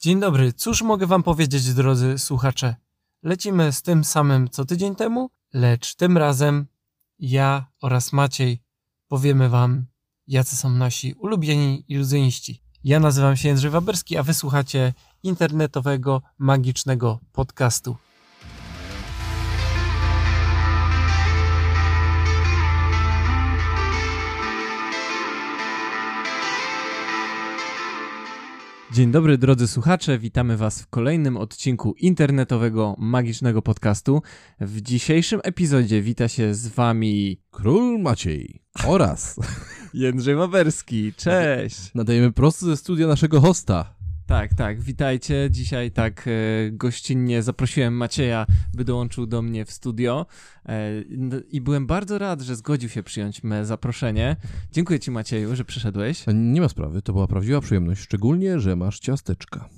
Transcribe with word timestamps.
Dzień 0.00 0.20
dobry, 0.20 0.52
cóż 0.52 0.82
mogę 0.82 1.06
wam 1.06 1.22
powiedzieć, 1.22 1.74
drodzy 1.74 2.18
słuchacze? 2.18 2.76
Lecimy 3.22 3.72
z 3.72 3.82
tym 3.82 4.04
samym 4.04 4.48
co 4.50 4.64
tydzień 4.64 4.94
temu, 4.96 5.30
lecz 5.54 5.94
tym 5.94 6.18
razem 6.18 6.66
ja 7.18 7.66
oraz 7.82 8.12
Maciej 8.12 8.62
powiemy 9.08 9.48
wam, 9.48 9.86
jacy 10.26 10.56
są 10.56 10.70
nasi 10.70 11.14
ulubieni 11.14 11.84
iluzjoniści. 11.88 12.62
Ja 12.84 13.00
nazywam 13.00 13.36
się 13.36 13.48
Jędrzej 13.48 13.70
Waberski, 13.70 14.16
a 14.16 14.22
wysłuchacie 14.22 14.94
internetowego, 15.22 16.22
magicznego 16.38 17.20
podcastu. 17.32 17.96
Dzień 28.98 29.10
dobry 29.10 29.38
drodzy 29.38 29.68
słuchacze, 29.68 30.18
witamy 30.18 30.56
Was 30.56 30.82
w 30.82 30.86
kolejnym 30.86 31.36
odcinku 31.36 31.94
internetowego 31.98 32.94
magicznego 32.98 33.62
podcastu. 33.62 34.22
W 34.60 34.80
dzisiejszym 34.80 35.40
epizodzie 35.44 36.02
wita 36.02 36.28
się 36.28 36.54
z 36.54 36.68
Wami 36.68 37.40
Król 37.50 38.00
Maciej 38.00 38.62
oraz 38.84 39.36
Jędrzej 39.94 40.34
Waberski. 40.34 41.12
Cześć! 41.16 41.94
nadajemy 41.94 42.32
prosto 42.32 42.66
ze 42.66 42.76
studia 42.76 43.06
naszego 43.06 43.40
hosta. 43.40 43.97
Tak, 44.28 44.54
tak, 44.54 44.80
witajcie. 44.80 45.48
Dzisiaj 45.50 45.90
tak 45.90 46.28
e, 46.28 46.30
gościnnie 46.70 47.42
zaprosiłem 47.42 47.94
Macieja, 47.94 48.46
by 48.74 48.84
dołączył 48.84 49.26
do 49.26 49.42
mnie 49.42 49.64
w 49.64 49.70
studio 49.72 50.26
e, 50.66 51.00
i 51.50 51.60
byłem 51.60 51.86
bardzo 51.86 52.18
rad, 52.18 52.40
że 52.40 52.56
zgodził 52.56 52.88
się 52.88 53.02
przyjąć 53.02 53.42
me 53.42 53.66
zaproszenie. 53.66 54.36
Dziękuję 54.72 55.00
Ci 55.00 55.10
Macieju, 55.10 55.56
że 55.56 55.64
przyszedłeś. 55.64 56.24
Nie 56.34 56.60
ma 56.60 56.68
sprawy, 56.68 57.02
to 57.02 57.12
była 57.12 57.26
prawdziwa 57.26 57.60
przyjemność, 57.60 58.00
szczególnie, 58.00 58.60
że 58.60 58.76
masz 58.76 58.98
ciasteczka. 58.98 59.68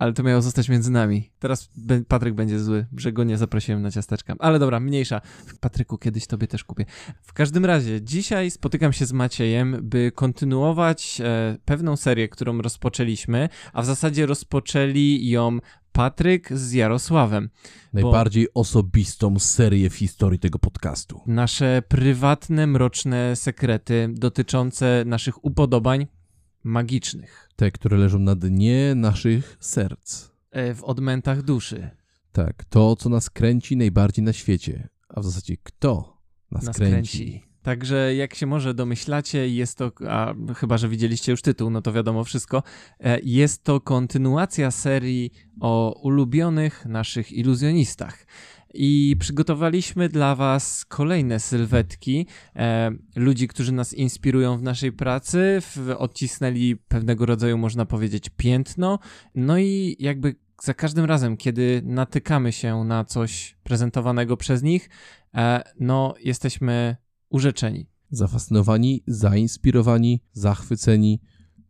Ale 0.00 0.12
to 0.12 0.22
miało 0.22 0.42
zostać 0.42 0.68
między 0.68 0.90
nami. 0.90 1.30
Teraz 1.38 1.70
Patryk 2.08 2.34
będzie 2.34 2.60
zły, 2.60 2.86
że 2.96 3.12
go 3.12 3.24
nie 3.24 3.38
zaprosiłem 3.38 3.82
na 3.82 3.90
ciasteczka. 3.90 4.34
Ale 4.38 4.58
dobra, 4.58 4.80
mniejsza. 4.80 5.20
Patryku, 5.60 5.98
kiedyś 5.98 6.26
tobie 6.26 6.46
też 6.46 6.64
kupię. 6.64 6.84
W 7.22 7.32
każdym 7.32 7.64
razie, 7.64 8.02
dzisiaj 8.02 8.50
spotykam 8.50 8.92
się 8.92 9.06
z 9.06 9.12
Maciejem, 9.12 9.78
by 9.82 10.12
kontynuować 10.14 11.20
e, 11.24 11.58
pewną 11.64 11.96
serię, 11.96 12.28
którą 12.28 12.58
rozpoczęliśmy, 12.58 13.48
a 13.72 13.82
w 13.82 13.86
zasadzie 13.86 14.26
rozpoczęli 14.26 15.28
ją 15.28 15.58
Patryk 15.92 16.52
z 16.52 16.72
Jarosławem. 16.72 17.50
Najbardziej 17.92 18.48
osobistą 18.54 19.38
serię 19.38 19.90
w 19.90 19.94
historii 19.94 20.38
tego 20.38 20.58
podcastu. 20.58 21.20
Nasze 21.26 21.82
prywatne, 21.88 22.66
mroczne 22.66 23.36
sekrety 23.36 24.08
dotyczące 24.12 25.02
naszych 25.06 25.44
upodobań 25.44 26.06
magicznych 26.64 27.48
Te, 27.56 27.70
które 27.70 27.96
leżą 27.96 28.18
na 28.18 28.34
dnie 28.34 28.94
naszych 28.94 29.56
serc. 29.60 30.28
e, 30.50 30.74
w 30.74 30.84
odmętach 30.84 31.42
duszy. 31.42 31.90
Tak, 32.32 32.64
to, 32.64 32.96
co 32.96 33.08
nas 33.08 33.30
kręci 33.30 33.76
najbardziej 33.76 34.24
na 34.24 34.32
świecie. 34.32 34.88
A 35.08 35.20
w 35.20 35.24
zasadzie 35.24 35.56
kto 35.62 36.22
nas, 36.50 36.62
nas 36.64 36.76
kręci? 36.76 37.18
kręci. 37.18 37.49
Także 37.62 38.14
jak 38.14 38.34
się 38.34 38.46
może 38.46 38.74
domyślacie, 38.74 39.48
jest 39.48 39.78
to, 39.78 39.92
a 40.08 40.34
chyba, 40.56 40.78
że 40.78 40.88
widzieliście 40.88 41.32
już 41.32 41.42
tytuł, 41.42 41.70
no 41.70 41.82
to 41.82 41.92
wiadomo 41.92 42.24
wszystko, 42.24 42.62
e, 43.00 43.18
jest 43.22 43.64
to 43.64 43.80
kontynuacja 43.80 44.70
serii 44.70 45.30
o 45.60 46.00
ulubionych 46.02 46.86
naszych 46.86 47.32
iluzjonistach. 47.32 48.26
I 48.74 49.16
przygotowaliśmy 49.20 50.08
dla 50.08 50.34
Was 50.34 50.84
kolejne 50.84 51.40
sylwetki 51.40 52.26
e, 52.56 52.90
ludzi, 53.16 53.48
którzy 53.48 53.72
nas 53.72 53.94
inspirują 53.94 54.56
w 54.56 54.62
naszej 54.62 54.92
pracy, 54.92 55.58
w, 55.60 55.94
odcisnęli 55.98 56.76
pewnego 56.76 57.26
rodzaju, 57.26 57.58
można 57.58 57.86
powiedzieć, 57.86 58.30
piętno. 58.36 58.98
No 59.34 59.58
i 59.58 59.96
jakby 59.98 60.34
za 60.62 60.74
każdym 60.74 61.04
razem, 61.04 61.36
kiedy 61.36 61.82
natykamy 61.84 62.52
się 62.52 62.84
na 62.84 63.04
coś 63.04 63.56
prezentowanego 63.62 64.36
przez 64.36 64.62
nich, 64.62 64.90
e, 65.34 65.62
no 65.80 66.14
jesteśmy 66.20 66.96
urzeczeni. 67.30 67.86
Zafascynowani, 68.10 69.02
zainspirowani, 69.06 70.20
zachwyceni. 70.32 71.20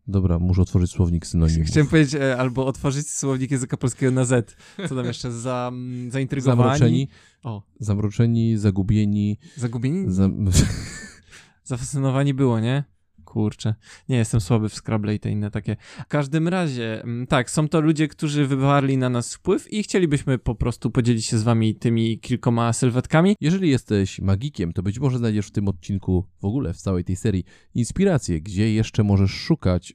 Dobra, 0.06 0.38
muszę 0.38 0.62
otworzyć 0.62 0.90
słownik 0.90 1.26
synonimów. 1.26 1.66
Chciałem 1.66 1.86
powiedzieć, 1.86 2.14
e, 2.14 2.36
albo 2.38 2.66
otworzyć 2.66 3.10
słownik 3.10 3.50
języka 3.50 3.76
polskiego 3.76 4.12
na 4.12 4.24
Z. 4.24 4.56
Co 4.88 4.94
tam 4.94 5.06
jeszcze? 5.06 5.32
Za, 5.32 5.70
mm, 5.72 6.10
zaintrygowani. 6.10 6.62
Zamroczeni, 6.62 7.08
O, 7.42 7.62
zamroczeni, 7.80 8.56
zagubieni. 8.58 9.38
zagubieni? 9.56 10.12
Za... 10.12 10.28
Zafascynowani 11.64 12.34
było, 12.34 12.60
nie? 12.60 12.84
Kurczę. 13.30 13.74
Nie, 14.08 14.16
jestem 14.16 14.40
słaby 14.40 14.68
w 14.68 14.74
Scrabble 14.74 15.14
i 15.14 15.20
te 15.20 15.30
inne 15.30 15.50
takie. 15.50 15.76
W 16.04 16.06
każdym 16.06 16.48
razie, 16.48 17.02
mm, 17.02 17.26
tak, 17.26 17.50
są 17.50 17.68
to 17.68 17.80
ludzie, 17.80 18.08
którzy 18.08 18.46
wywarli 18.46 18.96
na 18.96 19.08
nas 19.08 19.34
wpływ 19.34 19.72
i 19.72 19.82
chcielibyśmy 19.82 20.38
po 20.38 20.54
prostu 20.54 20.90
podzielić 20.90 21.26
się 21.26 21.38
z 21.38 21.42
wami 21.42 21.74
tymi 21.74 22.18
kilkoma 22.18 22.72
sylwetkami. 22.72 23.36
Jeżeli 23.40 23.70
jesteś 23.70 24.20
magikiem, 24.20 24.72
to 24.72 24.82
być 24.82 24.98
może 24.98 25.18
znajdziesz 25.18 25.46
w 25.46 25.50
tym 25.50 25.68
odcinku, 25.68 26.26
w 26.40 26.44
ogóle 26.44 26.74
w 26.74 26.76
całej 26.76 27.04
tej 27.04 27.16
serii, 27.16 27.44
inspirację, 27.74 28.40
gdzie 28.40 28.74
jeszcze 28.74 29.02
możesz 29.02 29.30
szukać. 29.30 29.94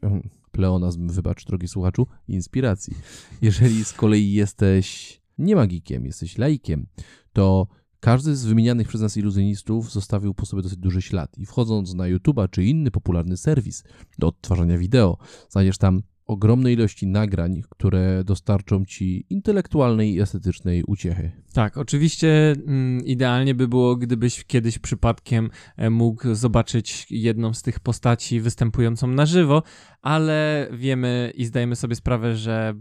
Pleonazm, 0.52 1.08
wybacz, 1.08 1.46
drogi 1.46 1.68
słuchaczu, 1.68 2.08
inspiracji. 2.28 2.94
Jeżeli 3.42 3.86
z 3.86 3.94
kolei 3.94 4.32
jesteś 4.32 5.20
nie 5.38 5.56
magikiem, 5.56 6.06
jesteś 6.06 6.38
laikiem, 6.38 6.88
to 7.34 7.68
każdy 8.06 8.36
z 8.36 8.46
wymienianych 8.46 8.88
przez 8.88 9.02
nas 9.02 9.18
iluzjonistów 9.18 9.92
zostawił 9.92 10.34
po 10.34 10.46
sobie 10.46 10.62
dosyć 10.62 10.80
duży 10.80 11.02
ślad. 11.02 11.38
I 11.38 11.46
wchodząc 11.46 11.94
na 11.94 12.04
YouTube'a 12.04 12.50
czy 12.50 12.64
inny 12.64 12.92
popularny 12.92 13.38
serwis 13.38 13.84
do 14.20 14.28
odtwarzania 14.28 14.78
wideo, 14.78 15.18
znajdziesz 15.50 15.78
tam 15.78 16.02
ogromne 16.26 16.74
ilości 16.74 17.08
nagrań, 17.08 17.62
które 17.70 18.24
dostarczą 18.24 18.86
ci 18.86 19.26
intelektualnej 19.30 20.14
i 20.14 20.22
estetycznej 20.22 20.84
uciechy. 20.84 21.32
Tak, 21.54 21.78
oczywiście 21.78 22.56
mm, 22.68 23.06
idealnie 23.06 23.56
by 23.56 23.68
było, 23.68 23.96
gdybyś 23.96 24.44
kiedyś 24.44 24.80
przypadkiem 24.80 25.50
e, 25.78 25.90
mógł 25.90 26.36
zobaczyć 26.36 27.08
jedną 27.10 27.54
z 27.54 27.62
tych 27.62 27.80
postaci 27.80 28.42
występującą 28.42 29.08
na 29.08 29.26
żywo, 29.26 29.64
ale 30.02 30.68
wiemy 30.74 31.34
i 31.36 31.46
zdajemy 31.46 31.76
sobie 31.76 31.96
sprawę, 31.96 32.36
że 32.36 32.76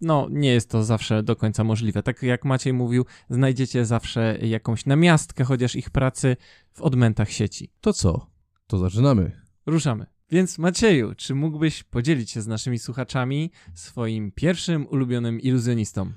no, 0.00 0.28
nie 0.30 0.52
jest 0.52 0.70
to 0.70 0.84
zawsze 0.84 1.22
do 1.22 1.36
końca 1.36 1.64
możliwe. 1.64 2.02
Tak 2.02 2.22
jak 2.22 2.44
Maciej 2.44 2.72
mówił, 2.72 3.04
znajdziecie 3.30 3.84
zawsze 3.84 4.38
jakąś 4.42 4.86
namiastkę, 4.86 5.44
chociaż 5.44 5.76
ich 5.76 5.90
pracy 5.90 6.36
w 6.72 6.82
odmętach 6.82 7.30
sieci. 7.30 7.72
To 7.80 7.92
co? 7.92 8.26
To 8.66 8.78
zaczynamy. 8.78 9.32
Ruszamy. 9.66 10.06
Więc 10.30 10.58
Macieju, 10.58 11.14
czy 11.16 11.34
mógłbyś 11.34 11.82
podzielić 11.82 12.30
się 12.30 12.42
z 12.42 12.46
naszymi 12.46 12.78
słuchaczami 12.78 13.50
swoim 13.74 14.32
pierwszym 14.32 14.86
ulubionym 14.86 15.40
iluzjonistą? 15.40 16.12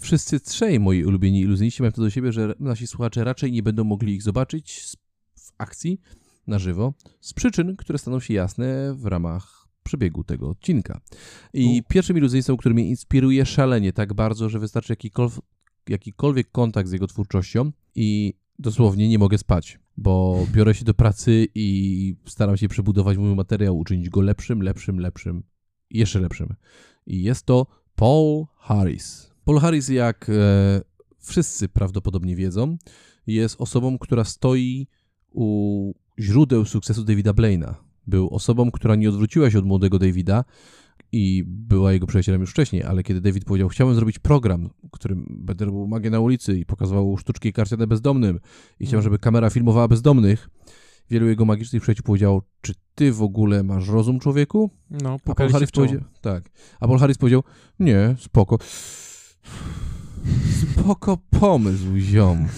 Wszyscy 0.00 0.40
trzej 0.40 0.80
moi 0.80 1.04
ulubieni 1.04 1.40
iluzjoniści 1.40 1.82
mają 1.82 1.92
to 1.92 2.02
do 2.02 2.10
siebie, 2.10 2.32
że 2.32 2.54
nasi 2.60 2.86
słuchacze 2.86 3.24
raczej 3.24 3.52
nie 3.52 3.62
będą 3.62 3.84
mogli 3.84 4.14
ich 4.14 4.22
zobaczyć 4.22 4.82
w 5.38 5.52
akcji 5.58 6.00
na 6.46 6.58
żywo 6.58 6.94
z 7.20 7.32
przyczyn, 7.32 7.76
które 7.76 7.98
staną 7.98 8.20
się 8.20 8.34
jasne 8.34 8.94
w 8.94 9.06
ramach 9.06 9.68
przebiegu 9.82 10.24
tego 10.24 10.48
odcinka. 10.48 11.00
I 11.54 11.82
U. 11.86 11.92
pierwszym 11.92 12.18
iluzjonistą, 12.18 12.56
który 12.56 12.74
mnie 12.74 12.88
inspiruje 12.88 13.46
szalenie 13.46 13.92
tak 13.92 14.14
bardzo, 14.14 14.48
że 14.48 14.58
wystarczy 14.58 14.92
jakikolwiek, 14.92 15.44
jakikolwiek 15.88 16.50
kontakt 16.50 16.88
z 16.88 16.92
jego 16.92 17.06
twórczością 17.06 17.72
i 17.94 18.34
dosłownie 18.60 19.08
nie 19.08 19.18
mogę 19.18 19.38
spać, 19.38 19.78
bo 19.96 20.46
biorę 20.52 20.74
się 20.74 20.84
do 20.84 20.94
pracy 20.94 21.46
i 21.54 22.14
staram 22.26 22.56
się 22.56 22.68
przebudować 22.68 23.18
mój 23.18 23.34
materiał, 23.34 23.78
uczynić 23.78 24.10
go 24.10 24.20
lepszym, 24.20 24.62
lepszym, 24.62 25.00
lepszym 25.00 25.42
jeszcze 25.90 26.20
lepszym. 26.20 26.54
I 27.06 27.22
jest 27.22 27.46
to 27.46 27.66
Paul 27.94 28.46
Harris. 28.56 29.30
Paul 29.44 29.58
Harris, 29.58 29.88
jak 29.88 30.30
e, 30.30 30.80
wszyscy 31.18 31.68
prawdopodobnie 31.68 32.36
wiedzą, 32.36 32.76
jest 33.26 33.60
osobą, 33.60 33.98
która 33.98 34.24
stoi 34.24 34.86
u 35.32 35.92
źródeł 36.18 36.64
sukcesu 36.64 37.04
Davida 37.04 37.32
Blaina. 37.32 37.74
Był 38.06 38.28
osobą, 38.28 38.70
która 38.70 38.96
nie 38.96 39.08
odwróciła 39.08 39.50
się 39.50 39.58
od 39.58 39.64
młodego 39.64 39.98
Davida 39.98 40.44
i 41.12 41.44
była 41.46 41.92
jego 41.92 42.06
przyjacielem 42.06 42.40
już 42.40 42.50
wcześniej, 42.50 42.82
ale 42.82 43.02
kiedy 43.02 43.20
David 43.20 43.44
powiedział, 43.44 43.68
chciałem 43.68 43.94
zrobić 43.94 44.18
program, 44.18 44.70
w 44.84 44.90
którym 44.90 45.26
będę 45.40 45.64
robił 45.64 45.86
magię 45.86 46.10
na 46.10 46.20
ulicy 46.20 46.58
i 46.58 46.66
pokazywał 46.66 47.16
sztuczki 47.16 47.52
karciane 47.52 47.86
bezdomnym 47.86 48.40
i 48.80 48.86
chciałem, 48.86 49.02
żeby 49.02 49.18
kamera 49.18 49.50
filmowała 49.50 49.88
bezdomnych, 49.88 50.50
wielu 51.10 51.28
jego 51.28 51.44
magicznych 51.44 51.82
przyjaciół 51.82 52.04
powiedziało, 52.04 52.42
czy 52.60 52.74
ty 52.94 53.12
w 53.12 53.22
ogóle 53.22 53.62
masz 53.62 53.88
rozum, 53.88 54.20
człowieku? 54.20 54.70
No, 54.90 54.98
A 54.98 55.02
Paul 55.02 55.18
pukali 55.18 55.50
się 55.50 55.52
Harris 55.52 55.70
powiedział, 55.70 56.00
tak. 56.20 56.50
A 56.80 56.86
Paul 56.86 56.98
Harris 56.98 57.18
powiedział, 57.18 57.42
nie, 57.80 58.16
spoko. 58.18 58.58
Spoko 60.62 61.18
pomysł, 61.40 61.98
ziom. 61.98 62.46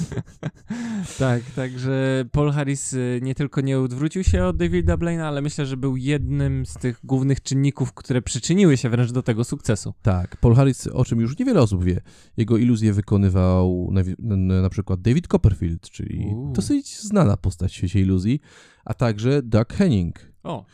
Tak, 1.18 1.42
także 1.56 2.24
Paul 2.32 2.52
Harris 2.52 2.92
y, 2.92 3.20
nie 3.22 3.34
tylko 3.34 3.60
nie 3.60 3.78
odwrócił 3.78 4.24
się 4.24 4.44
od 4.44 4.56
Davida 4.56 4.96
Blaina, 4.96 5.28
ale 5.28 5.42
myślę, 5.42 5.66
że 5.66 5.76
był 5.76 5.96
jednym 5.96 6.66
z 6.66 6.74
tych 6.74 7.00
głównych 7.04 7.42
czynników, 7.42 7.92
które 7.92 8.22
przyczyniły 8.22 8.76
się 8.76 8.88
wręcz 8.90 9.12
do 9.12 9.22
tego 9.22 9.44
sukcesu. 9.44 9.94
Tak, 10.02 10.36
Paul 10.36 10.54
Harris, 10.54 10.86
o 10.86 11.04
czym 11.04 11.20
już 11.20 11.38
niewiele 11.38 11.60
osób 11.60 11.84
wie, 11.84 12.00
jego 12.36 12.56
iluzję 12.56 12.92
wykonywał 12.92 13.88
na, 13.92 14.00
na, 14.18 14.62
na 14.62 14.70
przykład 14.70 15.00
David 15.00 15.28
Copperfield, 15.28 15.90
czyli 15.90 16.26
Uuu. 16.26 16.52
dosyć 16.52 17.00
znana 17.00 17.36
postać 17.36 17.72
w 17.72 17.74
świecie 17.74 18.00
iluzji, 18.00 18.40
a 18.84 18.94
także 18.94 19.42
Doug 19.42 19.72
Henning, 19.72 20.32
O, 20.42 20.64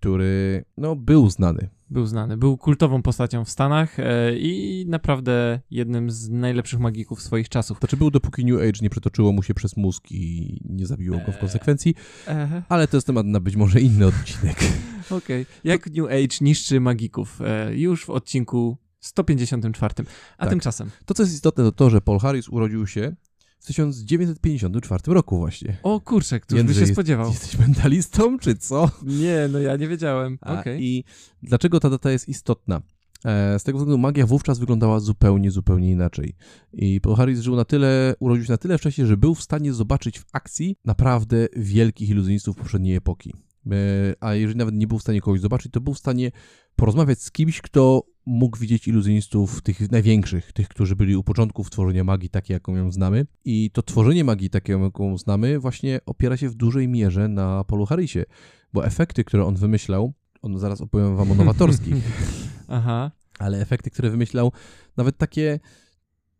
który 0.00 0.64
no, 0.76 0.96
był 0.96 1.30
znany. 1.30 1.68
Był 1.90 2.06
znany. 2.06 2.36
Był 2.36 2.56
kultową 2.56 3.02
postacią 3.02 3.44
w 3.44 3.50
Stanach 3.50 4.00
e, 4.00 4.38
i 4.38 4.84
naprawdę 4.88 5.60
jednym 5.70 6.10
z 6.10 6.28
najlepszych 6.28 6.80
magików 6.80 7.22
swoich 7.22 7.48
czasów. 7.48 7.80
To 7.80 7.88
czy 7.88 7.96
był, 7.96 8.10
dopóki 8.10 8.44
New 8.44 8.60
Age 8.60 8.78
nie 8.82 8.90
przetoczyło 8.90 9.32
mu 9.32 9.42
się 9.42 9.54
przez 9.54 9.76
mózg 9.76 10.02
i 10.10 10.56
nie 10.64 10.86
zabiło 10.86 11.18
go 11.26 11.32
w 11.32 11.38
konsekwencji, 11.38 11.94
Ehe, 12.26 12.62
ale 12.68 12.88
to 12.88 12.96
jest 12.96 13.06
temat 13.06 13.26
na 13.26 13.40
być 13.40 13.56
może 13.56 13.80
inny 13.80 14.06
odcinek. 14.06 14.56
Okej. 15.10 15.46
Jak 15.64 15.90
New 15.90 16.06
Age 16.06 16.36
niszczy 16.40 16.80
magików? 16.80 17.40
E, 17.40 17.76
już 17.76 18.04
w 18.04 18.10
odcinku 18.10 18.76
154. 19.00 19.94
A 20.38 20.42
Tak. 20.42 20.50
tymczasem. 20.50 20.90
To, 21.06 21.14
co 21.14 21.22
jest 21.22 21.34
istotne, 21.34 21.64
to 21.64 21.72
to, 21.72 21.90
że 21.90 22.00
Paul 22.00 22.18
Harris 22.18 22.48
urodził 22.48 22.86
się 22.86 23.16
w 23.60 23.66
1954 23.66 25.02
roku 25.06 25.38
właśnie. 25.38 25.76
O 25.82 26.00
kurczę, 26.00 26.40
któż 26.40 26.54
by 26.54 26.58
Jędrzej, 26.58 26.74
się 26.74 26.80
jest- 26.80 26.92
spodziewał? 26.92 27.30
Jesteś 27.30 27.58
mentalistą, 27.58 28.38
czy 28.38 28.56
co? 28.56 28.90
Nie, 29.02 29.48
no 29.52 29.58
ja 29.58 29.76
nie 29.76 29.88
wiedziałem. 29.88 30.38
A, 30.40 30.60
Okej. 30.60 30.84
I 30.84 31.04
dlaczego 31.42 31.80
ta 31.80 31.90
data 31.90 32.10
jest 32.10 32.28
istotna? 32.28 32.80
E, 33.24 33.58
Z 33.58 33.62
tego 33.64 33.78
względu 33.78 33.98
magia 33.98 34.26
wówczas 34.26 34.58
wyglądała 34.58 35.00
zupełnie, 35.00 35.50
zupełnie 35.50 35.90
inaczej. 35.90 36.34
I 36.72 37.00
Harris 37.16 37.40
żył 37.40 37.56
na 37.56 37.64
tyle, 37.64 38.14
urodził 38.20 38.44
się 38.44 38.52
na 38.52 38.58
tyle 38.58 38.78
wcześnie, 38.78 39.06
że 39.06 39.16
był 39.16 39.34
w 39.34 39.42
stanie 39.42 39.72
zobaczyć 39.72 40.18
w 40.18 40.24
akcji 40.32 40.76
naprawdę 40.84 41.46
wielkich 41.56 42.10
iluzjonistów 42.10 42.56
poprzedniej 42.56 42.96
epoki. 42.96 43.34
E, 43.72 44.14
A 44.20 44.34
jeżeli 44.34 44.58
nawet 44.58 44.74
nie 44.74 44.86
był 44.86 44.98
w 44.98 45.02
stanie 45.02 45.20
kogoś 45.20 45.40
zobaczyć, 45.40 45.72
to 45.72 45.80
był 45.80 45.94
w 45.94 45.98
stanie 45.98 46.30
porozmawiać 46.76 47.22
z 47.22 47.30
kimś, 47.30 47.60
kto 47.60 48.02
mógł 48.26 48.58
widzieć 48.58 48.88
iluzjonistów 48.88 49.62
tych 49.62 49.90
największych, 49.90 50.52
tych, 50.52 50.68
którzy 50.68 50.96
byli 50.96 51.16
u 51.16 51.24
początków 51.24 51.70
tworzenia 51.70 52.04
magii 52.04 52.28
takiej, 52.30 52.54
jaką 52.54 52.76
ją 52.76 52.92
znamy. 52.92 53.26
I 53.44 53.70
to 53.70 53.82
tworzenie 53.82 54.24
magii 54.24 54.50
takiej, 54.50 54.80
jaką 54.80 55.18
znamy, 55.18 55.58
właśnie 55.58 56.00
opiera 56.06 56.36
się 56.36 56.48
w 56.48 56.54
dużej 56.54 56.88
mierze 56.88 57.28
na 57.28 57.64
Paulu 57.64 57.86
Harrisie, 57.86 58.24
bo 58.72 58.86
efekty, 58.86 59.24
które 59.24 59.44
on 59.44 59.56
wymyślał, 59.56 60.12
on 60.42 60.58
zaraz 60.58 60.80
opowiem 60.80 61.16
wam 61.16 61.32
o 61.32 61.34
nowatorskich, 61.34 61.94
Aha. 62.68 63.10
ale 63.38 63.60
efekty, 63.60 63.90
które 63.90 64.10
wymyślał, 64.10 64.52
nawet 64.96 65.18
takie 65.18 65.60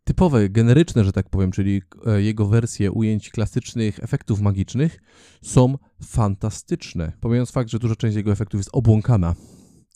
typowe, 0.09 0.49
generyczne, 0.49 1.05
że 1.05 1.13
tak 1.13 1.29
powiem, 1.29 1.51
czyli 1.51 1.83
e, 2.07 2.23
jego 2.23 2.47
wersje 2.47 2.93
ujęć 2.93 3.31
klasycznych 3.31 4.03
efektów 4.03 4.41
magicznych 4.41 5.01
są 5.43 5.79
fantastyczne. 6.03 7.13
Pomijając 7.21 7.51
fakt, 7.51 7.71
że 7.71 7.79
duża 7.79 7.97
część 7.97 8.17
jego 8.17 8.33
efektów 8.33 8.59
jest 8.59 8.71
obłąkana 8.73 9.35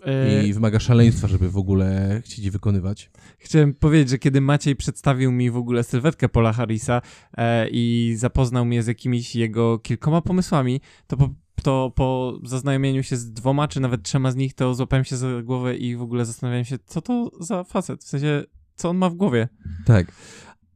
E, 0.06 0.46
i 0.46 0.52
wymaga 0.52 0.80
szaleństwa, 0.80 1.28
żeby 1.28 1.50
w 1.50 1.56
ogóle 1.56 2.20
chcieć 2.24 2.38
je 2.38 2.50
wykonywać. 2.50 3.10
Chciałem 3.38 3.74
powiedzieć, 3.74 4.08
że 4.08 4.18
kiedy 4.18 4.40
Maciej 4.40 4.76
przedstawił 4.76 5.32
mi 5.32 5.50
w 5.50 5.56
ogóle 5.56 5.82
sylwetkę 5.82 6.28
Paula 6.28 6.52
Harrisa 6.52 7.02
e, 7.36 7.68
i 7.70 8.14
zapoznał 8.16 8.64
mnie 8.64 8.82
z 8.82 8.86
jakimiś 8.86 9.36
jego 9.36 9.78
kilkoma 9.78 10.22
pomysłami, 10.22 10.80
to 11.06 11.16
po, 11.16 11.28
to 11.62 11.92
po 11.94 12.38
zaznajomieniu 12.44 13.02
się 13.02 13.16
z 13.16 13.32
dwoma, 13.32 13.68
czy 13.68 13.80
nawet 13.80 14.02
trzema 14.02 14.30
z 14.30 14.36
nich, 14.36 14.54
to 14.54 14.74
złapałem 14.74 15.04
się 15.04 15.16
za 15.16 15.42
głowę 15.42 15.76
i 15.76 15.96
w 15.96 16.02
ogóle 16.02 16.24
zastanawiałem 16.24 16.64
się, 16.64 16.78
co 16.86 17.02
to 17.02 17.30
za 17.40 17.64
facet, 17.64 18.04
w 18.04 18.08
sensie, 18.08 18.44
co 18.76 18.90
on 18.90 18.96
ma 18.96 19.10
w 19.10 19.14
głowie. 19.14 19.48
Tak, 19.86 20.12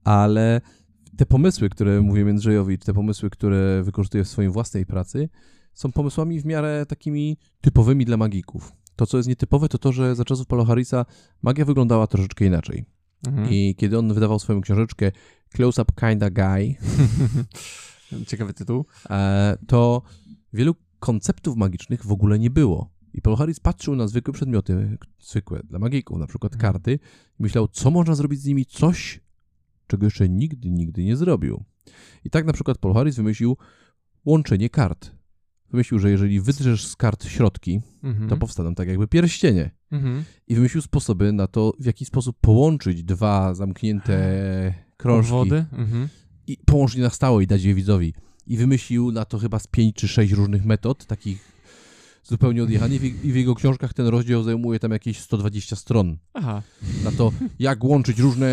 ale 0.05 0.61
te 1.17 1.27
pomysły, 1.27 1.69
które 1.69 2.01
mówię 2.01 2.23
Jędrzejowi, 2.23 2.79
te 2.79 2.95
pomysły, 2.95 3.31
które 3.31 3.83
wykorzystuje 3.83 4.25
w 4.25 4.29
swojej 4.29 4.51
własnej 4.51 4.87
pracy, 4.87 5.29
są 5.75 5.93
pomysłami 5.93 6.41
w 6.41 6.45
miarę 6.45 6.87
takimi 6.87 7.37
typowymi 7.61 8.05
dla 8.05 8.17
magików. 8.17 8.73
To, 8.97 9.07
co 9.07 9.17
jest 9.17 9.29
nietypowe, 9.29 9.69
to 9.69 9.79
to, 9.79 9.93
że 9.93 10.15
za 10.15 10.25
czasów 10.25 10.47
Paula 10.47 10.65
Harrisa 10.65 11.05
magia 11.43 11.65
wyglądała 11.65 12.07
troszeczkę 12.07 12.45
inaczej. 12.45 12.85
Mhm. 13.27 13.49
I 13.51 13.75
kiedy 13.79 13.99
on 13.99 14.15
wydawał 14.15 14.39
swoją 14.39 14.61
książeczkę 14.61 15.13
Close 15.55 15.83
Up 15.83 15.93
Kinda 16.01 16.31
Guy, 16.31 16.75
Ciekawy 18.29 18.55
tytuł. 18.55 18.85
e, 19.11 19.59
to 19.67 20.03
wielu 20.53 20.75
konceptów 20.99 21.57
magicznych 21.57 22.07
w 22.07 22.13
ogóle 22.13 22.39
nie 22.39 22.51
było. 22.51 22.91
I 23.17 23.23
Paul 23.23 23.37
Harris 23.37 23.61
patrzył 23.61 23.97
na 23.97 24.09
zwykłe 24.09 24.35
przedmioty, 24.35 24.99
zwykłe 25.21 25.61
dla 25.65 25.79
magików, 25.79 26.19
na 26.19 26.27
przykład 26.27 26.53
Mhm. 26.55 26.73
karty, 26.73 26.99
i 27.41 27.43
myślał, 27.43 27.69
co 27.69 27.91
można 27.91 28.15
zrobić 28.15 28.41
z 28.41 28.47
nimi 28.47 28.67
coś, 28.67 29.21
czego 29.87 30.07
jeszcze 30.07 30.29
nigdy, 30.29 30.71
nigdy 30.71 31.05
nie 31.05 31.17
zrobił. 31.17 31.65
I 32.25 32.31
tak 32.31 32.47
na 32.47 32.53
przykład 32.53 32.79
Paul 32.79 32.95
Harris 32.95 33.17
wymyślił 33.17 33.57
łączenie 34.25 34.71
kart. 34.71 35.11
Wymyślił, 35.71 35.99
że 35.99 36.11
jeżeli 36.11 36.41
wydrzesz 36.41 36.87
z 36.87 36.97
kart 36.97 37.25
środki, 37.25 37.81
Mhm. 38.03 38.29
to 38.29 38.37
powstaną 38.37 38.75
tak 38.75 38.89
jakby 38.89 39.09
pierścienie. 39.09 39.71
Mhm. 39.93 40.25
I 40.49 40.55
wymyślił 40.55 40.83
sposoby 40.83 41.33
na 41.33 41.47
to, 41.47 41.73
w 41.81 41.85
jaki 41.85 42.05
sposób 42.05 42.37
połączyć 42.41 43.03
dwa 43.03 43.55
zamknięte 43.55 44.15
krążki 44.97 45.31
Wody. 45.31 45.65
Mhm. 45.73 46.09
i 46.47 46.57
połączyć 46.67 47.01
na 47.01 47.11
stałe 47.11 47.43
i 47.43 47.47
dać 47.47 47.62
je 47.62 47.75
widzowi. 47.75 48.15
I 48.47 48.57
wymyślił 48.57 49.12
na 49.12 49.25
to 49.25 49.39
chyba 49.39 49.59
z 49.59 49.67
pięć 49.67 49.97
czy 49.97 50.09
sześć 50.09 50.33
różnych 50.33 50.65
metod, 50.65 51.07
takich 51.07 51.56
zupełnie 52.28 52.62
odjechanych 52.62 53.02
I 53.02 53.11
w- 53.11 53.25
i 53.25 53.32
w 53.32 53.37
jego 53.37 53.55
książkach 53.55 53.94
ten 53.94 54.06
rozdział 54.06 54.43
zajmuje 54.43 54.78
tam 54.78 54.90
jakieś 54.93 55.19
120 55.20 55.76
stron. 55.76 56.17
Aha. 56.34 56.62
Na 57.05 57.12
to, 57.12 57.32
jak 57.58 57.84
łączyć 57.84 58.19
różne 58.19 58.49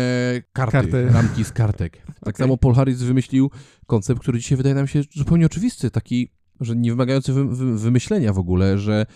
karty, 0.52 0.72
Karty. 0.72 1.06
ramki 1.12 1.44
z 1.44 1.52
kartek. 1.52 1.96
Tak 2.06 2.16
Okej. 2.28 2.34
samo 2.44 2.56
Paul 2.56 2.74
Harris 2.74 3.02
wymyślił 3.02 3.50
koncept, 3.86 4.20
który 4.20 4.38
dzisiaj 4.38 4.56
wydaje 4.56 4.74
nam 4.74 4.86
się 4.86 5.02
zupełnie 5.16 5.46
oczywisty, 5.46 5.90
taki, 5.90 6.28
że 6.60 6.76
nie 6.76 6.90
wymagający 6.90 7.32
wy, 7.32 7.44
wy, 7.44 7.78
wymyślenia 7.78 8.32
w 8.32 8.38
ogóle, 8.38 8.78
że 8.78 9.06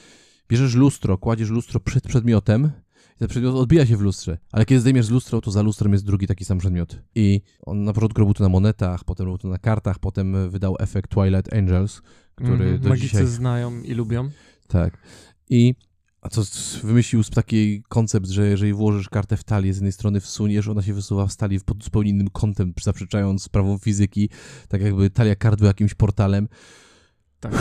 bierzesz 0.48 0.74
lustro, 0.74 1.18
kładziesz 1.18 1.50
lustro 1.50 1.80
przed 1.80 2.04
przedmiotem 2.08 2.70
i 3.16 3.18
ten 3.18 3.28
przedmiot 3.28 3.54
odbija 3.54 3.86
się 3.86 3.96
w 3.96 4.00
lustrze, 4.00 4.38
ale 4.52 4.64
kiedy 4.66 4.80
zdejmiesz 4.80 5.06
z 5.06 5.10
lustro, 5.10 5.40
to 5.40 5.50
za 5.50 5.62
lustrem 5.62 5.92
jest 5.92 6.04
drugi 6.04 6.26
taki 6.26 6.44
sam 6.44 6.58
przedmiot. 6.58 7.02
I 7.14 7.40
on 7.60 7.84
na 7.84 7.92
początku 7.92 8.20
robił 8.20 8.34
to 8.34 8.42
na 8.44 8.48
monetach, 8.48 9.04
potem 9.04 9.26
robił 9.26 9.38
to 9.38 9.48
na 9.48 9.58
kartach, 9.58 9.98
potem 9.98 10.50
wydał 10.50 10.76
efekt 10.78 11.10
Twilight 11.10 11.52
Angels, 11.54 12.02
który 12.34 12.52
Mhm. 12.64 12.80
do 12.80 12.88
Magicy 12.88 13.06
dzisiaj... 13.08 13.26
znają 13.26 13.82
i 13.82 13.94
lubią. 13.94 14.30
Tak. 14.68 14.98
I 15.50 15.74
a 16.20 16.28
co 16.28 16.42
wymyślił 16.82 17.22
z 17.22 17.30
taki 17.30 17.82
koncept, 17.88 18.28
że 18.28 18.48
jeżeli 18.48 18.72
włożysz 18.72 19.08
kartę 19.08 19.36
w 19.36 19.44
talię, 19.44 19.72
z 19.72 19.76
jednej 19.76 19.92
strony 19.92 20.20
wsuniesz, 20.20 20.68
ona 20.68 20.82
się 20.82 20.94
wysuwa 20.94 21.26
w 21.26 21.32
stali 21.32 21.60
pod 21.60 21.84
zupełnie 21.84 22.10
innym 22.10 22.30
kątem, 22.30 22.72
zaprzeczając 22.82 23.48
prawom 23.48 23.78
fizyki, 23.78 24.30
tak 24.68 24.82
jakby 24.82 25.10
talia 25.10 25.36
kart 25.36 25.58
była 25.58 25.68
jakimś 25.68 25.94
portalem. 25.94 26.48
Tak. 27.40 27.52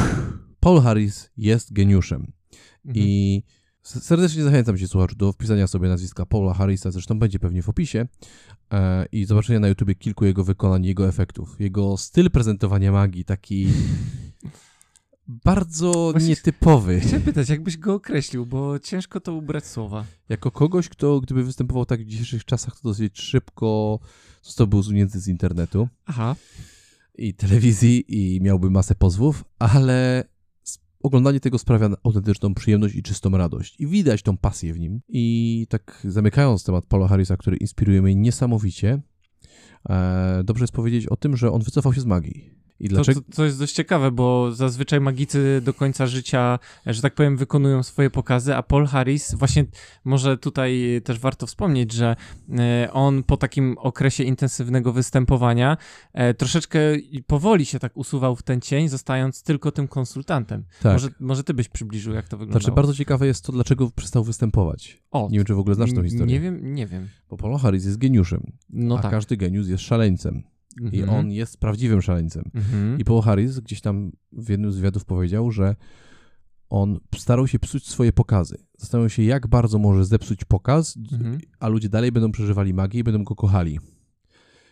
Paul 0.59 0.81
Harris 0.81 1.29
jest 1.37 1.73
geniuszem. 1.73 2.31
Mhm. 2.85 3.05
I 3.07 3.43
serdecznie 3.81 4.43
zachęcam 4.43 4.77
cię, 4.77 4.87
słuchaczu, 4.87 5.15
do 5.15 5.31
wpisania 5.31 5.67
sobie 5.67 5.89
nazwiska 5.89 6.25
Paula 6.25 6.53
Harrisa, 6.53 6.91
zresztą 6.91 7.19
będzie 7.19 7.39
pewnie 7.39 7.61
w 7.61 7.69
opisie, 7.69 8.07
e, 8.73 9.05
i 9.11 9.25
zobaczenia 9.25 9.59
na 9.59 9.67
YouTubie 9.67 9.95
kilku 9.95 10.25
jego 10.25 10.43
wykonań, 10.43 10.85
jego 10.85 11.07
efektów. 11.07 11.55
Jego 11.59 11.97
styl 11.97 12.31
prezentowania 12.31 12.91
magii, 12.91 13.25
taki 13.25 13.67
bardzo 15.27 16.11
Właśnie- 16.11 16.29
nietypowy. 16.29 16.99
Chciałem 16.99 17.21
pytać, 17.21 17.49
jakbyś 17.49 17.77
go 17.77 17.93
określił, 17.93 18.45
bo 18.45 18.79
ciężko 18.79 19.19
to 19.19 19.33
ubrać 19.33 19.65
słowa. 19.65 20.05
Jako 20.29 20.51
kogoś, 20.51 20.89
kto 20.89 21.21
gdyby 21.21 21.43
występował 21.43 21.85
tak 21.85 22.01
w 22.01 22.05
dzisiejszych 22.05 22.45
czasach, 22.45 22.79
to 22.79 22.89
dosyć 22.89 23.19
szybko 23.19 23.99
zostałby 24.41 24.77
usunięty 24.77 25.19
z 25.19 25.27
internetu 25.27 25.87
Aha. 26.05 26.35
i 27.15 27.33
telewizji 27.33 28.05
i 28.07 28.41
miałby 28.41 28.69
masę 28.69 28.95
pozwów, 28.95 29.43
ale 29.59 30.23
oglądanie 31.03 31.39
tego 31.39 31.57
sprawia 31.57 31.89
autentyczną 32.03 32.53
przyjemność 32.53 32.95
i 32.95 33.03
czystą 33.03 33.29
radość. 33.37 33.75
I 33.79 33.87
widać 33.87 34.21
tą 34.21 34.37
pasję 34.37 34.73
w 34.73 34.79
nim. 34.79 35.01
I 35.09 35.65
tak 35.69 36.01
zamykając 36.03 36.63
temat 36.63 36.85
Paula 36.85 37.07
Harrisa, 37.07 37.37
który 37.37 37.57
inspiruje 37.57 38.01
mnie 38.01 38.15
niesamowicie, 38.15 39.01
e, 39.89 40.41
dobrze 40.43 40.63
jest 40.63 40.73
powiedzieć 40.73 41.07
o 41.07 41.15
tym, 41.15 41.37
że 41.37 41.51
on 41.51 41.61
wycofał 41.61 41.93
się 41.93 42.01
z 42.01 42.05
magii. 42.05 42.56
I 42.79 42.89
To, 42.89 42.95
dlaczego? 42.95 43.21
to, 43.21 43.27
to 43.35 43.45
jest 43.45 43.59
dość 43.59 43.73
ciekawe, 43.73 44.11
bo 44.11 44.51
zazwyczaj 44.51 45.01
magicy 45.01 45.61
do 45.65 45.73
końca 45.73 46.07
życia, 46.07 46.59
że 46.85 47.01
tak 47.01 47.15
powiem, 47.15 47.37
wykonują 47.37 47.83
swoje 47.83 48.09
pokazy, 48.09 48.55
a 48.55 48.63
Paul 48.63 48.85
Harris, 48.85 49.33
właśnie 49.35 49.65
może 50.05 50.37
tutaj 50.37 51.01
też 51.03 51.19
warto 51.19 51.47
wspomnieć, 51.47 51.91
że 51.93 52.15
e, 52.59 52.89
on 52.93 53.23
po 53.23 53.37
takim 53.37 53.75
okresie 53.77 54.23
intensywnego 54.23 54.93
występowania 54.93 55.77
e, 56.13 56.33
troszeczkę 56.33 56.79
powoli 57.27 57.65
się 57.65 57.79
tak 57.79 57.97
usuwał 57.97 58.35
w 58.35 58.43
ten 58.43 58.61
cień, 58.61 58.89
zostając 58.89 59.43
tylko 59.43 59.71
tym 59.71 59.87
konsultantem. 59.87 60.63
Tak. 60.81 60.93
Może, 60.93 61.09
może 61.19 61.43
ty 61.43 61.53
byś 61.53 61.69
przybliżył, 61.69 62.13
jak 62.13 62.27
to 62.27 62.37
wyglądało. 62.37 62.61
Znaczy, 62.61 62.75
bardzo 62.75 62.93
ciekawe 62.93 63.27
jest 63.27 63.45
to, 63.45 63.51
dlaczego 63.51 63.91
przestał 63.95 64.23
występować. 64.23 65.01
o, 65.11 65.27
Nie 65.31 65.37
wiem, 65.39 65.45
czy 65.45 65.53
w 65.53 65.59
ogóle 65.59 65.75
znasz 65.75 65.93
tą 65.93 66.03
historię. 66.03 66.33
Nie 66.35 66.39
wiem, 66.39 66.75
nie 66.75 66.87
wiem. 66.87 67.07
Bo 67.29 67.37
Paul 67.37 67.57
Harris 67.57 67.85
jest 67.85 67.97
geniuszem, 67.97 68.51
No 68.69 68.97
a 68.97 69.01
tak. 69.01 69.11
każdy 69.11 69.37
geniusz 69.37 69.67
jest 69.67 69.83
szaleńcem. 69.83 70.43
I 70.91 70.99
Mhm. 71.01 71.09
on 71.19 71.31
jest 71.31 71.57
prawdziwym 71.57 72.01
szaleńcem. 72.01 72.43
Mhm. 72.53 72.99
I 72.99 73.03
Paul 73.03 73.21
Harris 73.21 73.59
gdzieś 73.59 73.81
tam 73.81 74.11
w 74.31 74.49
jednym 74.49 74.71
z 74.71 74.75
wywiadów 74.75 75.05
powiedział, 75.05 75.51
że 75.51 75.75
on 76.69 76.99
starał 77.17 77.47
się 77.47 77.59
psuć 77.59 77.87
swoje 77.87 78.13
pokazy. 78.13 78.57
Zastanawiał 78.77 79.09
się, 79.09 79.23
jak 79.23 79.47
bardzo 79.47 79.79
może 79.79 80.05
zepsuć 80.05 80.45
pokaz, 80.45 80.97
Mhm. 81.11 81.37
a 81.59 81.67
ludzie 81.67 81.89
dalej 81.89 82.11
będą 82.11 82.31
przeżywali 82.31 82.73
magię 82.73 82.99
i 82.99 83.03
będą 83.03 83.23
go 83.23 83.35
kochali. 83.35 83.79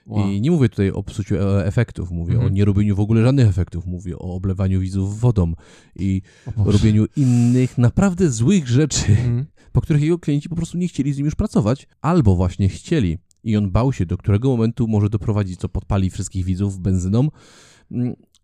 Wow. 0.08 0.30
I 0.30 0.42
nie 0.42 0.52
mówię 0.52 0.70
tutaj 0.70 0.92
o 0.92 1.04
psuciu 1.04 1.36
e, 1.36 1.66
efektów, 1.66 2.12
mówię 2.12 2.34
Mhm. 2.34 2.52
o 2.52 2.56
nierobieniu 2.56 2.96
w 2.96 3.00
ogóle 3.00 3.22
żadnych 3.24 3.48
efektów, 3.48 3.86
mówię 3.86 4.16
o 4.20 4.36
oblewaniu 4.36 4.82
widzów 4.82 5.20
wodą 5.20 5.54
i 5.96 6.22
robieniu 6.66 7.06
innych 7.16 7.78
naprawdę 7.78 8.32
złych 8.32 8.68
rzeczy, 8.68 9.18
po 9.72 9.82
których 9.82 10.02
jego 10.02 10.20
klienci 10.20 10.50
po 10.50 10.56
prostu 10.56 10.78
nie 10.78 10.88
chcieli 10.88 11.14
z 11.14 11.18
nim 11.18 11.26
już 11.26 11.36
pracować, 11.36 11.88
albo 12.02 12.36
właśnie 12.36 12.70
chcieli. 12.70 13.18
I 13.46 13.58
on 13.58 13.72
bał 13.72 13.94
się, 13.94 14.06
do 14.06 14.18
którego 14.18 14.50
momentu 14.50 14.88
może 14.88 15.10
doprowadzić, 15.10 15.60
co 15.60 15.70
podpali 15.70 16.10
wszystkich 16.10 16.46
widzów 16.46 16.80
benzyną. 16.80 17.30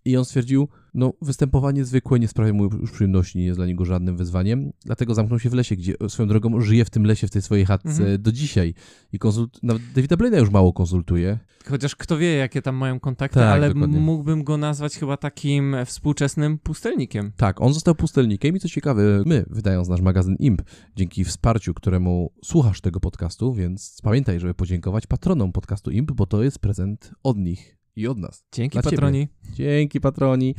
I 0.05 0.17
on 0.17 0.25
stwierdził, 0.25 0.67
no 0.93 1.13
występowanie 1.21 1.85
zwykłe 1.85 2.19
nie 2.19 2.27
sprawia 2.27 2.53
mu 2.53 2.63
już 2.63 2.91
przyjemności, 2.91 3.37
nie 3.37 3.45
jest 3.45 3.59
dla 3.59 3.65
niego 3.65 3.85
żadnym 3.85 4.17
wyzwaniem, 4.17 4.71
dlatego 4.85 5.13
zamknął 5.13 5.39
się 5.39 5.49
w 5.49 5.53
lesie, 5.53 5.75
gdzie 5.75 5.93
swoją 6.07 6.29
drogą 6.29 6.61
żyje 6.61 6.85
w 6.85 6.89
tym 6.89 7.05
lesie, 7.05 7.27
w 7.27 7.31
tej 7.31 7.41
swojej 7.41 7.65
chatce 7.65 7.89
Mhm. 7.89 8.21
do 8.21 8.31
dzisiaj. 8.31 8.73
I 9.13 9.19
konsult... 9.19 9.63
nawet 9.63 9.81
Davida 9.95 10.17
Blaina 10.17 10.37
już 10.37 10.49
mało 10.49 10.73
konsultuje. 10.73 11.39
Chociaż 11.69 11.95
kto 11.95 12.17
wie, 12.17 12.35
jakie 12.35 12.61
tam 12.61 12.75
mają 12.75 12.99
kontakty, 12.99 13.39
Tak, 13.39 13.47
ale 13.53 13.73
dokładnie. 13.73 13.99
mógłbym 13.99 14.43
go 14.43 14.57
nazwać 14.57 14.95
chyba 14.97 15.17
takim 15.17 15.75
współczesnym 15.85 16.57
pustelnikiem. 16.59 17.31
Tak, 17.37 17.61
on 17.61 17.73
został 17.73 17.95
pustelnikiem 17.95 18.55
i 18.55 18.59
co 18.59 18.69
ciekawe, 18.69 19.23
my, 19.25 19.45
wydając 19.49 19.87
nasz 19.89 20.01
magazyn 20.01 20.35
IMP, 20.39 20.61
dzięki 20.95 21.23
wsparciu, 21.25 21.73
któremu 21.73 22.31
słuchasz 22.43 22.81
tego 22.81 22.99
podcastu, 22.99 23.53
więc 23.53 23.97
pamiętaj, 24.03 24.39
żeby 24.39 24.53
podziękować 24.53 25.07
patronom 25.07 25.51
podcastu 25.51 25.91
IMP, 25.91 26.11
bo 26.11 26.25
to 26.25 26.43
jest 26.43 26.59
prezent 26.59 27.11
od 27.23 27.37
nich 27.37 27.77
i 27.95 28.07
od 28.07 28.17
nas. 28.17 28.43
Dzięki, 28.53 28.73
Dla 28.73 28.81
ciebie. 28.81 28.97
patroni. 28.97 29.27
Dzięki 29.53 30.01
patroni. 30.01 30.55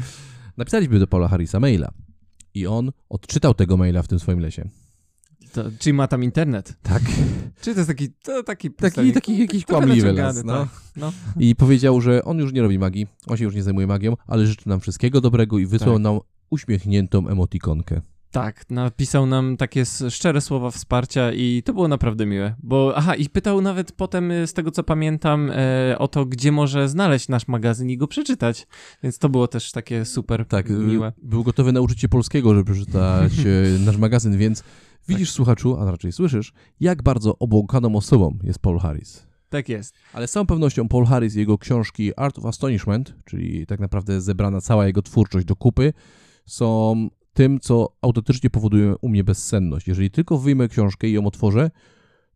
Napisaliśmy 0.56 0.98
do 0.98 1.06
Paula 1.06 1.28
Harrisa 1.28 1.60
maila 1.60 1.92
i 2.54 2.66
on 2.66 2.90
odczytał 3.08 3.54
tego 3.54 3.76
maila 3.76 4.02
w 4.02 4.08
tym 4.08 4.18
swoim 4.18 4.38
lesie. 4.38 4.68
To, 5.52 5.64
czyli 5.78 5.92
ma 5.92 6.08
tam 6.08 6.24
internet. 6.24 6.74
Tak. 6.82 7.02
Czy 7.60 7.72
to 7.74 7.80
jest 7.80 7.88
taki, 7.88 8.08
to 8.22 8.42
taki 8.42 8.70
Taki, 8.70 9.12
taki 9.12 9.38
jakiś 9.38 9.64
kłamliwy 9.64 10.12
las, 10.12 10.44
no. 10.44 10.52
tak. 10.52 10.68
no. 10.96 11.12
I 11.38 11.56
powiedział, 11.56 12.00
że 12.00 12.24
on 12.24 12.38
już 12.38 12.52
nie 12.52 12.62
robi 12.62 12.78
magii, 12.78 13.06
on 13.26 13.36
się 13.36 13.44
już 13.44 13.54
nie 13.54 13.62
zajmuje 13.62 13.86
magią, 13.86 14.16
ale 14.26 14.46
życzy 14.46 14.68
nam 14.68 14.80
wszystkiego 14.80 15.20
dobrego 15.20 15.58
i 15.58 15.66
wysłał 15.66 15.94
Tak. 15.94 16.02
nam 16.02 16.18
uśmiechniętą 16.50 17.28
emotikonkę. 17.28 18.00
Tak, 18.32 18.70
napisał 18.70 19.26
nam 19.26 19.56
takie 19.56 19.84
szczere 20.10 20.40
słowa 20.40 20.70
wsparcia 20.70 21.32
i 21.32 21.62
to 21.64 21.72
było 21.72 21.88
naprawdę 21.88 22.26
miłe. 22.26 22.54
Bo, 22.62 22.92
aha, 22.96 23.14
i 23.14 23.28
pytał 23.28 23.60
nawet 23.60 23.92
potem, 23.92 24.30
y, 24.30 24.46
z 24.46 24.52
tego 24.52 24.70
co 24.70 24.82
pamiętam, 24.82 25.50
e, 25.50 25.98
o 25.98 26.08
to, 26.08 26.26
gdzie 26.26 26.52
może 26.52 26.88
znaleźć 26.88 27.28
nasz 27.28 27.48
magazyn 27.48 27.90
i 27.90 27.96
go 27.96 28.06
przeczytać. 28.08 28.66
Więc 29.02 29.18
to 29.18 29.28
było 29.28 29.48
też 29.48 29.72
takie 29.72 30.04
super 30.04 30.46
Tak, 30.46 30.70
y, 30.70 30.72
miłe. 30.72 31.12
był 31.22 31.44
gotowy 31.44 31.72
nauczyć 31.72 32.00
się 32.00 32.08
polskiego, 32.08 32.54
żeby 32.54 32.72
przeczytać 32.72 33.32
e, 33.38 33.78
nasz 33.86 33.96
magazyn, 33.96 34.38
więc 34.38 34.64
widzisz, 35.08 35.30
słuchaczu, 35.30 35.76
a 35.76 35.90
raczej 35.90 36.12
słyszysz, 36.12 36.52
jak 36.80 37.02
bardzo 37.02 37.38
obłąkaną 37.38 37.96
osobą 37.96 38.38
jest 38.42 38.58
Paul 38.58 38.78
Harris. 38.78 39.26
Tak 39.48 39.68
jest. 39.68 39.94
Ale 40.12 40.26
z 40.26 40.30
całą 40.30 40.46
pewnością 40.46 40.88
Paul 40.88 41.06
Harris 41.06 41.36
i 41.36 41.38
jego 41.38 41.58
książki 41.58 42.12
Art 42.16 42.38
of 42.38 42.44
Astonishment, 42.44 43.14
czyli 43.24 43.66
tak 43.66 43.80
naprawdę 43.80 44.20
zebrana 44.20 44.60
cała 44.60 44.86
jego 44.86 45.02
twórczość 45.02 45.46
do 45.46 45.56
kupy, 45.56 45.92
są 46.46 47.08
tym, 47.34 47.60
co 47.60 47.88
autentycznie 48.00 48.50
powoduje 48.50 48.96
u 48.96 49.08
mnie 49.08 49.24
bezsenność. 49.24 49.88
Jeżeli 49.88 50.10
tylko 50.10 50.38
wyjmę 50.38 50.68
książkę 50.68 51.08
i 51.08 51.12
ją 51.12 51.26
otworzę, 51.26 51.70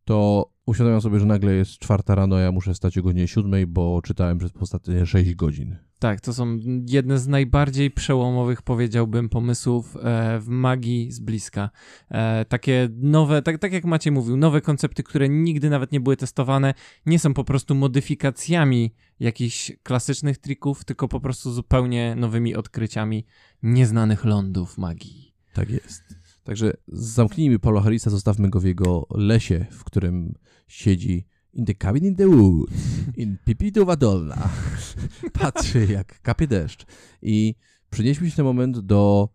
to 0.06 0.50
uświadamiam 0.66 1.00
sobie, 1.00 1.18
że 1.18 1.26
nagle 1.26 1.54
jest 1.54 1.78
czwarta 1.78 2.14
rano, 2.14 2.36
a 2.36 2.40
ja 2.40 2.52
muszę 2.52 2.74
stać 2.74 2.98
o 2.98 3.02
godzinie 3.02 3.28
siódmej, 3.28 3.66
bo 3.66 4.02
czytałem 4.02 4.38
przez 4.38 4.56
ostatnie 4.56 5.06
6 5.06 5.34
godzin. 5.34 5.76
Tak, 5.98 6.20
to 6.20 6.34
są 6.34 6.58
jedne 6.88 7.18
z 7.18 7.26
najbardziej 7.26 7.90
przełomowych, 7.90 8.62
powiedziałbym, 8.62 9.28
pomysłów 9.28 9.96
e, 9.96 10.40
w 10.40 10.48
magii 10.48 11.12
z 11.12 11.20
bliska. 11.20 11.70
E, 12.10 12.44
takie 12.44 12.88
nowe, 12.96 13.42
tak, 13.42 13.58
tak 13.58 13.72
jak 13.72 13.84
Maciej 13.84 14.12
mówił, 14.12 14.36
nowe 14.36 14.60
koncepty, 14.60 15.02
które 15.02 15.28
nigdy 15.28 15.70
nawet 15.70 15.92
nie 15.92 16.00
były 16.00 16.16
testowane, 16.16 16.74
nie 17.06 17.18
są 17.18 17.34
po 17.34 17.44
prostu 17.44 17.74
modyfikacjami 17.74 18.94
jakichś 19.20 19.72
klasycznych 19.82 20.38
trików, 20.38 20.84
tylko 20.84 21.08
po 21.08 21.20
prostu 21.20 21.52
zupełnie 21.52 22.14
nowymi 22.14 22.54
odkryciami 22.54 23.26
nieznanych 23.62 24.24
lądów 24.24 24.78
magii. 24.78 25.34
Tak 25.54 25.70
jest. 25.70 26.25
Także 26.46 26.72
zamknijmy 26.88 27.58
Paula 27.58 27.80
Harrisa, 27.80 28.10
zostawmy 28.10 28.50
go 28.50 28.60
w 28.60 28.64
jego 28.64 29.06
lesie, 29.10 29.66
w 29.70 29.84
którym 29.84 30.34
siedzi 30.68 31.26
in 31.52 31.64
the 31.64 31.74
cabin 31.74 32.04
in 32.04 32.16
the 32.16 32.28
woods, 32.28 32.72
in 33.16 33.36
Pipituwa 33.44 33.96
Dolna. 33.96 34.48
Patrzy 35.40 35.86
jak 35.92 36.20
kapie 36.22 36.46
deszcz. 36.46 36.86
I 37.22 37.54
przenieśmy 37.90 38.30
się 38.30 38.34
na 38.38 38.44
moment 38.44 38.78
do 38.78 39.28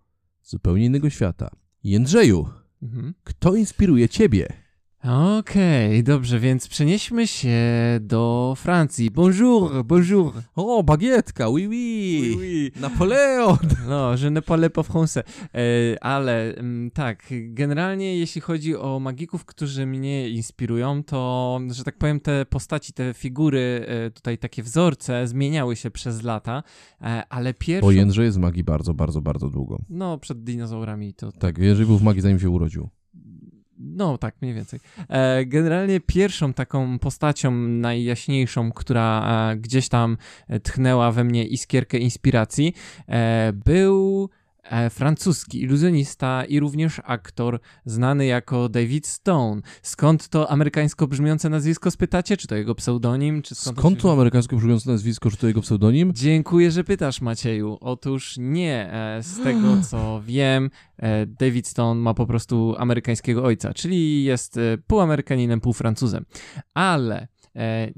zupełnie 0.44 0.86
innego 0.86 1.10
świata. 1.10 1.50
Jędrzeju, 1.84 2.48
Mhm. 2.84 3.14
kto 3.24 3.56
inspiruje 3.56 4.10
ciebie? 4.10 4.48
Okej, 5.04 6.04
dobrze, 6.04 6.40
więc 6.40 6.68
przenieśmy 6.68 7.28
się 7.28 7.60
do 8.02 8.54
Francji. 8.58 9.12
Bonjour, 9.12 9.86
bonjour. 9.86 10.34
O, 10.56 10.84
bagietka, 10.84 11.50
oui, 11.50 11.68
oui. 11.68 12.72
Napoleon! 12.82 13.58
No, 13.90 14.16
je 14.16 14.30
ne 14.30 14.42
parle 14.42 14.70
pas 14.70 14.88
français. 14.88 15.24
E, 15.54 16.04
ale 16.04 16.56
mm, 16.56 16.92
tak, 16.92 17.34
generalnie 17.44 18.18
jeśli 18.18 18.42
chodzi 18.42 18.76
o 18.76 19.00
magików, 19.00 19.46
którzy 19.46 19.86
mnie 19.86 20.30
inspirują, 20.30 21.04
to, 21.04 21.60
że 21.72 21.84
tak 21.84 21.98
powiem, 21.98 22.20
te 22.20 22.46
postaci, 22.46 22.94
te 22.94 23.14
figury, 23.14 23.86
e, 23.88 24.12
tutaj 24.12 24.38
takie 24.38 24.64
wzorce 24.64 25.28
zmieniały 25.28 25.76
się 25.76 25.92
przez 25.92 26.24
lata, 26.24 26.64
e, 27.02 27.24
ale 27.30 27.54
pierwszą... 27.54 27.88
Bo 27.88 27.92
Jędrzej 27.92 28.26
jest 28.26 28.38
magii 28.38 28.64
bardzo, 28.64 28.94
bardzo, 28.94 29.22
bardzo 29.22 29.50
długo. 29.50 29.82
No, 29.90 30.18
przed 30.18 30.44
dinozaurami 30.44 31.14
to... 31.14 31.32
Tak, 31.32 31.58
Jędrzej 31.58 31.86
był 31.86 31.98
w 31.98 32.04
magii 32.04 32.22
zanim 32.22 32.40
się 32.40 32.50
urodził. 32.50 32.90
No, 33.84 34.18
tak, 34.18 34.36
mniej 34.42 34.54
więcej. 34.54 34.80
E, 35.10 35.46
generalnie 35.46 36.00
pierwszą 36.00 36.54
taką 36.54 37.00
postacią 37.00 37.52
najjaśniejszą, 37.52 38.72
która 38.72 39.24
e, 39.52 39.58
gdzieś 39.58 39.90
tam 39.90 40.18
e, 40.48 40.60
tchnęła 40.60 41.12
we 41.12 41.24
mnie 41.24 41.46
iskierkę 41.46 41.98
inspiracji, 41.98 42.74
był 43.54 44.30
francuski 44.90 45.62
iluzjonista 45.62 46.46
i 46.46 46.60
również 46.60 47.02
aktor 47.04 47.60
znany 47.86 48.26
jako 48.26 48.70
David 48.70 49.08
Stone. 49.08 49.62
Skąd 49.82 50.30
to 50.30 50.52
amerykańsko 50.52 51.08
brzmiące 51.08 51.50
nazwisko 51.50 51.92
spytacie? 51.92 52.38
Czy 52.38 52.48
to 52.48 52.56
jego 52.56 52.76
pseudonim? 52.76 53.42
Czy 53.42 53.56
skąd, 53.56 53.78
Skąd 53.80 53.98
to 53.98 54.02
wzięło? 54.02 54.14
amerykańsko 54.14 54.56
brzmiące 54.56 54.92
nazwisko, 54.92 55.32
czy 55.32 55.38
to 55.38 55.48
jego 55.48 55.62
pseudonim? 55.62 56.12
Dziękuję, 56.16 56.72
że 56.72 56.84
pytasz, 56.84 57.22
Macieju. 57.22 57.78
Otóż 57.82 58.36
nie. 58.40 58.94
E, 58.94 59.24
Z 59.24 59.44
tego 59.44 59.68
co 59.90 60.22
wiem, 60.26 60.70
e, 60.98 61.26
David 61.26 61.68
Stone 61.68 62.02
ma 62.02 62.14
po 62.14 62.26
prostu 62.28 62.76
amerykańskiego 62.78 63.44
ojca, 63.44 63.74
czyli 63.74 64.24
jest 64.24 64.58
e, 64.58 64.78
pół 64.88 65.00
Amerykaninem, 65.00 65.62
pół 65.62 65.74
Francuzem. 65.74 66.26
Ale 66.74 67.16
e, 67.22 67.28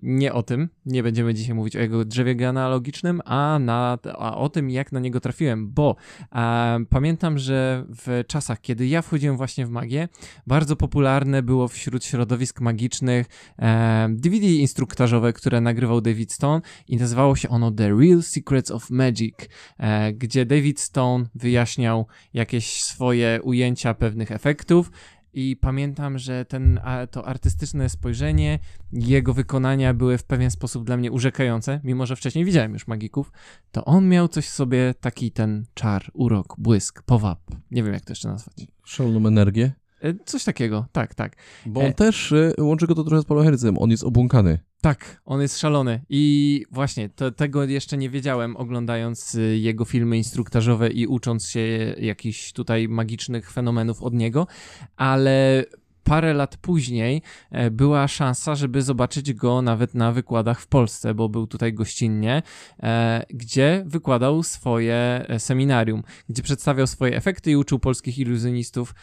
nie 0.01 0.33
o 0.33 0.43
tym. 0.43 0.69
Nie 0.85 1.03
będziemy 1.03 1.33
dzisiaj 1.33 1.55
mówić 1.55 1.75
o 1.75 1.79
jego 1.79 2.05
drzewie 2.05 2.35
genealogicznym, 2.35 3.21
a, 3.25 3.59
na, 3.59 3.97
a 4.17 4.37
o 4.37 4.49
tym, 4.49 4.69
jak 4.69 4.91
na 4.91 4.99
niego 4.99 5.19
trafiłem, 5.19 5.71
bo 5.71 5.95
e, 6.35 6.79
pamiętam, 6.89 7.37
że 7.37 7.85
w 7.89 8.23
czasach, 8.27 8.61
kiedy 8.61 8.87
ja 8.87 9.01
wchodziłem 9.01 9.37
właśnie 9.37 9.65
w 9.65 9.69
magię, 9.69 10.07
bardzo 10.47 10.75
popularne 10.75 11.43
było 11.43 11.67
wśród 11.67 12.05
środowisk 12.05 12.61
magicznych 12.61 13.27
e, 13.59 14.07
DVD 14.09 14.47
instruktażowe, 14.47 15.33
które 15.33 15.61
nagrywał 15.61 16.01
David 16.01 16.33
Stone 16.33 16.61
i 16.87 16.97
nazywało 16.97 17.35
się 17.35 17.49
ono 17.49 17.71
The 17.71 17.89
Real 17.89 18.23
Secrets 18.23 18.71
of 18.71 18.89
Magic, 18.89 19.35
e, 19.77 20.13
gdzie 20.13 20.45
David 20.45 20.79
Stone 20.79 21.25
wyjaśniał 21.35 22.07
jakieś 22.33 22.83
swoje 22.83 23.39
ujęcia 23.43 23.93
pewnych 23.93 24.31
efektów. 24.31 24.91
I 25.33 25.55
pamiętam, 25.55 26.17
że 26.17 26.45
ten, 26.45 26.79
to 27.11 27.27
artystyczne 27.27 27.89
spojrzenie, 27.89 28.59
jego 28.91 29.33
wykonania 29.33 29.93
były 29.93 30.17
w 30.17 30.23
pewien 30.23 30.51
sposób 30.51 30.85
dla 30.85 30.97
mnie 30.97 31.11
urzekające, 31.11 31.79
mimo 31.83 32.05
że 32.05 32.15
wcześniej 32.15 32.45
widziałem 32.45 32.73
już 32.73 32.87
magików, 32.87 33.31
to 33.71 33.85
on 33.85 34.09
miał 34.09 34.27
coś 34.27 34.45
w 34.45 34.53
sobie, 34.53 34.93
taki 35.01 35.31
ten 35.31 35.65
czar, 35.73 36.11
urok, 36.13 36.55
błysk, 36.57 37.03
powab. 37.03 37.39
Nie 37.71 37.83
wiem, 37.83 37.93
jak 37.93 38.05
to 38.05 38.11
jeszcze 38.11 38.27
nazwać. 38.27 38.67
Szaloną 38.83 39.27
energię? 39.27 39.82
E, 40.03 40.13
Coś 40.25 40.43
takiego, 40.43 40.85
tak, 40.91 41.15
tak. 41.15 41.35
Bo 41.65 41.79
on 41.81 41.85
E. 41.85 41.93
też, 41.93 42.31
y, 42.31 42.53
łączy 42.59 42.87
go 42.87 42.95
to 42.95 43.03
trochę 43.03 43.21
z 43.21 43.25
Paulem 43.25 43.45
Harrisem, 43.45 43.77
on 43.77 43.91
jest 43.91 44.03
obłąkany. 44.03 44.59
Tak, 44.81 45.21
on 45.25 45.41
jest 45.41 45.59
szalony 45.59 46.01
i 46.09 46.65
właśnie 46.71 47.09
to, 47.09 47.31
tego 47.31 47.63
jeszcze 47.63 47.97
nie 47.97 48.09
wiedziałem 48.09 48.57
oglądając 48.57 49.35
y, 49.35 49.57
jego 49.57 49.85
filmy 49.85 50.17
instruktażowe 50.17 50.89
i 50.89 51.07
ucząc 51.07 51.47
się 51.49 51.59
jakichś 51.99 52.51
tutaj 52.53 52.87
magicznych 52.87 53.51
fenomenów 53.51 54.01
od 54.03 54.13
niego, 54.13 54.47
ale 54.95 55.63
parę 56.03 56.33
lat 56.33 56.57
później 56.57 57.21
e, 57.51 57.71
była 57.71 58.07
szansa, 58.07 58.55
żeby 58.55 58.81
zobaczyć 58.81 59.33
go 59.33 59.61
nawet 59.61 59.93
na 59.95 60.11
wykładach 60.11 60.61
w 60.61 60.67
Polsce, 60.67 61.13
bo 61.13 61.29
był 61.29 61.47
tutaj 61.47 61.73
gościnnie, 61.73 62.41
e, 62.83 63.25
gdzie 63.29 63.83
wykładał 63.85 64.43
swoje 64.43 64.95
e, 65.27 65.39
seminarium, 65.39 66.03
gdzie 66.29 66.43
przedstawiał 66.43 66.87
swoje 66.87 67.15
efekty 67.15 67.51
i 67.51 67.55
uczył 67.55 67.79
polskich 67.79 68.17
iluzjonistów 68.17 68.95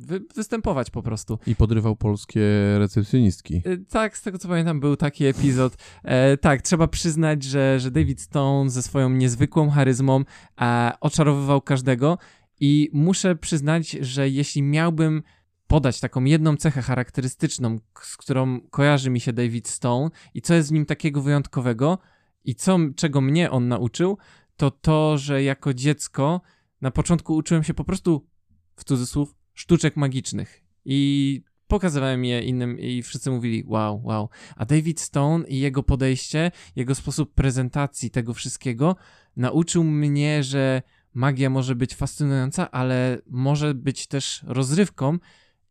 wy, 0.00 0.20
występować 0.34 0.90
po 0.90 1.02
prostu. 1.02 1.38
I 1.46 1.56
podrywał 1.56 1.96
polskie 1.96 2.40
recepcjonistki. 2.78 3.62
Tak, 3.88 4.16
z 4.16 4.22
tego 4.22 4.38
co 4.38 4.48
pamiętam, 4.48 4.80
był 4.80 4.96
taki 4.96 5.26
epizod. 5.26 5.76
E, 6.04 6.36
tak, 6.36 6.62
trzeba 6.62 6.88
przyznać, 6.88 7.42
że, 7.42 7.80
że 7.80 7.90
David 7.90 8.20
Stone 8.20 8.70
ze 8.70 8.82
swoją 8.82 9.10
niezwykłą 9.10 9.70
charyzmą 9.70 10.24
e, 10.60 10.92
oczarowywał 11.00 11.60
każdego 11.60 12.18
i 12.60 12.90
muszę 12.92 13.36
przyznać, 13.36 13.90
że 13.90 14.28
jeśli 14.28 14.62
miałbym 14.62 15.22
podać 15.70 16.00
taką 16.00 16.24
jedną 16.24 16.56
cechę 16.56 16.82
charakterystyczną, 16.82 17.78
z 18.02 18.16
którą 18.16 18.60
kojarzy 18.60 19.10
mi 19.10 19.20
się 19.20 19.32
David 19.32 19.68
Stone 19.68 20.10
i 20.34 20.42
co 20.42 20.54
jest 20.54 20.68
w 20.68 20.72
nim 20.72 20.86
takiego 20.86 21.22
wyjątkowego 21.22 21.98
i 22.44 22.54
co, 22.54 22.78
czego 22.96 23.20
mnie 23.20 23.50
on 23.50 23.68
nauczył, 23.68 24.18
to 24.56 24.70
to, 24.70 25.18
że 25.18 25.42
jako 25.42 25.74
dziecko 25.74 26.40
na 26.80 26.90
początku 26.90 27.36
uczyłem 27.36 27.64
się 27.64 27.74
po 27.74 27.84
prostu, 27.84 28.26
w 28.76 28.84
cudzysłów, 28.84 29.34
sztuczek 29.54 29.96
magicznych 29.96 30.62
i 30.84 31.42
pokazywałem 31.66 32.24
je 32.24 32.42
innym 32.42 32.78
i 32.78 33.02
wszyscy 33.02 33.30
mówili 33.30 33.64
wow, 33.66 34.02
wow. 34.04 34.28
A 34.56 34.64
David 34.64 35.00
Stone 35.00 35.48
i 35.48 35.60
jego 35.60 35.82
podejście, 35.82 36.50
jego 36.76 36.94
sposób 36.94 37.34
prezentacji 37.34 38.10
tego 38.10 38.34
wszystkiego 38.34 38.96
nauczył 39.36 39.84
mnie, 39.84 40.42
że 40.42 40.82
magia 41.14 41.50
może 41.50 41.74
być 41.74 41.94
fascynująca, 41.94 42.70
ale 42.70 43.18
może 43.26 43.74
być 43.74 44.06
też 44.06 44.44
rozrywką 44.46 45.18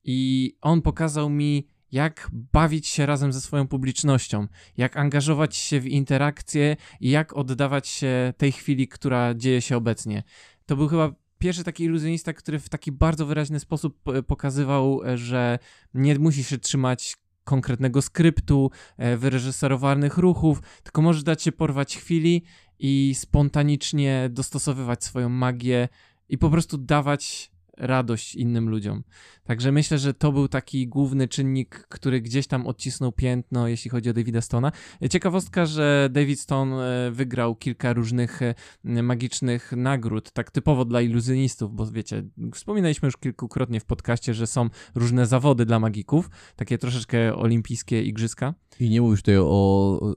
i 0.03 0.51
on 0.61 0.81
pokazał 0.81 1.29
mi, 1.29 1.67
jak 1.91 2.29
bawić 2.31 2.87
się 2.87 3.05
razem 3.05 3.33
ze 3.33 3.41
swoją 3.41 3.67
publicznością, 3.67 4.47
jak 4.77 4.97
angażować 4.97 5.55
się 5.55 5.79
w 5.79 5.87
interakcje 5.87 6.75
i 6.99 7.09
jak 7.09 7.33
oddawać 7.33 7.87
się 7.87 8.33
tej 8.37 8.51
chwili, 8.51 8.87
która 8.87 9.33
dzieje 9.33 9.61
się 9.61 9.77
obecnie. 9.77 10.23
To 10.65 10.75
był 10.75 10.87
chyba 10.87 11.11
pierwszy 11.39 11.63
taki 11.63 11.83
iluzjonista, 11.83 12.33
który 12.33 12.59
w 12.59 12.69
taki 12.69 12.91
bardzo 12.91 13.25
wyraźny 13.25 13.59
sposób 13.59 14.03
pokazywał, 14.27 15.01
że 15.15 15.59
nie 15.93 16.19
musi 16.19 16.43
się 16.43 16.57
trzymać 16.57 17.15
konkretnego 17.43 18.01
skryptu, 18.01 18.71
e, 18.97 19.17
wyreżyserowanych 19.17 20.17
ruchów, 20.17 20.61
tylko 20.83 21.01
możesz 21.01 21.23
dać 21.23 21.43
się 21.43 21.51
porwać 21.51 21.97
chwili 21.97 22.43
i 22.79 23.15
spontanicznie 23.15 24.29
dostosowywać 24.31 25.03
swoją 25.03 25.29
magię 25.29 25.87
i 26.29 26.37
po 26.37 26.49
prostu 26.49 26.77
dawać 26.77 27.51
radość 27.79 28.35
innym 28.35 28.69
ludziom. 28.69 29.03
Także 29.43 29.71
myślę, 29.71 29.97
że 29.97 30.13
to 30.13 30.31
był 30.31 30.47
taki 30.47 30.87
główny 30.87 31.27
czynnik, 31.27 31.85
który 31.89 32.21
gdzieś 32.21 32.47
tam 32.47 32.67
odcisnął 32.67 33.11
piętno, 33.11 33.67
jeśli 33.67 33.91
chodzi 33.91 34.09
o 34.09 34.13
Davida 34.13 34.39
Stone'a. 34.39 34.71
Ciekawostka, 35.09 35.65
że 35.65 36.09
David 36.11 36.39
Stone 36.39 36.75
e, 37.07 37.11
wygrał 37.11 37.55
kilka 37.55 37.93
różnych 37.93 38.41
e, 38.41 38.55
magicznych 39.03 39.71
nagród, 39.77 40.31
tak 40.31 40.51
typowo 40.51 40.85
dla 40.85 41.01
iluzjonistów, 41.01 41.75
bo 41.75 41.91
wiecie, 41.91 42.23
wspominaliśmy 42.53 43.05
już 43.05 43.17
kilkukrotnie 43.17 43.79
w 43.79 43.85
podcaście, 43.85 44.33
że 44.33 44.47
są 44.47 44.69
różne 44.95 45.25
zawody 45.25 45.65
dla 45.65 45.79
magików, 45.79 46.29
takie 46.55 46.77
troszeczkę 46.77 47.35
olimpijskie 47.35 48.03
igrzyska. 48.03 48.53
I 48.79 48.89
nie 48.89 49.01
mówisz 49.01 49.21
tutaj 49.21 49.37
o 49.37 50.15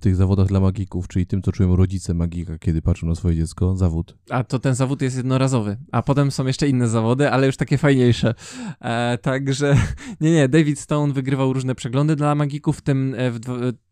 tych 0.00 0.16
zawodach 0.16 0.46
dla 0.46 0.60
magików, 0.60 1.08
czyli 1.08 1.26
tym, 1.26 1.42
co 1.42 1.52
czują 1.52 1.76
rodzice 1.76 2.14
magika, 2.14 2.58
kiedy 2.58 2.82
patrzą 2.82 3.06
na 3.06 3.14
swoje 3.14 3.36
dziecko, 3.36 3.76
zawód. 3.76 4.16
A 4.30 4.44
to 4.44 4.58
ten 4.58 4.74
zawód 4.74 5.02
jest 5.02 5.16
jednorazowy, 5.16 5.76
a 5.92 6.02
potem 6.02 6.30
są 6.30 6.46
jeszcze 6.46 6.68
inne 6.68 6.88
zawody, 6.90 7.30
ale 7.30 7.46
już 7.46 7.56
takie 7.56 7.78
fajniejsze. 7.78 8.34
E, 8.80 9.18
także, 9.18 9.76
nie, 10.20 10.32
nie, 10.32 10.48
David 10.48 10.80
Stone 10.80 11.12
wygrywał 11.12 11.52
różne 11.52 11.74
przeglądy 11.74 12.16
dla 12.16 12.34
magików, 12.34 12.78
w 12.78 12.80
tym 12.80 13.14
e, 13.18 13.30
w, 13.30 13.40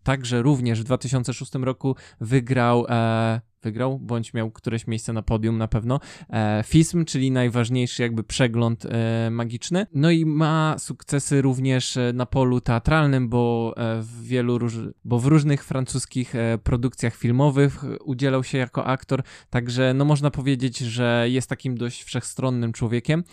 także 0.08 0.42
również 0.42 0.80
w 0.80 0.84
2006 0.84 1.54
roku 1.54 1.96
wygrał 2.20 2.86
e, 2.88 3.40
wygrał, 3.62 3.98
bądź 3.98 4.34
miał 4.34 4.50
któreś 4.50 4.86
miejsce 4.86 5.12
na 5.12 5.22
podium 5.22 5.58
na 5.58 5.68
pewno. 5.68 6.00
E, 6.30 6.64
FISM, 6.66 7.04
czyli 7.04 7.30
najważniejszy 7.30 8.02
jakby 8.02 8.24
przegląd 8.24 8.86
e, 8.86 9.30
magiczny. 9.30 9.86
No 9.94 10.10
i 10.10 10.26
ma 10.26 10.76
sukcesy 10.78 11.42
również 11.42 11.96
e, 11.96 12.12
na 12.12 12.26
polu 12.26 12.60
teatralnym, 12.60 13.28
bo 13.28 13.74
e, 13.76 14.02
w 14.02 14.22
wielu 14.22 14.58
róż... 14.58 14.78
bo 15.04 15.18
w 15.18 15.26
różnych 15.26 15.64
francuskich 15.64 16.34
e, 16.34 16.58
produkcjach 16.58 17.14
filmowych 17.14 17.84
udzielał 18.04 18.44
się 18.44 18.58
jako 18.58 18.84
aktor, 18.84 19.22
także 19.50 19.94
no 19.94 20.04
można 20.04 20.30
powiedzieć, 20.30 20.78
że 20.78 21.26
jest 21.28 21.48
takim 21.48 21.76
dość 21.76 22.02
wszechstronnym 22.02 22.72
człowiekiem. 22.72 23.24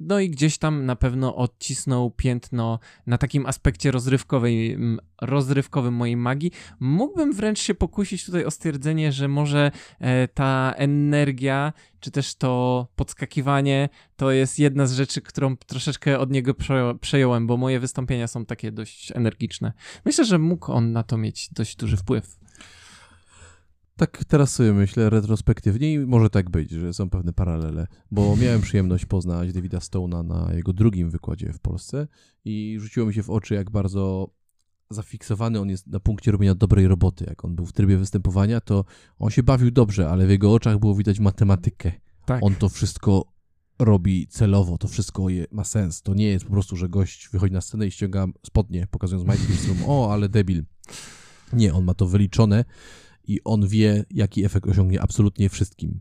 No 0.00 0.20
i 0.20 0.30
gdzieś 0.30 0.58
tam 0.58 0.86
na 0.86 0.96
pewno 0.96 1.36
odcisnął 1.36 2.10
piętno 2.10 2.78
na 3.06 3.18
takim 3.18 3.46
aspekcie 3.46 3.90
rozrywkowej, 3.90 4.78
rozrywkowym 5.22 5.94
mojej 5.94 6.16
magii. 6.16 6.50
Mógłbym 6.80 7.32
wręcz 7.32 7.58
się 7.58 7.74
pokusić 7.74 8.24
tutaj 8.24 8.44
o 8.44 8.50
stwierdzenie, 8.50 9.12
że 9.12 9.28
może 9.28 9.70
e, 9.98 10.28
ta 10.28 10.72
energia, 10.76 11.72
czy 12.00 12.10
też 12.10 12.34
to 12.34 12.86
podskakiwanie, 12.96 13.88
to 14.16 14.30
jest 14.30 14.58
jedna 14.58 14.86
z 14.86 14.92
rzeczy, 14.92 15.20
którą 15.20 15.56
troszeczkę 15.56 16.18
od 16.18 16.30
niego 16.30 16.54
przejąłem, 17.00 17.46
bo 17.46 17.56
moje 17.56 17.80
wystąpienia 17.80 18.28
są 18.28 18.46
takie 18.46 18.72
dość 18.72 19.12
energiczne. 19.12 19.72
Myślę, 20.04 20.24
że 20.24 20.38
mógł 20.38 20.72
on 20.72 20.92
na 20.92 21.02
to 21.02 21.16
mieć 21.16 21.48
dość 21.52 21.76
duży 21.76 21.96
wpływ. 21.96 22.40
Tak 24.00 24.24
teraz 24.24 24.54
sobie 24.54 24.72
myślę 24.72 25.10
retrospektywnie 25.10 25.92
i 25.92 25.98
może 25.98 26.30
tak 26.30 26.50
być, 26.50 26.70
że 26.70 26.94
są 26.94 27.10
pewne 27.10 27.32
paralele, 27.32 27.86
bo 28.10 28.36
miałem 28.42 28.60
przyjemność 28.60 29.06
poznać 29.06 29.52
Davida 29.52 29.78
Stone'a 29.78 30.24
na 30.24 30.54
jego 30.54 30.72
drugim 30.72 31.10
wykładzie 31.10 31.52
w 31.52 31.58
Polsce 31.58 32.08
i 32.44 32.76
rzuciło 32.80 33.06
mi 33.06 33.14
się 33.14 33.22
w 33.22 33.30
oczy, 33.30 33.54
jak 33.54 33.70
bardzo 33.70 34.30
zafiksowany 34.90 35.60
on 35.60 35.68
jest 35.68 35.86
na 35.86 36.00
punkcie 36.00 36.30
robienia 36.32 36.54
dobrej 36.54 36.88
roboty. 36.88 37.24
Jak 37.28 37.44
on 37.44 37.54
był 37.56 37.66
w 37.66 37.72
trybie 37.72 37.96
występowania, 37.96 38.60
to 38.60 38.84
on 39.18 39.30
się 39.30 39.42
bawił 39.42 39.70
dobrze, 39.70 40.10
ale 40.10 40.26
w 40.26 40.30
jego 40.30 40.52
oczach 40.52 40.78
było 40.78 40.94
widać 40.94 41.20
matematykę. 41.20 41.92
Tak. 42.26 42.42
On 42.42 42.54
to 42.54 42.68
wszystko 42.68 43.24
robi 43.78 44.26
celowo, 44.26 44.78
to 44.78 44.88
wszystko 44.88 45.28
je, 45.28 45.46
ma 45.50 45.64
sens. 45.64 46.02
To 46.02 46.14
nie 46.14 46.26
jest 46.26 46.44
po 46.44 46.50
prostu, 46.50 46.76
że 46.76 46.88
gość 46.88 47.28
wychodzi 47.32 47.52
na 47.52 47.60
scenę 47.60 47.86
i 47.86 47.90
ściąga 47.90 48.26
spodnie, 48.46 48.86
pokazując 48.90 49.26
majtki 49.26 49.52
o, 49.86 50.12
ale 50.12 50.28
debil. 50.28 50.64
Nie, 51.52 51.74
on 51.74 51.84
ma 51.84 51.94
to 51.94 52.06
wyliczone 52.06 52.64
i 53.24 53.40
on 53.44 53.68
wie, 53.68 54.04
jaki 54.10 54.44
efekt 54.44 54.68
osiągnie 54.68 55.02
absolutnie 55.02 55.48
wszystkim. 55.48 56.00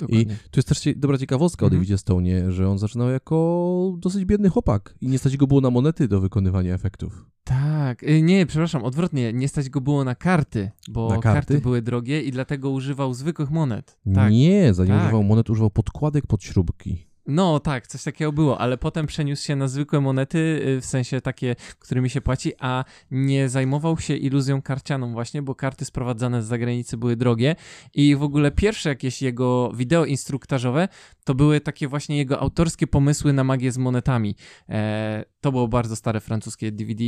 Dokładnie. 0.00 0.22
I 0.22 0.26
tu 0.50 0.58
jest 0.58 0.68
też 0.68 0.94
dobra 0.96 1.18
ciekawostka 1.18 1.66
mhm. 1.66 1.72
o 1.72 1.76
Davidzie 1.76 1.98
Stone, 1.98 2.52
że 2.52 2.68
on 2.68 2.78
zaczynał 2.78 3.10
jako 3.10 3.96
dosyć 3.98 4.24
biedny 4.24 4.48
chłopak 4.48 4.94
i 5.00 5.08
nie 5.08 5.18
stać 5.18 5.36
go 5.36 5.46
było 5.46 5.60
na 5.60 5.70
monety 5.70 6.08
do 6.08 6.20
wykonywania 6.20 6.74
efektów. 6.74 7.26
Tak, 7.44 8.02
y, 8.02 8.22
nie, 8.22 8.46
przepraszam, 8.46 8.84
odwrotnie, 8.84 9.32
nie 9.32 9.48
stać 9.48 9.68
go 9.68 9.80
było 9.80 10.04
na 10.04 10.14
karty, 10.14 10.70
bo 10.90 11.08
na 11.08 11.18
karty? 11.18 11.46
karty? 11.46 11.62
były 11.62 11.82
drogie 11.82 12.22
i 12.22 12.32
dlatego 12.32 12.70
używał 12.70 13.14
zwykłych 13.14 13.50
monet. 13.50 13.98
Tak. 14.14 14.32
Nie, 14.32 14.74
zanim 14.74 14.94
tak. 14.94 15.02
używał 15.02 15.22
monet, 15.22 15.50
używał 15.50 15.70
podkładek 15.70 16.26
pod 16.26 16.44
śrubki. 16.44 17.09
No 17.26 17.60
tak, 17.60 17.86
coś 17.86 18.02
takiego 18.02 18.32
było, 18.32 18.60
ale 18.60 18.78
potem 18.78 19.06
przeniósł 19.06 19.44
się 19.44 19.56
na 19.56 19.68
zwykłe 19.68 20.00
monety, 20.00 20.38
y, 20.38 20.80
w 20.80 20.84
sensie 20.84 21.20
takie, 21.20 21.56
którymi 21.78 22.10
się 22.10 22.20
płaci, 22.20 22.52
a 22.58 22.84
nie 23.10 23.48
zajmował 23.48 23.98
się 23.98 24.16
iluzją 24.16 24.62
karcianą 24.62 25.12
właśnie, 25.12 25.42
bo 25.42 25.54
karty 25.54 25.84
sprowadzane 25.84 26.42
z 26.42 26.46
zagranicy 26.46 26.96
były 26.96 27.16
drogie 27.16 27.56
i 27.94 28.16
w 28.16 28.22
ogóle 28.22 28.50
pierwsze 28.50 28.88
jakieś 28.88 29.22
jego 29.22 29.72
wideo 29.74 30.04
instruktażowe 30.04 30.88
to 31.24 31.34
były 31.34 31.60
takie 31.60 31.88
właśnie 31.88 32.16
jego 32.16 32.40
autorskie 32.40 32.86
pomysły 32.86 33.32
na 33.32 33.44
magię 33.44 33.72
z 33.72 33.78
monetami. 33.78 34.36
E, 34.68 35.24
to 35.40 35.52
było 35.52 35.68
bardzo 35.68 35.96
stare 35.96 36.20
francuskie 36.20 36.72
DVD. 36.72 37.04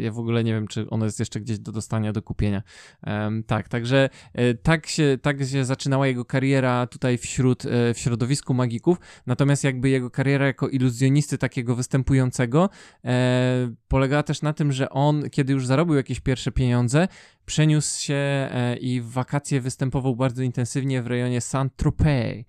Ja 0.00 0.12
w 0.12 0.18
ogóle 0.18 0.44
nie 0.44 0.52
wiem, 0.52 0.68
czy 0.68 0.90
ono 0.90 1.04
jest 1.04 1.18
jeszcze 1.18 1.40
gdzieś 1.40 1.58
do 1.58 1.72
dostania, 1.72 2.12
do 2.12 2.22
kupienia. 2.22 2.62
Um, 3.06 3.44
tak, 3.44 3.68
także 3.68 4.08
e, 4.34 4.54
tak, 4.54 4.86
się, 4.86 5.18
tak 5.22 5.44
się 5.44 5.64
zaczynała 5.64 6.06
jego 6.06 6.24
kariera 6.24 6.86
tutaj 6.86 7.18
wśród, 7.18 7.64
e, 7.66 7.94
w 7.94 7.98
środowisku 7.98 8.54
magików. 8.54 8.98
Natomiast 9.26 9.64
jakby 9.64 9.88
jego 9.88 10.10
kariera 10.10 10.46
jako 10.46 10.68
iluzjonisty 10.68 11.38
takiego 11.38 11.76
występującego 11.76 12.70
e, 13.04 13.74
polegała 13.88 14.22
też 14.22 14.42
na 14.42 14.52
tym, 14.52 14.72
że 14.72 14.90
on, 14.90 15.30
kiedy 15.30 15.52
już 15.52 15.66
zarobił 15.66 15.94
jakieś 15.94 16.20
pierwsze 16.20 16.52
pieniądze, 16.52 17.08
przeniósł 17.46 18.00
się 18.00 18.14
e, 18.14 18.76
i 18.80 19.00
w 19.00 19.10
wakacje 19.10 19.60
występował 19.60 20.16
bardzo 20.16 20.42
intensywnie 20.42 21.02
w 21.02 21.06
rejonie 21.06 21.40
Saint-Tropez. 21.40 22.44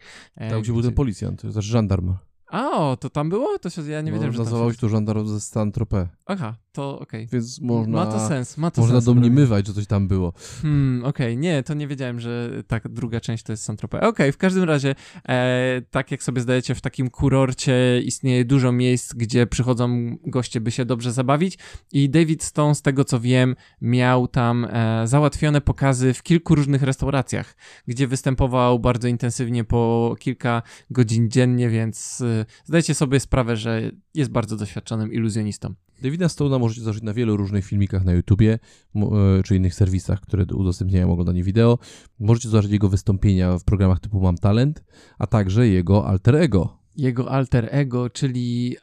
Tam, 0.50 0.62
gdzie 0.62 0.74
był 0.74 0.82
ten 0.82 0.94
policjant, 0.94 1.42
to 1.42 1.48
jest 1.48 1.60
żandarm. 1.60 2.14
A, 2.54 2.72
o, 2.72 2.98
to 2.98 3.10
tam 3.10 3.30
było? 3.30 3.60
To 3.60 3.70
się, 3.70 3.82
ja 3.82 4.02
nie 4.02 4.12
no, 4.12 4.16
wiedziałem, 4.16 4.34
że 4.34 4.44
nazywał 4.44 4.72
się 4.72 4.78
to 4.78 4.90
żandarm 4.90 5.28
ze 5.28 5.40
Saint-Tropez. 5.40 6.08
Aha, 6.26 6.54
to 6.74 7.00
okej. 7.00 7.24
Okay. 7.24 7.28
Więc 7.32 7.62
można... 7.62 7.98
Ma 7.98 8.06
to 8.06 8.28
sens, 8.28 8.58
ma 8.58 8.72
to 8.72 8.82
można 8.82 8.96
sens. 8.96 9.06
Domniemywać, 9.06 9.68
że 9.68 9.74
coś 9.74 9.88
tam 9.88 10.08
było. 10.08 10.34
Hmm, 10.62 11.06
okej, 11.06 11.34
okay. 11.34 11.38
nie, 11.38 11.64
to 11.64 11.74
nie 11.74 11.88
wiedziałem, 11.88 12.20
że 12.20 12.64
tak, 12.68 12.88
druga 12.90 13.20
część 13.20 13.44
to 13.44 13.54
jest 13.54 13.64
Saint-Tropez. 13.64 13.98
Okej, 13.98 14.10
okay, 14.10 14.32
w 14.32 14.38
każdym 14.38 14.64
razie, 14.64 14.96
e, 15.30 15.82
tak 15.92 16.12
jak 16.12 16.24
sobie 16.24 16.42
zdajecie, 16.42 16.76
w 16.76 16.82
takim 16.82 17.10
kurorcie 17.10 18.02
istnieje 18.02 18.46
dużo 18.46 18.72
miejsc, 18.72 19.14
gdzie 19.14 19.48
przychodzą 19.48 20.18
goście, 20.26 20.62
by 20.62 20.72
się 20.72 20.86
dobrze 20.86 21.12
zabawić 21.12 21.58
i 21.92 22.10
David 22.10 22.44
Stone, 22.44 22.76
z 22.76 22.82
tego 22.82 23.06
co 23.06 23.20
wiem, 23.20 23.56
miał 23.82 24.28
tam 24.28 24.68
e, 24.70 25.08
załatwione 25.08 25.62
pokazy 25.62 26.14
w 26.14 26.24
kilku 26.24 26.56
różnych 26.56 26.84
restauracjach, 26.84 27.56
gdzie 27.88 28.08
występował 28.08 28.80
bardzo 28.80 29.08
intensywnie 29.08 29.64
po 29.64 30.16
kilka 30.20 30.62
godzin 30.90 31.30
dziennie, 31.30 31.70
więc 31.70 32.22
e, 32.22 32.46
zdajcie 32.66 32.94
sobie 32.94 33.20
sprawę, 33.20 33.58
że 33.58 33.92
jest 34.14 34.32
bardzo 34.32 34.58
doświadczonym 34.58 35.14
iluzjonistą. 35.14 35.74
Davida 36.04 36.28
Stone'a 36.28 36.60
możecie 36.60 36.82
zobaczyć 36.82 37.04
na 37.04 37.14
wielu 37.14 37.38
różnych 37.38 37.66
filmikach 37.66 38.04
na 38.04 38.14
YouTubie, 38.14 38.60
e, 38.96 39.44
czy 39.44 39.56
innych 39.56 39.76
serwisach, 39.76 40.22
które 40.22 40.46
udostępniają 40.54 41.12
oglądanie 41.12 41.44
wideo. 41.44 41.80
Możecie 42.20 42.50
zobaczyć 42.50 42.72
jego 42.72 42.90
wystąpienia 42.90 43.58
w 43.58 43.64
programach 43.64 44.00
typu 44.00 44.22
Mam 44.22 44.38
Talent, 44.38 44.84
a 45.18 45.28
także 45.28 45.68
jego 45.68 46.08
alter 46.08 46.36
ego. 46.36 46.78
Jego 46.96 47.32
alter 47.32 47.68
ego, 47.72 48.10
czyli 48.10 48.76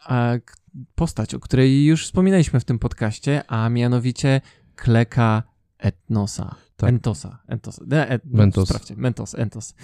postać, 0.95 1.35
o 1.35 1.41
której 1.41 1.85
już 1.85 2.05
wspominaliśmy 2.05 2.61
w 2.61 2.65
tym 2.65 2.79
podcaście, 2.79 3.43
a 3.49 3.69
mianowicie 3.69 4.41
Kleka 4.77 5.43
Etnosa. 5.79 6.55
Tak. 6.81 6.91
Entosa. 6.91 7.39
Entosa. 7.49 7.85
E, 7.93 8.21
no, 8.25 8.39
Mentos. 8.39 8.69
Sprawdźcie. 8.69 8.95
Mentos, 8.97 9.35
Entos. 9.35 9.75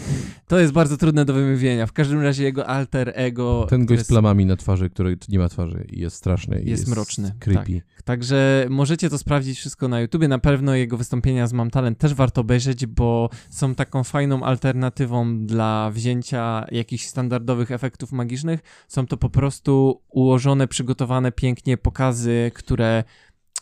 To 0.47 0.59
jest 0.59 0.73
bardzo 0.73 0.97
trudne 0.97 1.25
do 1.25 1.33
wymówienia. 1.33 1.87
W 1.87 1.93
każdym 1.93 2.21
razie 2.21 2.45
jego 2.45 2.67
alter 2.67 3.13
ego... 3.15 3.67
Ten 3.69 3.87
gość 3.87 4.03
z 4.05 4.09
plamami 4.09 4.47
na 4.47 4.57
twarzy, 4.57 4.91
który 4.91 5.19
nie 5.29 5.39
ma 5.39 5.49
twarzy 5.49 5.87
i 5.93 6.01
jest 6.01 6.17
straszny. 6.17 6.57
Jest, 6.57 6.69
jest 6.69 6.89
mroczny. 6.89 7.35
Creepy. 7.39 7.81
Tak. 7.81 8.03
Także 8.03 8.67
możecie 8.71 9.11
to 9.11 9.19
sprawdzić 9.19 9.59
wszystko 9.59 9.89
na 9.89 10.01
YouTubie. 10.01 10.29
Na 10.29 10.39
pewno 10.39 10.75
jego 10.75 10.97
wystąpienia 10.97 11.47
z 11.47 11.53
Mam 11.53 11.71
Talent 11.71 11.99
też 11.99 12.15
warto 12.15 12.41
obejrzeć, 12.41 12.87
bo 12.87 13.31
są 13.51 13.75
taką 13.75 14.05
fajną 14.05 14.43
alternatywą 14.43 15.47
dla 15.47 15.91
wzięcia 15.91 16.67
jakichś 16.71 17.07
standardowych 17.07 17.71
efektów 17.71 18.13
magicznych. 18.13 18.61
Są 18.89 19.07
to 19.07 19.17
po 19.17 19.31
prostu 19.31 20.03
ułożone, 20.09 20.69
przygotowane 20.69 21.33
pięknie 21.33 21.77
pokazy, 21.77 22.51
które 22.55 23.05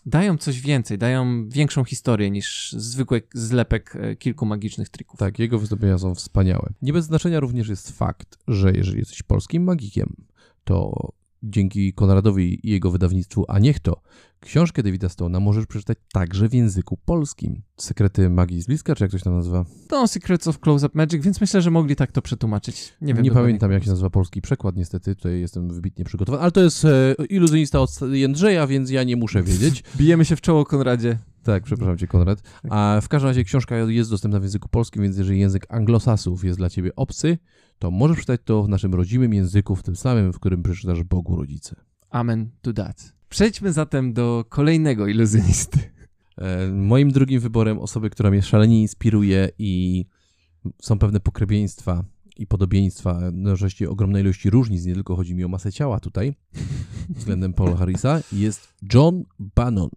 dają 0.06 0.38
coś 0.38 0.60
więcej, 0.60 0.98
dają 0.98 1.48
większą 1.48 1.84
historię 1.84 2.30
niż 2.30 2.72
zwykły 2.72 3.22
zlepek 3.34 3.96
e, 3.96 4.16
kilku 4.16 4.46
magicznych 4.46 4.88
trików. 4.88 5.18
Tak, 5.18 5.38
jego 5.38 5.58
wystąpienia 5.58 5.98
są 5.98 6.14
wspaniałe. 6.14 6.72
Nie 6.82 6.92
bez 6.92 7.04
znaczenia 7.04 7.40
również 7.40 7.68
jest 7.68 7.98
fakt, 7.98 8.38
że 8.48 8.72
jeżeli 8.72 8.98
jesteś 8.98 9.22
polskim 9.22 9.64
magikiem, 9.64 10.16
to 10.64 11.08
dzięki 11.50 11.92
Konradowi 11.92 12.68
i 12.68 12.70
jego 12.70 12.90
wydawnictwu 12.90 13.44
A 13.48 13.59
Niech 13.59 13.80
To, 13.80 14.02
książkę 14.40 14.83
Davida 14.83 15.09
Stone'a 15.09 15.40
możesz 15.40 15.66
przeczytać 15.66 15.98
także 16.12 16.48
w 16.48 16.54
języku 16.54 16.98
polskim. 17.04 17.62
Sekrety 17.76 18.30
magii 18.30 18.62
z 18.62 18.66
bliska, 18.66 18.94
czy 18.94 19.04
jak 19.04 19.11
to 19.11 19.18
się 19.18 19.24
tam 19.24 19.37
nazywa? 19.37 19.64
No, 19.90 20.09
Secrets 20.09 20.48
of 20.48 20.59
Close-Up 20.61 20.90
Magic, 20.94 21.24
więc 21.24 21.40
myślę, 21.40 21.62
że 21.62 21.70
mogli 21.70 21.96
tak 21.96 22.12
to 22.12 22.22
przetłumaczyć. 22.22 22.94
Nie 23.00 23.14
wiem. 23.14 23.24
Nie 23.24 23.30
pamiętam, 23.30 23.72
jak 23.72 23.85
się 23.85 23.90
nazywa 23.90 24.11
polski 24.11 24.42
przekład, 24.42 24.76
niestety. 24.76 25.16
Tutaj 25.16 25.40
jestem 25.40 25.68
wybitnie 25.68 26.04
przygotowany. 26.04 26.42
Ale 26.42 26.52
to 26.52 26.61
jest 26.61 26.85
e, 26.85 27.14
iluzjonista 27.28 27.80
od 27.80 28.00
Jędrzeja, 28.12 28.66
więc 28.66 28.90
ja 28.90 29.04
nie 29.04 29.16
muszę 29.16 29.42
wiedzieć. 29.42 29.85
Bijemy 29.96 30.24
się 30.24 30.37
w 30.37 30.40
czoło, 30.40 30.64
Konradzie. 30.64 31.18
Tak, 31.44 31.62
przepraszam 31.62 31.98
cię, 31.98 32.07
Konrad. 32.07 32.42
A 32.70 32.98
w 33.02 33.09
każdym 33.09 33.28
razie 33.28 33.44
książka 33.44 33.76
jest 33.76 34.11
dostępna 34.11 34.40
w 34.40 34.42
języku 34.42 34.68
polskim, 34.68 35.02
więc 35.02 35.18
jeżeli 35.18 35.40
język 35.40 35.66
anglosasów 35.68 36.44
jest 36.44 36.59
dla 36.59 36.70
ciebie 36.70 36.96
obcy, 36.96 37.38
to 37.78 37.90
możesz 37.90 38.18
czytać 38.18 38.40
to 38.44 38.62
w 38.62 38.68
naszym 38.68 38.94
rodzimym 38.94 39.35
języku, 39.35 39.76
w 39.76 39.83
tym 39.83 39.96
samym, 39.96 40.33
w 40.33 40.40
którym 40.40 40.62
przeczytasz 40.62 41.02
Bogu 41.02 41.37
rodzice. 41.37 41.76
Amen 42.11 42.50
to 42.62 42.72
that. 42.72 43.14
Przejdźmy 43.28 43.72
zatem 43.72 44.12
do 44.12 44.44
kolejnego 44.48 45.07
iluzjonisty. 45.07 45.78
E, 46.38 46.68
moim 46.68 47.11
drugim 47.11 47.40
wyborem 47.40 47.78
osoby, 47.78 48.11
która 48.11 48.30
mnie 48.30 48.42
szalenie 48.42 48.80
inspiruje 48.80 49.48
i 49.59 50.04
są 50.83 50.98
pewne 50.98 51.20
pokrewieństwa 51.20 52.04
i 52.37 52.46
podobieństwa, 52.46 53.20
no 53.33 53.52
oczywiście 53.52 53.90
ogromnej 53.90 54.22
ilości 54.22 54.50
różnic, 54.50 54.85
nie 54.85 54.94
tylko 54.94 55.16
chodzi 55.16 55.35
mi 55.35 55.44
o 55.44 55.48
masę 55.48 55.72
ciała 55.72 56.00
tutaj, 56.00 56.35
względem 57.18 57.54
Paula 57.54 57.76
Harrisa, 57.76 58.20
jest 58.33 58.74
John 58.94 59.24
Bannon. 59.38 59.90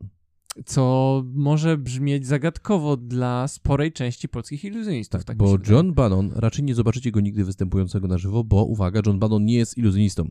Co 0.65 1.24
może 1.34 1.78
brzmieć 1.78 2.28
zagadkowo 2.28 2.98
dla 2.98 3.48
sporej 3.48 3.91
części 3.91 4.30
polskich 4.30 4.63
iluzjonistów. 4.63 5.26
Tak, 5.26 5.38
bo 5.38 5.58
John 5.70 5.93
Bannon, 5.93 6.32
raczej 6.36 6.63
nie 6.63 6.76
zobaczycie 6.76 7.12
go 7.12 7.20
nigdy 7.20 7.46
występującego 7.46 8.08
na 8.08 8.17
żywo, 8.17 8.43
bo 8.43 8.63
uwaga, 8.63 9.02
John 9.06 9.20
Bannon 9.20 9.46
nie 9.46 9.56
jest 9.56 9.78
iluzjonistą. 9.78 10.30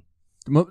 Mo 0.49 0.67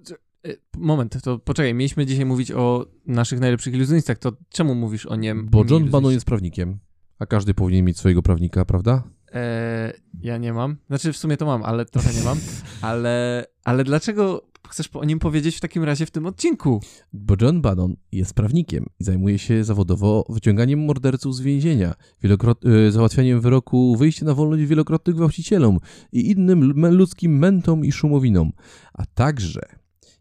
e, 0.48 0.54
moment, 0.78 1.22
to 1.22 1.40
poczekaj, 1.40 1.74
mieliśmy 1.74 2.06
dzisiaj 2.06 2.26
mówić 2.26 2.52
o 2.52 2.86
naszych 3.06 3.40
najlepszych 3.40 3.74
iluzjonistach, 3.74 4.18
to 4.18 4.32
czemu 4.50 4.76
mówisz 4.76 5.06
o 5.06 5.16
niem? 5.16 5.48
Bo 5.52 5.66
John 5.70 5.90
Bannon 5.90 6.12
jest 6.12 6.26
prawnikiem, 6.26 6.80
a 7.20 7.26
każdy 7.26 7.54
powinien 7.54 7.86
mieć 7.86 7.98
swojego 7.98 8.22
prawnika, 8.22 8.66
prawda? 8.66 9.04
Eee, 9.36 9.94
ja 10.22 10.38
nie 10.38 10.54
mam. 10.54 10.78
Znaczy 10.88 11.14
w 11.14 11.18
sumie 11.18 11.38
to 11.38 11.46
mam, 11.46 11.64
ale 11.64 11.86
trochę 11.86 12.14
nie 12.14 12.24
mam. 12.24 12.38
Ale, 12.82 13.46
ale 13.64 13.84
dlaczego 13.84 14.48
chcesz 14.70 14.90
o 14.94 15.06
nim 15.06 15.20
powiedzieć 15.20 15.58
w 15.58 15.60
takim 15.60 15.84
razie 15.84 16.06
w 16.06 16.12
tym 16.12 16.26
odcinku? 16.26 16.82
Bo 17.14 17.36
John 17.42 17.62
Bannon 17.62 17.96
jest 18.12 18.34
prawnikiem 18.34 18.86
i 19.00 19.04
zajmuje 19.04 19.40
się 19.40 19.64
zawodowo 19.64 20.26
wyciąganiem 20.30 20.86
morderców 20.86 21.36
z 21.36 21.42
więzienia, 21.42 21.94
wielokrot, 22.24 22.66
y, 22.66 22.92
załatwianiem 22.92 23.42
wyroku, 23.42 23.96
wyjście 23.96 24.26
na 24.26 24.34
wolność 24.34 24.64
wielokrotnych 24.64 25.16
gwałcicielom 25.16 25.80
i 26.12 26.32
innym 26.32 26.86
ludzkim 26.96 27.38
mentom 27.38 27.86
i 27.86 27.92
szumowinom. 27.92 28.52
A 28.94 29.06
także 29.06 29.62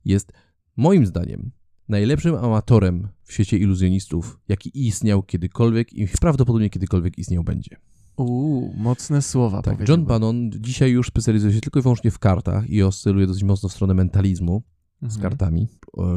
jest, 0.04 0.32
moim 0.76 1.06
zdaniem, 1.06 1.50
najlepszym 1.88 2.34
amatorem 2.34 3.08
w 3.22 3.32
świecie 3.32 3.58
iluzjonistów, 3.58 4.38
jaki 4.48 4.86
istniał 4.86 5.22
kiedykolwiek 5.22 5.92
i 5.92 6.08
prawdopodobnie 6.20 6.70
kiedykolwiek 6.70 7.18
istniał 7.18 7.44
będzie. 7.44 7.76
Uuu, 8.16 8.74
mocne 8.76 9.22
słowa. 9.22 9.62
Tak, 9.62 9.88
John 9.88 10.04
Bannon 10.04 10.50
dzisiaj 10.60 10.90
już 10.90 11.06
specjalizuje 11.06 11.52
się 11.52 11.60
tylko 11.60 11.78
i 11.78 11.82
wyłącznie 11.82 12.10
w 12.10 12.18
kartach 12.18 12.70
i 12.70 12.82
oscyluje 12.82 13.26
dosyć 13.26 13.42
mocno 13.42 13.68
w 13.68 13.72
stronę 13.72 13.94
mentalizmu 13.94 14.62
mhm. 15.02 15.10
z 15.10 15.22
kartami, 15.22 15.68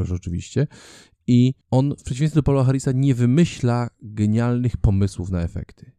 rzeczywiście. 0.02 0.66
I 1.26 1.54
on, 1.70 1.94
w 1.98 2.02
przeciwieństwie 2.02 2.38
do 2.38 2.42
Paula 2.42 2.64
Harrisa, 2.64 2.92
nie 2.92 3.14
wymyśla 3.14 3.90
genialnych 4.02 4.76
pomysłów 4.76 5.30
na 5.30 5.42
efekty. 5.42 5.92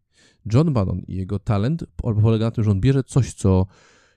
John 0.54 0.74
Bannon 0.74 1.02
i 1.08 1.16
jego 1.16 1.40
talent 1.40 1.86
polega 1.96 2.46
na 2.46 2.52
tym, 2.52 2.64
że 2.64 2.72
on 2.72 2.82
bierze 2.82 3.04
coś, 3.04 3.34
co 3.34 3.66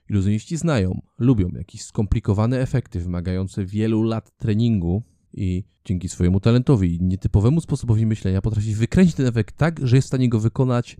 iluzjoniści 0.09 0.57
znają, 0.57 1.01
lubią, 1.19 1.49
jakieś 1.49 1.81
skomplikowane 1.81 2.59
efekty 2.59 2.99
wymagające 2.99 3.65
wielu 3.65 4.03
lat 4.03 4.37
treningu 4.37 5.03
i 5.33 5.63
dzięki 5.85 6.09
swojemu 6.09 6.39
talentowi 6.39 6.95
i 6.95 7.01
nietypowemu 7.01 7.61
sposobowi 7.61 8.05
myślenia 8.05 8.41
potrafi 8.41 8.75
wykręcić 8.75 9.15
ten 9.15 9.25
efekt 9.25 9.57
tak, 9.57 9.87
że 9.87 9.95
jest 9.95 10.05
w 10.05 10.07
stanie 10.07 10.29
go 10.29 10.39
wykonać 10.39 10.97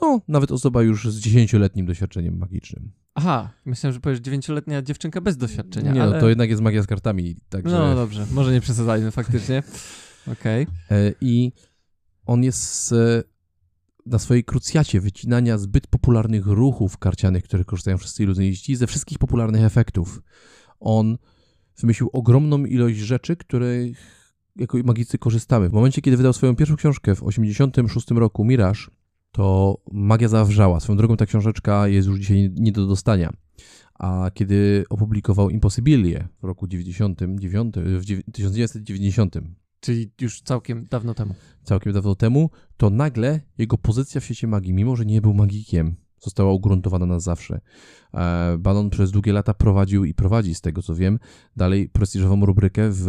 no, 0.00 0.20
nawet 0.28 0.52
osoba 0.52 0.82
już 0.82 1.10
z 1.10 1.20
dziesięcioletnim 1.20 1.86
doświadczeniem 1.86 2.38
magicznym. 2.38 2.92
Aha, 3.14 3.50
myślałem, 3.64 3.94
że 3.94 4.00
powiesz 4.00 4.18
dziewięcioletnia 4.18 4.82
dziewczynka 4.82 5.20
bez 5.20 5.36
doświadczenia. 5.36 5.92
Nie, 5.92 6.02
ale... 6.02 6.14
no, 6.14 6.20
to 6.20 6.28
jednak 6.28 6.50
jest 6.50 6.62
magia 6.62 6.82
z 6.82 6.86
kartami. 6.86 7.36
Także... 7.48 7.78
No 7.78 7.94
dobrze, 7.94 8.26
może 8.32 8.52
nie 8.52 8.60
przesadzajmy 8.60 9.10
faktycznie. 9.10 9.62
Okej. 10.32 10.62
Okay. 10.62 10.98
E, 10.98 11.12
I 11.20 11.52
on 12.26 12.44
jest 12.44 12.94
na 14.06 14.18
swojej 14.18 14.44
krucjacie 14.44 15.00
wycinania 15.00 15.58
zbyt 15.58 15.86
popularnych 15.86 16.46
ruchów 16.46 16.98
karcianych, 16.98 17.44
które 17.44 17.64
korzystają 17.64 17.98
wszyscy 17.98 18.22
iluzjoniści, 18.22 18.76
ze 18.76 18.86
wszystkich 18.86 19.18
popularnych 19.18 19.62
efektów. 19.62 20.22
On 20.80 21.18
wymyślił 21.80 22.10
ogromną 22.12 22.64
ilość 22.64 22.98
rzeczy, 22.98 23.36
których 23.36 24.20
jako 24.56 24.78
magicy 24.84 25.18
korzystamy. 25.18 25.68
W 25.68 25.72
momencie, 25.72 26.02
kiedy 26.02 26.16
wydał 26.16 26.32
swoją 26.32 26.56
pierwszą 26.56 26.76
książkę 26.76 27.14
w 27.14 27.18
1986 27.18 28.10
roku, 28.10 28.44
Mirage, 28.44 28.80
to 29.32 29.76
magia 29.92 30.28
zawrzała. 30.28 30.80
Swoją 30.80 30.96
drogą 30.96 31.16
ta 31.16 31.26
książeczka 31.26 31.88
jest 31.88 32.08
już 32.08 32.18
dzisiaj 32.18 32.50
nie 32.56 32.72
do 32.72 32.86
dostania. 32.86 33.32
A 33.94 34.30
kiedy 34.34 34.84
opublikował 34.90 35.50
Impossibilie 35.50 36.28
w 36.42 36.44
roku 36.44 36.66
99, 36.66 37.74
w 37.76 38.32
1990, 38.32 39.36
czyli 39.80 40.12
już 40.20 40.40
całkiem 40.40 40.86
dawno 40.90 41.14
temu. 41.14 41.34
Całkiem 41.62 41.92
dawno 41.92 42.14
temu, 42.14 42.50
to 42.76 42.90
nagle 42.90 43.40
jego 43.58 43.78
pozycja 43.78 44.20
w 44.20 44.24
świecie 44.24 44.46
magii, 44.46 44.72
mimo 44.72 44.96
że 44.96 45.06
nie 45.06 45.20
był 45.20 45.34
magikiem, 45.34 45.96
została 46.18 46.52
ugruntowana 46.52 47.06
na 47.06 47.20
zawsze. 47.20 47.60
E, 48.14 48.58
Bannon 48.58 48.90
przez 48.90 49.10
długie 49.10 49.32
lata 49.32 49.54
prowadził 49.54 50.04
i 50.04 50.14
prowadzi, 50.14 50.54
z 50.54 50.60
tego 50.60 50.82
co 50.82 50.94
wiem, 50.94 51.18
dalej 51.56 51.88
prestiżową 51.88 52.46
rubrykę 52.46 52.88
w 52.92 53.06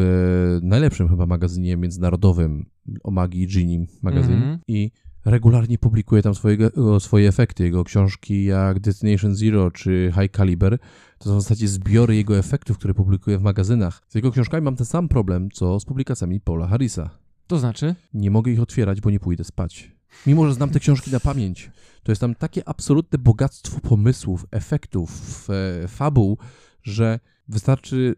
najlepszym 0.61 1.09
chyba 1.09 1.25
magazynie 1.25 1.77
międzynarodowym 1.77 2.65
o 3.03 3.11
magii, 3.11 3.47
Genie 3.47 3.85
magazyn. 4.01 4.33
Mm 4.33 4.55
-hmm. 4.55 4.59
I 4.67 4.91
regularnie 5.25 5.77
publikuje 5.77 6.21
tam 6.21 6.35
swojego, 6.35 6.99
swoje 6.99 7.29
efekty. 7.29 7.63
Jego 7.63 7.83
książki 7.83 8.43
jak 8.43 8.79
Destination 8.79 9.35
Zero 9.35 9.71
czy 9.71 10.13
High 10.21 10.31
Caliber 10.31 10.77
to 11.17 11.29
są 11.29 11.37
w 11.37 11.41
zasadzie 11.41 11.67
zbiory 11.67 12.15
jego 12.15 12.37
efektów, 12.37 12.77
które 12.77 12.93
publikuje 12.93 13.37
w 13.37 13.41
magazynach. 13.41 14.01
Z 14.07 14.15
jego 14.15 14.31
książkami 14.31 14.63
mam 14.63 14.75
ten 14.75 14.85
sam 14.85 15.07
problem, 15.07 15.51
co 15.51 15.79
z 15.79 15.85
publikacjami 15.85 16.39
Paula 16.39 16.67
Harrisa. 16.67 17.09
To 17.47 17.59
znaczy? 17.59 17.95
Nie 18.13 18.31
mogę 18.31 18.51
ich 18.51 18.61
otwierać, 18.61 19.01
bo 19.01 19.09
nie 19.09 19.19
pójdę 19.19 19.43
spać. 19.43 19.91
Mimo, 20.27 20.47
że 20.47 20.53
znam 20.53 20.69
te 20.69 20.79
książki 20.79 21.11
na 21.11 21.19
pamięć, 21.19 21.71
to 22.03 22.11
jest 22.11 22.21
tam 22.21 22.35
takie 22.35 22.69
absolutne 22.69 23.17
bogactwo 23.19 23.79
pomysłów, 23.79 24.45
efektów, 24.51 25.47
e, 25.83 25.87
fabuł, 25.87 26.37
że 26.83 27.19
wystarczy, 27.47 28.15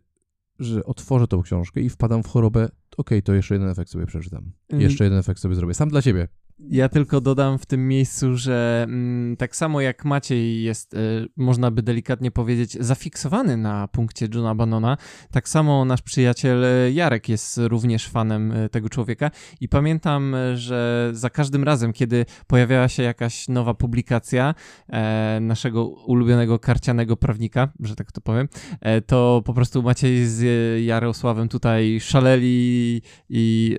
że 0.60 0.86
otworzę 0.86 1.28
tą 1.28 1.42
książkę 1.42 1.82
i 1.82 1.90
wpadam 1.90 2.24
w 2.24 2.28
chorobę. 2.28 2.66
Okej, 2.66 2.74
okay, 2.98 3.22
to 3.22 3.34
jeszcze 3.34 3.56
jeden 3.56 3.70
efekt 3.70 3.92
sobie 3.92 4.06
przeczytam. 4.06 4.52
Mm. 4.70 4.82
Jeszcze 4.82 5.04
jeden 5.04 5.20
efekt 5.20 5.40
sobie 5.40 5.56
zrobię. 5.56 5.74
Sam 5.74 5.90
dla 5.90 6.02
ciebie. 6.02 6.28
Ja 6.60 6.90
tylko 6.90 7.22
dodam 7.22 7.58
w 7.58 7.66
tym 7.66 7.88
miejscu, 7.88 8.38
że 8.38 8.86
mm, 8.88 9.38
tak 9.38 9.56
samo 9.56 9.82
jak 9.82 10.06
Maciej 10.06 10.64
jest, 10.64 10.94
y, 10.94 10.98
można 11.38 11.72
by 11.72 11.82
delikatnie 11.84 12.32
powiedzieć, 12.32 12.78
zafiksowany 12.80 13.58
na 13.58 13.88
punkcie 13.88 14.28
Johna 14.34 14.56
Bannona, 14.56 14.98
tak 15.32 15.50
samo 15.50 15.86
nasz 15.86 16.02
przyjaciel 16.02 16.66
e, 16.66 16.92
Jarek 16.92 17.30
jest 17.30 17.58
również 17.58 18.08
fanem 18.08 18.52
y, 18.52 18.70
tego 18.70 18.90
człowieka. 18.90 19.32
I 19.62 19.70
pamiętam, 19.70 20.36
że 20.56 21.10
za 21.14 21.30
każdym 21.30 21.64
razem, 21.64 21.94
kiedy 21.94 22.26
pojawiała 22.48 22.88
się 22.88 23.04
jakaś 23.04 23.48
nowa 23.48 23.74
publikacja 23.74 24.56
e, 24.90 25.40
naszego 25.42 25.88
ulubionego 25.88 26.60
karcianego 26.60 27.18
prawnika, 27.18 27.72
że 27.80 27.96
tak 27.96 28.12
to 28.12 28.22
powiem, 28.22 28.48
e, 28.82 29.02
to 29.02 29.42
po 29.46 29.54
prostu 29.54 29.84
Maciej 29.84 30.26
z 30.26 30.44
Jarosławem 30.86 31.50
tutaj 31.50 32.00
szaleli 32.00 33.02
i 33.30 33.78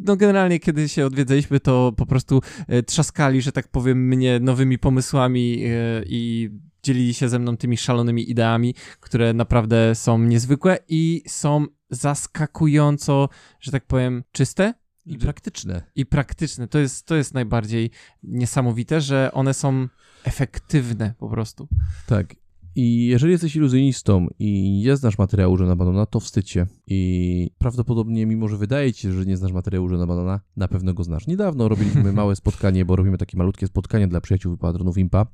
no 0.00 0.16
generalnie 0.16 0.60
kiedy 0.60 0.88
się 0.88 1.06
odwiedzaliśmy, 1.06 1.60
to 1.60 1.75
po 1.96 2.06
prostu 2.06 2.40
e, 2.68 2.82
trzaskali, 2.82 3.42
że 3.42 3.52
tak 3.52 3.68
powiem, 3.68 4.08
mnie 4.08 4.40
nowymi 4.40 4.78
pomysłami 4.78 5.64
e, 5.64 6.02
i 6.06 6.50
dzielili 6.82 7.14
się 7.14 7.28
ze 7.28 7.38
mną 7.38 7.56
tymi 7.56 7.76
szalonymi 7.76 8.30
ideami, 8.30 8.74
które 9.00 9.34
naprawdę 9.34 9.94
są 9.94 10.18
niezwykłe 10.18 10.78
i 10.88 11.22
są 11.26 11.66
zaskakująco, 11.90 13.28
że 13.60 13.72
tak 13.72 13.86
powiem, 13.86 14.24
czyste. 14.32 14.74
I 15.06 15.18
praktyczne. 15.18 15.82
I 15.94 16.06
praktyczne. 16.06 16.68
To 16.68 16.78
jest, 16.78 17.06
to 17.06 17.14
jest 17.16 17.34
najbardziej 17.34 17.90
niesamowite, 18.22 19.00
że 19.00 19.30
one 19.32 19.54
są 19.54 19.88
efektywne 20.24 21.14
po 21.18 21.28
prostu. 21.28 21.68
Tak. 22.06 22.45
I 22.76 23.06
jeżeli 23.06 23.32
jesteś 23.32 23.56
iluzjonistą 23.56 24.28
i 24.38 24.80
nie 24.84 24.96
znasz 24.96 25.18
materiału 25.18 25.56
Johna 25.58 25.76
Banona, 25.76 26.06
to 26.06 26.20
wstydź 26.20 26.50
się. 26.50 26.66
I 26.86 27.50
prawdopodobnie, 27.58 28.26
mimo 28.26 28.48
że 28.48 28.56
wydaje 28.56 28.92
ci 28.92 29.02
się, 29.02 29.12
że 29.12 29.26
nie 29.26 29.36
znasz 29.36 29.52
materiału 29.52 29.90
Johna 29.90 30.06
Banona, 30.06 30.40
na 30.56 30.68
pewno 30.68 30.94
go 30.94 31.04
znasz. 31.04 31.26
Niedawno 31.26 31.68
robiliśmy 31.68 32.12
małe 32.12 32.36
spotkanie, 32.42 32.84
bo 32.84 32.96
robimy 32.96 33.18
takie 33.18 33.38
malutkie 33.38 33.66
spotkanie 33.66 34.08
dla 34.08 34.20
przyjaciół 34.20 34.56
Padronów 34.56 34.98
Impa 34.98 35.26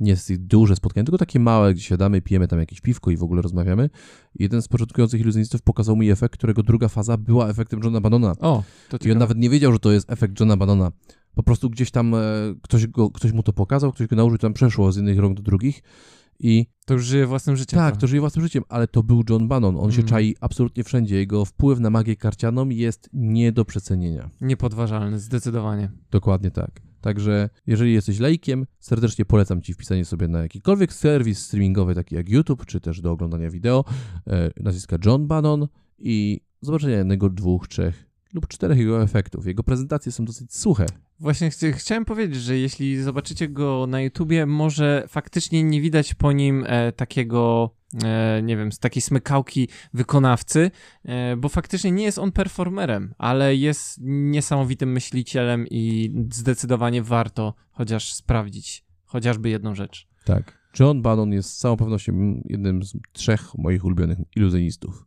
nie 0.00 0.10
jest 0.10 0.36
duże 0.36 0.76
spotkanie, 0.76 1.04
tylko 1.04 1.18
takie 1.18 1.40
małe, 1.40 1.74
gdzie 1.74 1.82
siadamy, 1.82 2.20
pijemy 2.20 2.48
tam 2.48 2.58
jakieś 2.58 2.80
piwko 2.80 3.10
i 3.10 3.16
w 3.16 3.22
ogóle 3.22 3.42
rozmawiamy. 3.42 3.90
Jeden 4.38 4.62
z 4.62 4.68
początkujących 4.68 5.20
iluzjonistów 5.20 5.62
pokazał 5.62 5.96
mi 5.96 6.10
efekt, 6.10 6.36
którego 6.36 6.62
druga 6.62 6.88
faza 6.88 7.16
była 7.16 7.48
efektem 7.48 7.80
Johna 7.84 8.00
Bannona. 8.00 8.32
O, 8.40 8.62
to 8.88 8.96
I 8.96 8.96
on 8.96 8.98
ciekawe. 8.98 9.18
nawet 9.18 9.38
nie 9.38 9.50
wiedział, 9.50 9.72
że 9.72 9.78
to 9.78 9.92
jest 9.92 10.10
efekt 10.10 10.40
Johna 10.40 10.56
Bannona. 10.56 10.92
Po 11.34 11.42
prostu 11.42 11.70
gdzieś 11.70 11.90
tam 11.90 12.14
e, 12.14 12.18
ktoś, 12.62 12.86
go, 12.86 13.10
ktoś 13.10 13.32
mu 13.32 13.42
to 13.42 13.52
pokazał, 13.52 13.92
ktoś 13.92 14.06
go 14.06 14.16
nauczył, 14.16 14.38
tam 14.38 14.52
przeszło 14.52 14.92
z 14.92 14.96
jednych 14.96 15.18
rąk 15.18 15.36
do 15.36 15.42
drugich 15.42 15.82
i 16.42 16.66
To 16.86 16.94
już 16.94 17.04
żyje 17.04 17.26
własnym 17.26 17.56
życiem. 17.56 17.78
tak, 17.78 17.88
trochę. 17.92 18.00
to 18.00 18.06
żyje 18.06 18.20
własnym 18.20 18.44
życiem, 18.44 18.62
ale 18.68 18.88
to 18.88 19.02
był 19.02 19.22
John 19.30 19.48
Bannon. 19.48 19.76
On 19.76 19.92
się 19.92 19.98
Mm. 19.98 20.08
czai 20.08 20.36
absolutnie 20.40 20.84
wszędzie. 20.84 21.16
Jego 21.16 21.44
wpływ 21.44 21.80
na 21.80 21.90
magię 21.90 22.16
karcianą 22.16 22.68
jest 22.68 23.10
nie 23.12 23.52
do 23.52 23.64
przecenienia. 23.64 24.30
Niepodważalny, 24.40 25.18
zdecydowanie. 25.18 25.90
Dokładnie 26.10 26.50
tak. 26.50 26.80
Także 27.00 27.50
jeżeli 27.66 27.92
jesteś 27.92 28.18
laikiem, 28.18 28.66
serdecznie 28.80 29.24
polecam 29.24 29.62
Ci 29.62 29.74
wpisanie 29.74 30.04
sobie 30.04 30.28
na 30.28 30.38
jakikolwiek 30.42 30.92
serwis 30.92 31.38
streamingowy, 31.38 31.94
taki 31.94 32.14
jak 32.14 32.28
YouTube, 32.28 32.66
czy 32.66 32.80
też 32.80 33.00
do 33.00 33.10
oglądania 33.12 33.50
wideo, 33.50 33.84
e, 34.26 34.50
nazwiska 34.62 34.96
John 35.04 35.26
Bannon 35.26 35.68
i 35.98 36.40
zobaczenia 36.60 36.96
jednego, 36.96 37.30
dwóch, 37.30 37.68
trzech 37.68 38.06
lub 38.32 38.48
czterech 38.48 38.78
jego 38.78 39.02
efektów. 39.02 39.46
Jego 39.46 39.62
prezentacje 39.62 40.12
są 40.12 40.24
dosyć 40.24 40.54
suche. 40.54 40.86
Właśnie 41.20 41.50
chci- 41.50 41.72
chciałem 41.72 42.04
powiedzieć, 42.04 42.42
że 42.42 42.58
jeśli 42.58 43.02
zobaczycie 43.02 43.48
go 43.48 43.86
na 43.88 44.00
YouTubie, 44.00 44.46
może 44.46 45.04
faktycznie 45.08 45.62
nie 45.64 45.80
widać 45.80 46.14
po 46.14 46.32
nim 46.32 46.64
e, 46.66 46.92
takiego, 46.92 47.70
e, 48.04 48.42
nie 48.42 48.56
wiem, 48.56 48.72
z 48.72 48.78
takiej 48.78 49.02
smykałki 49.02 49.68
wykonawcy, 49.94 50.70
e, 51.04 51.36
bo 51.36 51.48
faktycznie 51.48 51.92
nie 51.92 52.04
jest 52.04 52.18
on 52.18 52.32
performerem, 52.32 53.14
ale 53.18 53.56
jest 53.56 53.98
niesamowitym 54.02 54.92
myślicielem 54.92 55.66
i 55.70 56.12
zdecydowanie 56.30 57.02
warto 57.02 57.54
chociaż 57.70 58.14
sprawdzić 58.14 58.84
chociażby 59.04 59.48
jedną 59.48 59.74
rzecz. 59.74 60.08
Tak. 60.24 60.62
John 60.80 61.02
Bannon 61.02 61.32
jest 61.32 61.50
z 61.50 61.56
całą 61.58 61.76
pewnością 61.76 62.42
jednym 62.44 62.82
z 62.82 62.96
trzech 63.12 63.54
moich 63.58 63.84
ulubionych 63.84 64.18
iluzjonistów. 64.36 65.06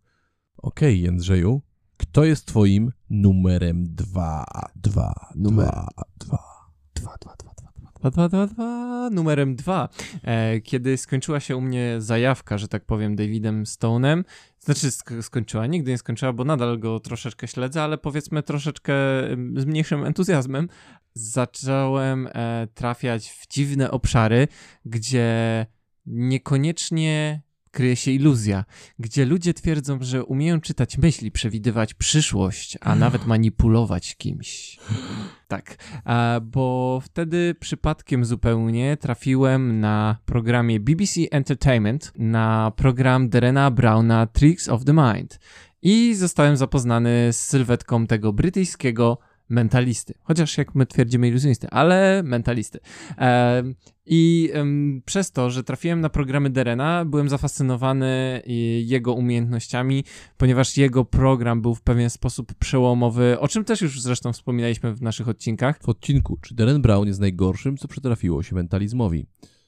Okej, 0.58 1.02
Jędrzeju, 1.02 1.62
kto 1.98 2.26
jest 2.26 2.46
twoim 2.46 2.92
numerem 3.10 3.84
dwa? 3.96 4.46
Dwa, 4.76 5.14
Numer- 5.36 5.66
dwa, 5.66 5.88
dwa. 6.20 6.40
Dwa, 6.96 7.16
dwa, 7.22 7.36
dwa, 7.40 7.52
dwa. 7.52 7.66
2, 8.02 8.12
2, 8.12 8.30
2, 8.30 8.48
2, 8.48 9.10
numerem 9.12 9.56
2. 9.56 9.90
E, 10.24 10.62
kiedy 10.62 10.98
skończyła 10.98 11.40
się 11.40 11.56
u 11.58 11.62
mnie 11.62 11.96
zajawka, 12.00 12.58
że 12.58 12.68
tak 12.68 12.86
powiem, 12.86 13.16
Davidem 13.16 13.64
Stone'em, 13.64 14.24
znaczy 14.60 14.88
sk- 14.88 15.22
skończyła, 15.22 15.68
nigdy 15.68 15.92
nie 15.92 15.98
skończyła, 15.98 16.34
bo 16.34 16.44
nadal 16.44 16.80
go 16.80 17.00
troszeczkę 17.00 17.48
śledzę, 17.48 17.84
ale 17.84 17.98
powiedzmy 17.98 18.44
troszeczkę 18.44 18.94
z 19.58 19.66
mniejszym 19.66 20.06
entuzjazmem, 20.06 20.70
zacząłem 21.14 22.28
e, 22.34 22.68
trafiać 22.74 23.30
w 23.30 23.48
dziwne 23.48 23.92
obszary, 23.92 24.48
gdzie 24.86 25.66
niekoniecznie 26.06 27.42
kryje 27.76 27.96
się 27.96 28.12
iluzja, 28.12 28.66
gdzie 29.00 29.26
ludzie 29.26 29.54
twierdzą, 29.54 29.98
że 30.02 30.24
umieją 30.24 30.62
czytać 30.62 30.98
myśli, 30.98 31.32
przewidywać 31.32 31.94
przyszłość, 31.94 32.78
a 32.82 32.96
nawet 32.96 33.26
manipulować 33.26 34.16
kimś. 34.16 34.80
Tak, 35.48 35.78
bo 36.42 37.00
wtedy 37.04 37.56
przypadkiem 37.60 38.26
zupełnie 38.26 38.98
trafiłem 38.98 39.80
na 39.80 40.18
programie 40.26 40.80
BBC 40.80 41.22
Entertainment, 41.32 42.14
na 42.18 42.72
program 42.76 43.30
Derena 43.30 43.72
Browna 43.72 44.28
Tricks 44.28 44.70
of 44.70 44.86
the 44.86 44.94
Mind. 44.94 45.40
I 45.82 46.16
zostałem 46.16 46.58
zapoznany 46.58 47.34
z 47.34 47.42
sylwetką 47.42 48.08
tego 48.08 48.34
brytyjskiego 48.34 49.18
mentalisty. 49.50 50.14
Chociaż 50.24 50.58
jak 50.58 50.76
my 50.76 50.86
twierdzimy 50.86 51.28
iluzjonisty, 51.28 51.70
ale 51.70 52.24
mentalisty. 52.24 52.80
Em, 53.18 53.76
I 54.06 54.52
przez 55.06 55.32
to, 55.32 55.50
że 55.50 55.64
trafiłem 55.64 56.02
na 56.02 56.10
programy 56.10 56.50
Derena, 56.50 57.06
byłem 57.06 57.30
zafascynowany 57.30 58.42
i 58.46 58.84
jego 58.88 59.14
umiejętnościami, 59.14 60.04
ponieważ 60.38 60.78
jego 60.78 61.06
program 61.06 61.62
był 61.62 61.76
w 61.76 61.82
pewien 61.82 62.10
sposób 62.10 62.54
przełomowy, 62.54 63.40
o 63.40 63.48
czym 63.48 63.64
też 63.64 63.82
już 63.82 64.02
zresztą 64.02 64.34
wspominaliśmy 64.34 64.94
w 64.94 65.02
naszych 65.02 65.30
odcinkach. 65.30 65.80
W 65.84 65.90
odcinku, 65.90 66.38
czy 66.42 66.56
Darren 66.56 66.82
Brown 66.82 67.08
jest 67.08 67.20
najgorszym, 67.20 67.78
co 67.78 67.88
przytrafiło 67.88 68.44
się 68.44 68.56
mentalizmowi? 68.56 69.26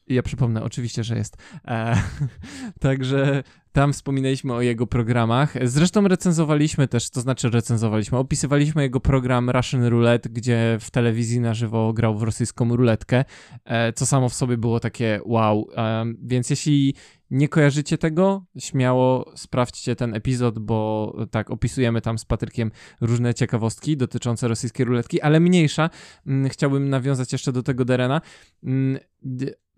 Ja 0.08 0.24
przypomnę, 0.24 0.64
oczywiście, 0.64 1.04
że 1.04 1.18
jest. 1.18 1.38
E, 1.68 2.02
także 2.80 3.44
tam 3.72 3.94
wspominaliśmy 3.94 4.54
o 4.54 4.62
jego 4.62 4.88
programach. 4.88 5.54
Zresztą 5.64 6.08
recenzowaliśmy 6.08 6.88
też, 6.88 7.10
to 7.10 7.22
znaczy 7.22 7.50
recenzowaliśmy, 7.50 8.18
opisywaliśmy 8.18 8.82
jego 8.82 9.00
program 9.00 9.50
Russian 9.50 9.84
Roulette, 9.84 10.30
gdzie 10.30 10.78
w 10.82 10.92
telewizji 10.92 11.40
na 11.40 11.54
żywo 11.54 11.94
grał 11.94 12.18
w 12.18 12.24
rosyjską 12.24 12.76
ruletkę, 12.76 13.26
e, 13.66 13.94
co 13.94 14.06
samo 14.06 14.30
w 14.30 14.34
sobie 14.34 14.58
było 14.58 14.80
takie 14.80 15.20
wow. 15.26 15.68
E, 15.78 16.06
więc 16.24 16.50
jeśli 16.50 16.96
nie 17.32 17.50
kojarzycie 17.50 17.98
tego, 17.98 18.46
śmiało 18.60 19.32
sprawdźcie 19.36 19.96
ten 19.96 20.16
epizod, 20.16 20.60
bo 20.60 21.16
tak, 21.32 21.52
opisujemy 21.52 22.02
tam 22.02 22.18
z 22.18 22.26
Patrykiem 22.26 22.72
różne 23.02 23.34
ciekawostki 23.34 23.98
dotyczące 23.98 24.48
rosyjskiej 24.48 24.86
ruletki, 24.86 25.22
ale 25.22 25.40
mniejsza. 25.40 25.90
Mm, 26.28 26.50
Chciałbym 26.50 26.90
nawiązać 26.90 27.32
jeszcze 27.32 27.52
do 27.52 27.64
tego 27.64 27.86
Derena. 27.86 28.22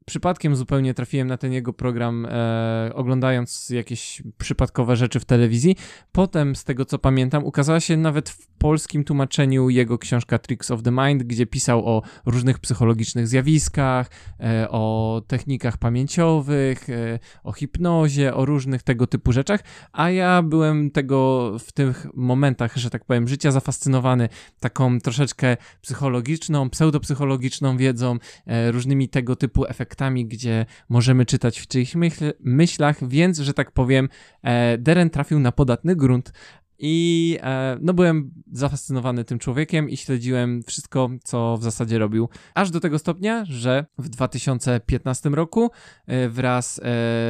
Przypadkiem 0.09 0.55
zupełnie 0.55 0.93
trafiłem 0.93 1.27
na 1.27 1.37
ten 1.37 1.53
jego 1.53 1.73
program, 1.73 2.25
e, 2.25 2.91
oglądając 2.93 3.69
jakieś 3.69 4.23
przypadkowe 4.37 4.95
rzeczy 4.95 5.19
w 5.19 5.25
telewizji. 5.25 5.75
Potem, 6.11 6.55
z 6.55 6.63
tego 6.63 6.85
co 6.85 6.99
pamiętam, 6.99 7.45
ukazała 7.45 7.79
się 7.79 7.97
nawet 7.97 8.29
w 8.29 8.47
polskim 8.47 9.03
tłumaczeniu 9.03 9.69
jego 9.69 9.97
książka 9.97 10.39
Tricks 10.39 10.71
of 10.71 10.83
the 10.83 10.91
Mind, 10.91 11.23
gdzie 11.23 11.45
pisał 11.45 11.85
o 11.85 12.01
różnych 12.25 12.59
psychologicznych 12.59 13.27
zjawiskach, 13.27 14.09
e, 14.39 14.69
o 14.69 15.21
technikach 15.27 15.77
pamięciowych, 15.77 16.89
e, 16.89 17.19
o 17.43 17.51
hipnozie, 17.51 18.33
o 18.33 18.45
różnych 18.45 18.83
tego 18.83 19.07
typu 19.07 19.31
rzeczach, 19.31 19.59
a 19.91 20.09
ja 20.09 20.41
byłem 20.41 20.91
tego 20.91 21.51
w 21.59 21.71
tych 21.71 22.07
momentach, 22.13 22.77
że 22.77 22.89
tak 22.89 23.05
powiem, 23.05 23.27
życia 23.27 23.51
zafascynowany 23.51 24.29
taką 24.59 24.99
troszeczkę 24.99 25.57
psychologiczną, 25.81 26.69
pseudopsychologiczną 26.69 27.77
wiedzą, 27.77 28.17
e, 28.47 28.71
różnymi 28.71 29.09
tego 29.09 29.35
typu 29.35 29.65
efektami, 29.65 29.98
gdzie 30.25 30.65
możemy 30.89 31.25
czytać 31.25 31.59
w 31.59 31.67
czyichś 31.67 31.95
myśl, 31.95 32.33
myślach, 32.39 33.07
więc, 33.07 33.39
że 33.39 33.53
tak 33.53 33.71
powiem, 33.71 34.09
e, 34.43 34.77
Deren 34.77 35.09
trafił 35.09 35.39
na 35.39 35.51
podatny 35.51 35.95
grunt. 35.95 36.33
I 36.79 37.37
e, 37.41 37.77
no 37.81 37.93
byłem 37.93 38.31
zafascynowany 38.51 39.23
tym 39.23 39.39
człowiekiem 39.39 39.89
i 39.89 39.97
śledziłem 39.97 40.63
wszystko, 40.63 41.09
co 41.23 41.57
w 41.57 41.63
zasadzie 41.63 41.99
robił. 41.99 42.29
Aż 42.53 42.71
do 42.71 42.79
tego 42.79 42.99
stopnia, 42.99 43.45
że 43.45 43.85
w 43.97 44.09
2015 44.09 45.29
roku 45.29 45.71
e, 46.07 46.29
wraz 46.29 46.79
e, 46.79 46.81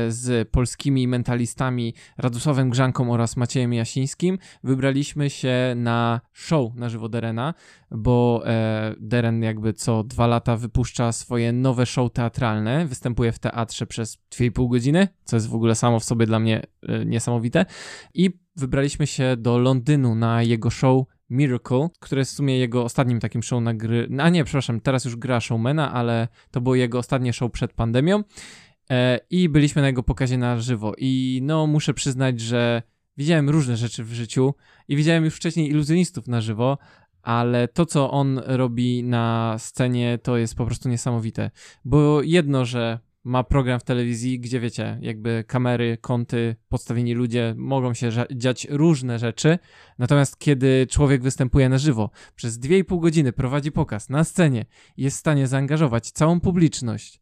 z 0.09 0.49
polskimi 0.49 1.07
mentalistami 1.07 1.93
Radosławem 2.17 2.69
Grzanką 2.69 3.12
oraz 3.13 3.38
Maciejem 3.38 3.73
Jasińskim 3.73 4.38
wybraliśmy 4.63 5.29
się 5.29 5.73
na 5.75 6.21
show 6.33 6.75
na 6.75 6.89
żywo 6.89 7.09
Derena, 7.09 7.53
bo 7.91 8.43
e, 8.45 8.95
Deren 8.99 9.43
jakby 9.43 9.73
co 9.73 10.03
dwa 10.03 10.27
lata 10.27 10.57
wypuszcza 10.57 11.12
swoje 11.12 11.53
nowe 11.53 11.85
show 11.85 12.12
teatralne, 12.12 12.85
występuje 12.85 13.31
w 13.31 13.39
teatrze 13.39 13.85
przez 13.85 14.17
2,5 14.31 14.69
godziny, 14.69 15.07
co 15.23 15.35
jest 15.35 15.47
w 15.49 15.55
ogóle 15.55 15.75
samo 15.75 15.99
w 15.99 16.03
sobie 16.03 16.25
dla 16.25 16.39
mnie 16.39 16.62
e, 16.81 17.05
niesamowite 17.05 17.65
i 18.13 18.39
wybraliśmy 18.55 19.07
się 19.07 19.35
do 19.38 19.57
Londynu 19.57 20.15
na 20.15 20.43
jego 20.43 20.69
show 20.69 21.05
Miracle, 21.29 21.89
które 21.99 22.19
jest 22.19 22.31
w 22.31 22.35
sumie 22.35 22.57
jego 22.57 22.83
ostatnim 22.83 23.19
takim 23.19 23.43
show 23.43 23.63
na 23.63 23.73
gry. 23.73 24.09
A 24.19 24.29
nie, 24.29 24.43
przepraszam, 24.43 24.79
teraz 24.79 25.05
już 25.05 25.15
gra 25.15 25.39
showmana, 25.39 25.93
ale 25.93 26.27
to 26.51 26.62
było 26.62 26.75
jego 26.75 26.99
ostatnie 26.99 27.33
show 27.33 27.51
przed 27.51 27.73
pandemią. 27.73 28.23
E, 28.89 29.19
I 29.29 29.49
byliśmy 29.49 29.81
na 29.81 29.88
jego 29.88 30.03
pokazie 30.03 30.38
na 30.38 30.59
żywo. 30.59 30.93
I 30.97 31.39
no, 31.43 31.67
muszę 31.67 31.93
przyznać, 31.93 32.39
że 32.39 32.81
widziałem 33.17 33.49
różne 33.49 33.77
rzeczy 33.77 34.03
w 34.03 34.13
życiu 34.13 34.53
i 34.88 34.95
widziałem 34.95 35.25
już 35.25 35.35
wcześniej 35.35 35.69
iluzjonistów 35.69 36.27
na 36.27 36.41
żywo, 36.41 36.77
ale 37.21 37.67
to, 37.67 37.85
co 37.85 38.12
on 38.12 38.41
robi 38.45 39.03
na 39.03 39.55
scenie, 39.59 40.17
to 40.23 40.38
jest 40.38 40.55
po 40.55 40.65
prostu 40.65 40.89
niesamowite. 40.89 41.51
Bo 41.85 42.21
jedno, 42.21 42.65
że 42.65 42.99
ma 43.23 43.43
program 43.43 43.79
w 43.79 43.84
telewizji, 43.84 44.39
gdzie 44.39 44.60
wiecie, 44.60 44.99
jakby 45.01 45.43
kamery, 45.47 45.97
kąty, 46.01 46.55
podstawieni 46.69 47.13
ludzie, 47.13 47.53
mogą 47.58 47.93
się 47.93 48.10
dziać 48.32 48.67
różne 48.69 49.19
rzeczy. 49.19 49.60
Natomiast 49.97 50.38
kiedy 50.38 50.88
człowiek 50.89 51.23
występuje 51.23 51.69
na 51.69 51.77
żywo, 51.77 52.10
przez 52.36 52.60
2,5 52.60 52.99
godziny 52.99 53.34
prowadzi 53.34 53.71
pokaz 53.71 54.10
na 54.10 54.23
scenie, 54.23 54.65
jest 54.97 55.17
w 55.17 55.19
stanie 55.19 55.47
zaangażować 55.47 56.12
całą 56.12 56.39
publiczność 56.39 57.21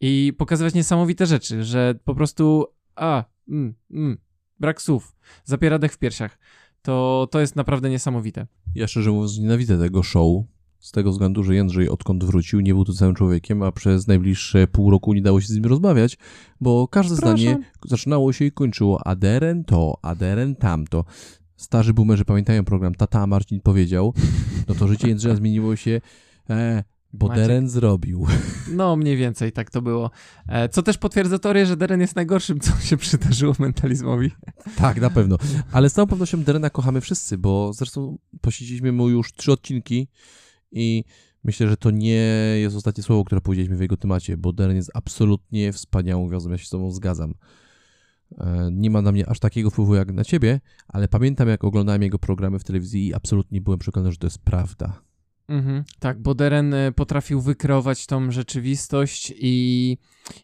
i 0.00 0.32
pokazywać 0.38 0.74
niesamowite 0.74 1.26
rzeczy, 1.26 1.64
że 1.64 1.94
po 2.04 2.14
prostu 2.14 2.66
a, 2.96 3.24
mm, 3.48 3.74
mm, 3.90 4.18
brak 4.60 4.82
słów, 4.82 5.16
zapiera 5.44 5.78
dech 5.78 5.92
w 5.92 5.98
piersiach. 5.98 6.38
To, 6.82 7.28
to 7.30 7.40
jest 7.40 7.56
naprawdę 7.56 7.90
niesamowite. 7.90 8.46
Ja 8.74 8.86
szczerze 8.86 9.10
mówiąc 9.10 9.38
nienawidzę 9.38 9.78
tego 9.78 10.02
show, 10.02 10.44
z 10.78 10.90
tego 10.92 11.10
względu, 11.10 11.44
że 11.44 11.54
Jędrzej 11.54 11.88
odkąd 11.88 12.24
wrócił 12.24 12.60
nie 12.60 12.74
był 12.74 12.84
tu 12.84 12.92
całym 12.92 13.14
człowiekiem, 13.14 13.62
a 13.62 13.72
przez 13.72 14.06
najbliższe 14.06 14.66
pół 14.66 14.90
roku 14.90 15.14
nie 15.14 15.22
dało 15.22 15.40
się 15.40 15.46
z 15.46 15.54
nim 15.54 15.64
rozmawiać, 15.64 16.18
bo 16.60 16.88
każde 16.88 17.14
Przepraszam. 17.16 17.38
zdanie 17.38 17.58
zaczynało 17.84 18.32
się 18.32 18.44
i 18.44 18.52
kończyło 18.52 19.06
aderen 19.06 19.64
to, 19.64 19.98
aderen 20.02 20.56
tamto. 20.56 21.04
Starzy 21.56 21.94
boomerzy 21.94 22.24
pamiętają 22.24 22.64
program 22.64 22.94
Tata 22.94 23.26
Marcin 23.26 23.60
powiedział, 23.60 24.14
no 24.68 24.74
to 24.74 24.88
życie 24.88 25.08
Jędrzeja 25.08 25.36
zmieniło 25.42 25.76
się 25.76 26.00
e, 26.50 26.84
Bo 27.12 27.26
Maciek. 27.28 27.44
Deren 27.44 27.68
zrobił. 27.68 28.26
No, 28.72 28.96
mniej 28.96 29.16
więcej 29.16 29.52
tak 29.52 29.70
to 29.70 29.82
było. 29.82 30.10
E, 30.48 30.68
Co 30.68 30.82
też 30.82 30.98
potwierdza 30.98 31.38
teorię, 31.38 31.66
że 31.66 31.76
Deren 31.76 32.00
jest 32.00 32.16
najgorszym, 32.16 32.60
co 32.60 32.72
się 32.76 32.96
przydarzyło 32.96 33.54
mentalizmowi. 33.58 34.30
tak, 34.76 35.00
na 35.00 35.10
pewno. 35.10 35.36
Ale 35.72 35.90
z 35.90 35.92
całą 35.92 36.06
pewnością 36.06 36.42
Derena 36.42 36.70
kochamy 36.70 37.00
wszyscy, 37.00 37.38
bo 37.38 37.72
zresztą 37.72 38.18
poświęciliśmy 38.40 38.92
mu 38.92 39.08
już 39.08 39.32
trzy 39.32 39.52
odcinki 39.52 40.08
i 40.72 41.04
myślę, 41.44 41.68
że 41.68 41.76
to 41.76 41.90
nie 41.90 42.22
jest 42.60 42.76
ostatnie 42.76 43.02
słowo, 43.02 43.24
które 43.24 43.40
powiedzieliśmy 43.40 43.76
w 43.76 43.80
jego 43.80 43.96
temacie, 43.96 44.36
bo 44.36 44.52
Deren 44.52 44.76
jest 44.76 44.90
absolutnie 44.94 45.72
wspaniałą 45.72 46.28
gwiazdą, 46.28 46.50
ja 46.50 46.58
się 46.58 46.66
z 46.66 46.70
tobą 46.70 46.90
zgadzam. 46.90 47.34
E, 48.38 48.70
Nie 48.72 48.90
ma 48.90 49.02
na 49.02 49.12
mnie 49.12 49.28
aż 49.28 49.38
takiego 49.38 49.70
wpływu 49.70 49.94
jak 49.94 50.12
na 50.12 50.24
ciebie, 50.24 50.60
ale 50.88 51.08
pamiętam, 51.08 51.48
jak 51.48 51.64
oglądałem 51.64 52.02
jego 52.02 52.18
programy 52.18 52.58
w 52.58 52.64
telewizji 52.64 53.06
i 53.06 53.14
absolutnie 53.14 53.60
byłem 53.60 53.78
przekonany, 53.78 54.12
że 54.12 54.18
to 54.18 54.26
jest 54.26 54.38
prawda. 54.38 55.02
Mhm, 55.48 55.84
tak, 55.98 56.22
bo 56.22 56.34
Deren 56.34 56.74
e, 56.74 56.92
potrafił 56.92 57.40
wykreować 57.40 58.06
tą 58.06 58.30
rzeczywistość 58.30 59.32
i 59.36 59.96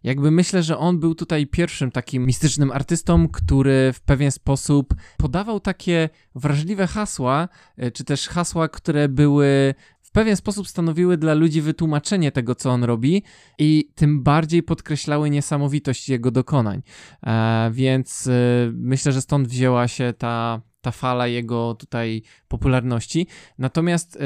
jakby 0.03 0.31
myślę, 0.31 0.63
że 0.63 0.79
on 0.79 1.01
był 1.01 1.15
tutaj 1.15 1.47
pierwszym 1.47 1.91
takim 1.91 2.27
mistycznym 2.27 2.73
artystą, 2.73 3.29
który 3.29 3.93
w 3.93 4.01
pewien 4.01 4.31
sposób 4.31 4.95
podawał 5.17 5.61
takie 5.61 6.09
wrażliwe 6.35 6.87
hasła, 6.87 7.49
e, 7.77 7.91
czy 7.91 8.05
też 8.05 8.29
hasła, 8.29 8.69
które 8.69 9.09
były 9.09 9.75
pewien 10.15 10.37
sposób 10.37 10.69
stanowiły 10.69 11.17
dla 11.17 11.35
ludzi 11.35 11.61
wytłumaczenie 11.61 12.33
tego, 12.33 12.55
co 12.55 12.71
on 12.71 12.85
robi 12.85 13.23
i 13.59 13.91
tym 13.95 14.23
bardziej 14.23 14.63
podkreślały 14.63 15.31
niesamowitość 15.31 16.09
jego 16.09 16.31
dokonań. 16.31 16.83
E, 17.27 17.71
więc 17.73 18.27
e, 18.27 18.33
myślę, 18.75 19.13
że 19.13 19.23
stąd 19.23 19.49
wzięła 19.49 19.89
się 19.89 20.15
ta, 20.19 20.63
ta 20.81 20.91
fala 20.91 21.27
jego 21.27 21.75
tutaj 21.75 22.23
popularności. 22.49 23.27
Natomiast 23.59 24.17
e, 24.17 24.21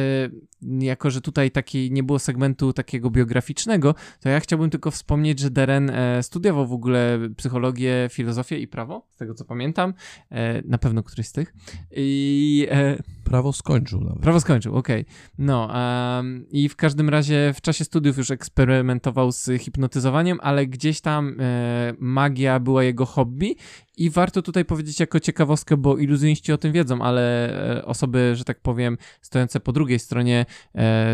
jako, 0.63 1.11
że 1.11 1.21
tutaj 1.21 1.51
taki 1.51 1.91
nie 1.93 2.03
było 2.03 2.19
segmentu 2.19 2.73
takiego 2.73 3.11
biograficznego, 3.11 3.95
to 4.21 4.29
ja 4.29 4.41
chciałbym 4.41 4.71
tylko 4.71 4.91
wspomnieć, 4.91 5.39
że 5.39 5.51
Deren 5.51 5.91
e, 5.91 6.23
studiował 6.23 6.67
w 6.67 6.73
ogóle 6.73 7.19
psychologię, 7.37 8.09
filozofię 8.13 8.59
i 8.59 8.69
prawo, 8.69 9.07
z 9.15 9.17
tego 9.17 9.35
co 9.35 9.45
pamiętam. 9.45 9.95
E, 10.31 10.63
na 10.63 10.79
pewno 10.79 11.03
któryś 11.03 11.27
z 11.27 11.33
tych. 11.33 11.55
I 11.91 12.67
e, 12.71 13.03
Prawo 13.25 13.53
skończył 13.53 14.01
nawet. 14.01 14.23
Prawo 14.23 14.41
skończył, 14.41 14.77
okej. 14.77 15.05
No 15.39 15.81
em, 16.19 16.47
i 16.51 16.69
w 16.69 16.77
każdym 16.77 17.09
razie 17.09 17.53
w 17.55 17.61
czasie 17.61 17.85
studiów 17.85 18.19
już 18.19 18.31
eksperymentował 18.31 19.33
z 19.33 19.51
hipnotyzowaniem, 19.59 20.39
ale 20.43 20.67
gdzieś 20.67 21.01
tam 21.01 21.37
magia 21.99 22.61
była 22.61 22.85
jego 22.85 23.07
hobby 23.07 23.57
i 23.97 24.11
warto 24.11 24.43
tutaj 24.43 24.65
powiedzieć 24.65 25.01
jako 25.01 25.21
ciekawostkę, 25.21 25.77
bo 25.77 25.97
iluzjoniści 25.97 26.53
o 26.53 26.59
tym 26.59 26.73
wiedzą, 26.73 27.03
ale 27.03 27.83
osoby, 27.85 28.33
że 28.37 28.45
tak 28.45 28.61
powiem, 28.61 28.99
stojące 29.23 29.61
po 29.61 29.73
drugiej 29.73 29.99
stronie 29.99 30.47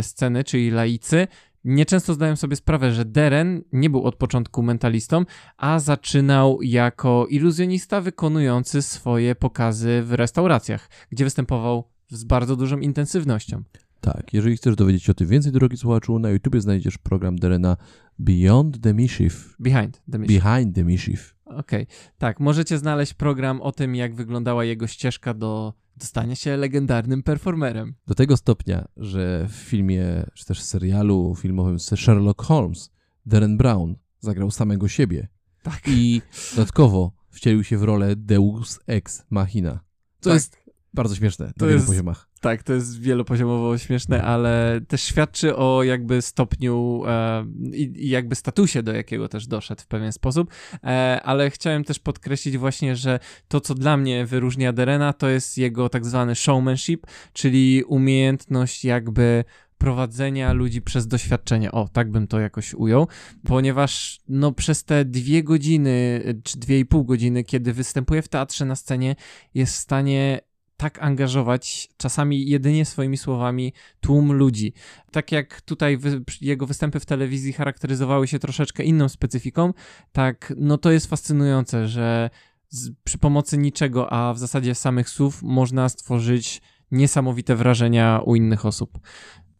sceny, 0.02 0.44
czyli 0.44 0.70
laicy, 0.70 1.26
nieczęsto 1.64 2.14
zdają 2.14 2.36
sobie 2.36 2.56
sprawę, 2.56 2.92
że 2.92 3.04
Deren 3.04 3.62
nie 3.72 3.90
był 3.90 4.02
od 4.04 4.16
początku 4.16 4.62
mentalistą, 4.62 5.24
a 5.56 5.78
zaczynał 5.78 6.62
jako 6.62 7.26
iluzjonista 7.26 8.00
wykonujący 8.00 8.82
swoje 8.82 9.34
pokazy 9.34 10.02
w 10.02 10.12
restauracjach, 10.12 10.88
gdzie 11.10 11.24
występował 11.24 11.84
z 12.08 12.24
bardzo 12.24 12.56
dużą 12.56 12.78
intensywnością. 12.78 13.62
Tak, 14.04 14.34
jeżeli 14.34 14.56
chcesz 14.56 14.76
dowiedzieć 14.76 15.02
się 15.02 15.12
o 15.12 15.14
tym 15.14 15.28
więcej, 15.28 15.52
drogi 15.52 15.76
słuchaczu, 15.76 16.18
na 16.18 16.30
YouTubie 16.30 16.60
znajdziesz 16.60 16.98
program 16.98 17.36
Derena 17.36 17.76
Beyond 18.18 18.80
the 18.80 18.94
Mischief. 18.94 19.56
Behind 19.58 20.02
the 20.12 20.18
mission. 20.18 20.36
Behind 20.40 20.74
the 20.74 20.84
Mischief. 20.84 21.34
Okej, 21.44 21.86
tak, 22.18 22.40
możecie 22.40 22.78
znaleźć 22.78 23.14
program 23.14 23.60
o 23.60 23.72
tym, 23.72 23.94
jak 23.94 24.14
wyglądała 24.14 24.64
jego 24.64 24.86
ścieżka 24.86 25.34
do 25.34 25.74
dostania 25.96 26.34
się 26.34 26.56
legendarnym 26.56 27.22
performerem. 27.22 27.94
Do 28.06 28.14
tego 28.14 28.36
stopnia, 28.36 28.88
że 28.96 29.46
w 29.48 29.52
filmie, 29.52 30.26
czy 30.34 30.44
też 30.44 30.62
serialu 30.62 31.34
filmowym 31.38 31.78
Sherlock 31.78 32.42
Holmes, 32.42 32.90
Darren 33.26 33.56
Brown 33.56 33.96
zagrał 34.20 34.50
samego 34.50 34.88
siebie 34.88 35.28
Tak. 35.62 35.82
i 35.88 36.22
dodatkowo 36.56 37.12
wcielił 37.30 37.64
się 37.64 37.78
w 37.78 37.82
rolę 37.82 38.16
Deus 38.16 38.80
Ex 38.86 39.26
Machina. 39.30 39.80
To 40.20 40.30
Tak. 40.30 40.34
jest 40.34 40.63
bardzo 40.94 41.14
śmieszne 41.16 41.46
To 41.46 41.52
na 41.58 41.66
wielu 41.66 41.72
jest- 41.78 41.86
poziomach. 41.86 42.28
Tak, 42.40 42.62
to 42.62 42.72
jest 42.72 43.00
wielopoziomowo 43.00 43.78
śmieszne, 43.78 44.22
ale 44.22 44.80
też 44.88 45.02
świadczy 45.02 45.56
o 45.56 45.82
jakby 45.82 46.22
stopniu 46.22 47.02
e, 47.06 47.44
i, 47.72 47.92
i 47.96 48.08
jakby 48.08 48.34
statusie, 48.34 48.82
do 48.82 48.92
jakiego 48.92 49.28
też 49.28 49.46
doszedł 49.46 49.82
w 49.82 49.86
pewien 49.86 50.12
sposób. 50.12 50.50
E, 50.84 51.20
ale 51.24 51.50
chciałem 51.50 51.84
też 51.84 51.98
podkreślić 51.98 52.58
właśnie, 52.58 52.96
że 52.96 53.18
to, 53.48 53.60
co 53.60 53.74
dla 53.74 53.96
mnie 53.96 54.26
wyróżnia 54.26 54.72
Derena, 54.72 55.12
to 55.12 55.28
jest 55.28 55.58
jego 55.58 55.88
tak 55.88 56.06
zwany 56.06 56.34
showmanship, 56.34 57.06
czyli 57.32 57.84
umiejętność 57.84 58.84
jakby 58.84 59.44
prowadzenia 59.78 60.52
ludzi 60.52 60.82
przez 60.82 61.06
doświadczenie. 61.06 61.72
O, 61.72 61.88
tak 61.92 62.10
bym 62.10 62.26
to 62.26 62.40
jakoś 62.40 62.74
ujął, 62.74 63.08
ponieważ 63.44 64.20
no 64.28 64.52
przez 64.52 64.84
te 64.84 65.04
dwie 65.04 65.42
godziny, 65.42 66.22
czy 66.44 66.58
dwie 66.58 66.78
i 66.78 66.84
pół 66.86 67.04
godziny, 67.04 67.44
kiedy 67.44 67.72
występuje 67.72 68.22
w 68.22 68.28
teatrze 68.28 68.64
na 68.64 68.76
scenie, 68.76 69.16
jest 69.54 69.74
w 69.74 69.78
stanie 69.78 70.40
tak 70.76 71.02
angażować, 71.02 71.88
czasami 71.96 72.48
jedynie 72.48 72.84
swoimi 72.84 73.16
słowami, 73.16 73.72
tłum 74.00 74.32
ludzi. 74.32 74.72
Tak 75.10 75.32
jak 75.32 75.60
tutaj 75.60 75.96
wy, 75.96 76.22
jego 76.40 76.66
występy 76.66 77.00
w 77.00 77.06
telewizji 77.06 77.52
charakteryzowały 77.52 78.28
się 78.28 78.38
troszeczkę 78.38 78.84
inną 78.84 79.08
specyfiką, 79.08 79.72
tak 80.12 80.52
no 80.56 80.78
to 80.78 80.90
jest 80.90 81.06
fascynujące, 81.06 81.88
że 81.88 82.30
z, 82.68 82.90
przy 83.04 83.18
pomocy 83.18 83.58
niczego, 83.58 84.12
a 84.12 84.34
w 84.34 84.38
zasadzie 84.38 84.74
samych 84.74 85.08
słów 85.08 85.42
można 85.42 85.88
stworzyć 85.88 86.62
niesamowite 86.90 87.56
wrażenia 87.56 88.20
u 88.24 88.34
innych 88.34 88.66
osób. 88.66 88.98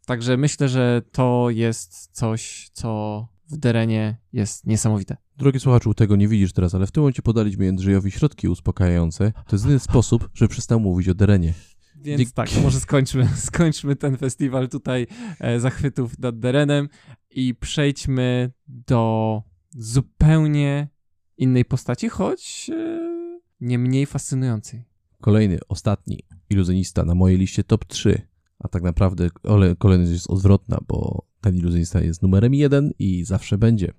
Także 0.05 0.37
myślę, 0.37 0.69
że 0.69 1.01
to 1.11 1.49
jest 1.49 2.07
coś, 2.11 2.69
co 2.73 3.27
w 3.49 3.57
Derenie 3.57 4.17
jest 4.33 4.65
niesamowite. 4.65 5.17
Drogi 5.37 5.59
słuchaczu, 5.59 5.93
tego 5.93 6.15
nie 6.15 6.27
widzisz 6.27 6.53
teraz, 6.53 6.75
ale 6.75 6.87
w 6.87 6.91
tym 6.91 7.01
momencie 7.01 7.21
podaliśmy 7.21 7.65
Jędrzejowi 7.65 8.11
środki 8.11 8.47
uspokajające. 8.47 9.31
To 9.47 9.55
jest 9.55 9.65
jedyny 9.65 9.79
sposób, 9.79 10.29
żeby 10.33 10.49
przestał 10.49 10.79
mówić 10.79 11.09
o 11.09 11.13
Derenie. 11.13 11.53
Więc 11.95 12.19
Dzięki. 12.19 12.33
tak, 12.33 12.49
może 12.63 12.79
skończmy, 12.79 13.27
skończmy 13.47 13.95
ten 13.95 14.17
festiwal 14.17 14.69
tutaj 14.69 15.07
e, 15.39 15.59
zachwytów 15.59 16.19
nad 16.19 16.39
Derenem 16.39 16.89
i 17.29 17.55
przejdźmy 17.55 18.51
do 18.67 19.41
zupełnie 19.69 20.87
innej 21.37 21.65
postaci, 21.65 22.09
choć 22.09 22.69
e, 22.73 23.29
nie 23.61 23.79
mniej 23.79 24.05
fascynującej. 24.05 24.83
Kolejny, 25.21 25.59
ostatni 25.67 26.19
iluzjonista 26.49 27.05
na 27.05 27.15
mojej 27.15 27.37
liście 27.37 27.63
top 27.63 27.85
3. 27.85 28.27
A 28.59 28.67
tak 28.67 28.83
naprawdę 28.83 29.29
ole- 29.43 29.75
kolejność 29.75 30.11
jest 30.11 30.29
odwrotna, 30.29 30.77
bo 30.87 31.25
ten 31.45 31.55
iluzjonista 31.57 32.01
jest 32.01 32.21
numerem 32.21 32.53
jeden 32.53 32.91
i 32.99 33.23
zawsze 33.23 33.57
będzie. 33.57 33.93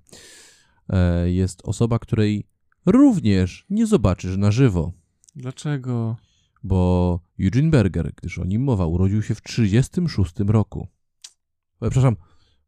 E, 0.89 1.31
Jest 1.31 1.61
osoba, 1.63 1.99
której 1.99 2.47
również 2.85 3.65
nie 3.69 3.87
zobaczysz 3.87 4.37
na 4.37 4.51
żywo, 4.51 4.93
Dlaczego? 5.35 6.15
bo 6.63 7.19
Eugene 7.39 7.69
Berger, 7.69 8.13
gdyż 8.15 8.39
o 8.39 8.45
nim 8.45 8.63
mowa, 8.63 8.85
urodził 8.85 9.21
się 9.23 9.35
w 9.35 9.41
36 9.41 10.33
roku. 10.47 10.87
E, 11.81 11.89
Przepraszam, 11.89 12.15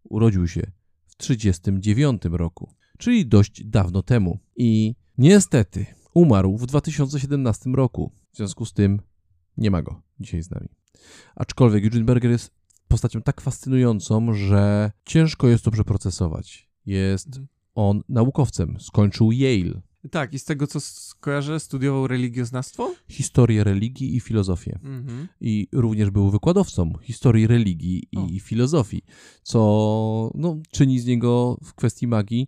urodził 0.03 0.47
się 0.47 0.71
w 1.07 1.17
39 1.17 2.21
roku, 2.31 2.73
czyli 2.97 3.25
dość 3.27 3.63
dawno 3.65 4.03
temu. 4.03 4.39
I 4.55 4.95
niestety 5.17 5.85
umarł 6.13 6.57
w 6.57 6.65
2017 6.65 7.69
roku. 7.69 8.11
W 8.33 8.37
związku 8.37 8.65
z 8.65 8.73
tym 8.73 9.01
nie 9.57 9.71
ma 9.71 9.81
go 9.81 10.01
dzisiaj 10.19 10.43
z 10.43 10.51
nami. 10.51 10.67
Aczkolwiek 11.35 11.83
Eugene 11.85 12.05
Berger 12.05 12.31
jest 12.31 12.58
postacią 12.89 13.21
tak 13.21 13.41
fascynującą, 13.41 14.33
że 14.33 14.91
ciężko 15.05 15.47
jest 15.47 15.63
to 15.63 15.71
przeprocesować. 15.71 16.69
Jest 16.85 17.27
Mhm. 17.27 17.47
on 17.75 18.01
naukowcem, 18.09 18.77
skończył 18.79 19.31
Yale, 19.31 19.81
Tak, 20.11 20.33
i 20.33 20.39
z 20.39 20.45
tego 20.45 20.67
co 20.67 20.79
skojarzę, 20.79 21.59
studiował 21.59 22.07
religioznawstwo? 22.07 22.93
historię 23.09 23.63
religii 23.63 24.15
i 24.15 24.19
filozofię. 24.19 24.79
Mhm. 24.83 25.27
i 25.41 25.67
również 25.71 26.09
był 26.09 26.29
wykładowcą 26.29 26.93
historii 27.01 27.47
religii 27.47 28.07
O. 28.15 28.25
i 28.27 28.39
filozofii, 28.39 29.01
co 29.43 30.31
no, 30.35 30.57
czyni 30.71 30.99
z 30.99 31.05
niego 31.05 31.57
w 31.63 31.73
kwestii 31.73 32.07
magii 32.07 32.47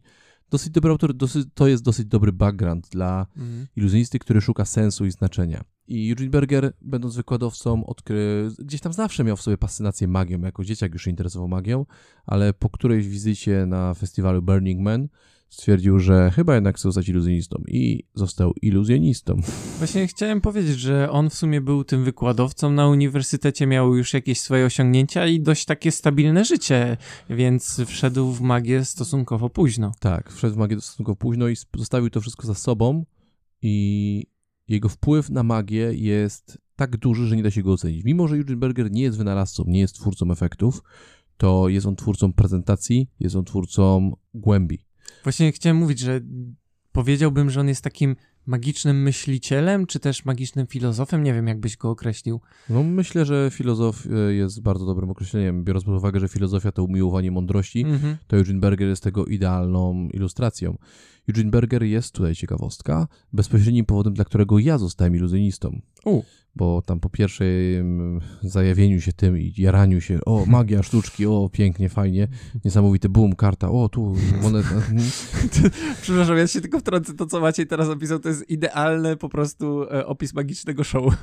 dosyć 0.52 0.70
dobry 0.70 0.92
autor, 0.92 1.14
dosyć, 1.14 1.48
to 1.54 1.68
jest 1.68 1.84
dosyć 1.84 2.06
dobry 2.06 2.32
background 2.32 2.90
dla 2.90 3.28
Mhm. 3.38 3.68
iluzjonisty, 3.76 4.20
który 4.20 4.42
szuka 4.42 4.66
sensu 4.66 5.06
i 5.06 5.12
znaczenia. 5.12 5.64
I 5.88 6.10
Eugene 6.12 6.30
Berger, 6.30 6.74
będąc 6.82 7.16
wykładowcą, 7.16 7.86
odkry... 7.86 8.50
gdzieś 8.60 8.82
tam 8.82 8.94
zawsze 8.94 9.24
miał 9.24 9.38
w 9.38 9.42
sobie 9.42 9.58
fascynację 9.58 10.08
magią, 10.08 10.42
jako 10.42 10.64
dzieciak 10.64 10.94
już 10.94 11.04
się 11.04 11.10
interesował 11.10 11.48
magią, 11.48 11.86
ale 12.26 12.54
po 12.54 12.70
którejś 12.70 13.08
wizycie 13.08 13.66
na 13.66 13.94
festiwalu 13.94 14.42
Burning 14.42 14.82
Man 14.82 15.08
stwierdził, 15.52 16.00
że 16.00 16.32
chyba 16.36 16.56
jednak 16.56 16.76
chce 16.76 16.82
zostać 16.82 17.10
iluzjonistą 17.10 17.64
i 17.68 18.04
został 18.14 18.54
iluzjonistą. 18.62 19.42
Właśnie 19.78 20.08
chciałem 20.08 20.42
powiedzieć, 20.42 20.80
że 20.80 21.12
on 21.12 21.30
w 21.30 21.34
sumie 21.34 21.62
był 21.62 21.84
tym 21.84 22.04
wykładowcą 22.04 22.72
na 22.72 22.88
uniwersytecie, 22.88 23.68
miał 23.68 23.96
już 23.96 24.14
jakieś 24.14 24.42
swoje 24.42 24.66
osiągnięcia 24.66 25.28
i 25.28 25.42
dość 25.42 25.66
takie 25.66 25.92
stabilne 25.92 26.46
życie, 26.46 26.98
więc 27.30 27.82
wszedł 27.86 28.32
w 28.32 28.42
magię 28.42 28.86
stosunkowo 28.86 29.50
późno. 29.50 29.92
Tak, 30.00 30.32
wszedł 30.32 30.56
w 30.56 30.58
magię 30.58 30.82
stosunkowo 30.82 31.16
późno 31.16 31.48
i 31.48 31.56
zostawił 31.76 32.10
to 32.10 32.22
wszystko 32.22 32.48
za 32.48 32.56
sobą 32.56 33.06
i 33.62 34.26
jego 34.68 34.90
wpływ 34.90 35.30
na 35.30 35.44
magię 35.44 35.94
jest 35.94 36.58
tak 36.76 36.98
duży, 36.98 37.28
że 37.28 37.36
nie 37.36 37.44
da 37.44 37.52
się 37.52 37.64
go 37.64 37.72
ocenić. 37.72 38.04
Mimo, 38.04 38.28
że 38.28 38.36
Eugene 38.36 38.60
Berger 38.60 38.92
nie 38.92 39.02
jest 39.02 39.18
wynalazcą, 39.18 39.64
nie 39.68 39.80
jest 39.80 39.96
twórcą 39.96 40.32
efektów, 40.32 40.84
to 41.38 41.70
jest 41.70 41.88
on 41.88 41.96
twórcą 41.96 42.34
prezentacji, 42.34 43.10
jest 43.20 43.36
on 43.36 43.46
twórcą 43.46 44.12
głębi. 44.34 44.91
Właśnie 45.24 45.52
chciałem 45.52 45.78
mówić, 45.78 46.00
że 46.00 46.22
powiedziałbym, 46.92 47.50
że 47.50 47.60
on 47.60 47.68
jest 47.68 47.82
takim 47.84 48.16
magicznym 48.46 49.04
myślicielem, 49.04 49.86
czy 49.86 50.00
też 50.00 50.26
magicznym 50.26 50.68
filozofem? 50.68 51.24
Nie 51.24 51.34
wiem, 51.34 51.48
jak 51.48 51.60
byś 51.60 51.78
go 51.78 51.90
określił. 51.90 52.42
No 52.70 52.84
myślę, 52.84 53.26
że 53.26 53.50
filozof 53.54 54.08
e, 54.08 54.34
jest 54.34 54.62
bardzo 54.62 54.86
dobrym 54.86 55.10
określeniem, 55.10 55.64
biorąc 55.64 55.86
pod 55.86 55.96
uwagę, 55.98 56.20
że 56.20 56.28
filozofia 56.28 56.72
to 56.72 56.84
umiłowanie 56.84 57.32
mądrości, 57.32 57.82
Mhm. 57.86 58.18
to 58.28 58.38
Eugene 58.38 58.60
Berger 58.60 58.88
jest 58.88 59.04
tego 59.04 59.26
idealną 59.26 60.10
ilustracją. 60.14 60.78
Eugene 61.30 61.52
Berger 61.52 61.84
jest, 61.84 62.14
tutaj 62.14 62.36
ciekawostka, 62.36 63.08
bezpośrednim 63.34 63.86
powodem, 63.86 64.14
dla 64.14 64.26
którego 64.26 64.60
ja 64.60 64.78
zostałem 64.78 65.16
iluzjonistą. 65.16 65.82
U. 66.06 66.24
Bo 66.56 66.82
tam 66.82 67.00
po 67.00 67.10
pierwszym 67.10 68.20
zajawieniu 68.44 69.02
się 69.02 69.14
tym 69.14 69.38
i 69.38 69.54
jaraniu 69.58 70.02
się, 70.02 70.20
o 70.26 70.46
magia 70.46 70.84
sztuczki, 70.84 71.26
o 71.26 71.50
pięknie, 71.54 71.90
fajnie, 71.90 72.28
niesamowity 72.66 73.10
boom, 73.10 73.36
karta, 73.36 73.70
o 73.70 73.90
tu 73.90 74.16
moneta. 74.42 74.82
Przepraszam, 76.02 76.38
ja 76.38 76.48
się 76.48 76.62
tylko 76.62 76.80
wtrącę. 76.80 77.14
To, 77.14 77.26
co 77.26 77.40
Maciej 77.40 77.68
teraz 77.68 77.88
opisał, 77.88 78.20
to 78.20 78.30
jest 78.30 78.50
idealny 78.50 79.18
po 79.18 79.30
prostu 79.30 79.84
e, 79.84 80.06
opis 80.06 80.34
magicznego 80.34 80.84
show. 80.84 81.14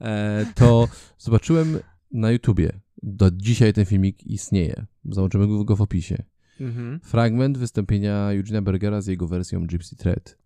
e, 0.00 0.46
to 0.54 0.88
zobaczyłem 1.18 1.78
na 2.12 2.30
YouTubie. 2.30 2.72
Do 3.02 3.30
dzisiaj 3.30 3.72
ten 3.72 3.84
filmik 3.84 4.26
istnieje. 4.26 4.86
Zobaczymy 5.04 5.64
go- 5.64 5.76
w 5.76 5.82
opisie. 5.82 6.22
Mhm. 6.60 7.00
Fragment 7.00 7.58
wystąpienia 7.58 8.28
Eugene'a 8.28 8.62
Bergera 8.62 9.00
z 9.00 9.06
jego 9.06 9.28
wersją 9.28 9.66
Gypsy 9.66 9.96
Thread, 9.96 10.38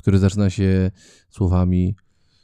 który 0.00 0.18
zaczyna 0.18 0.50
się 0.50 0.90
słowami, 1.30 1.96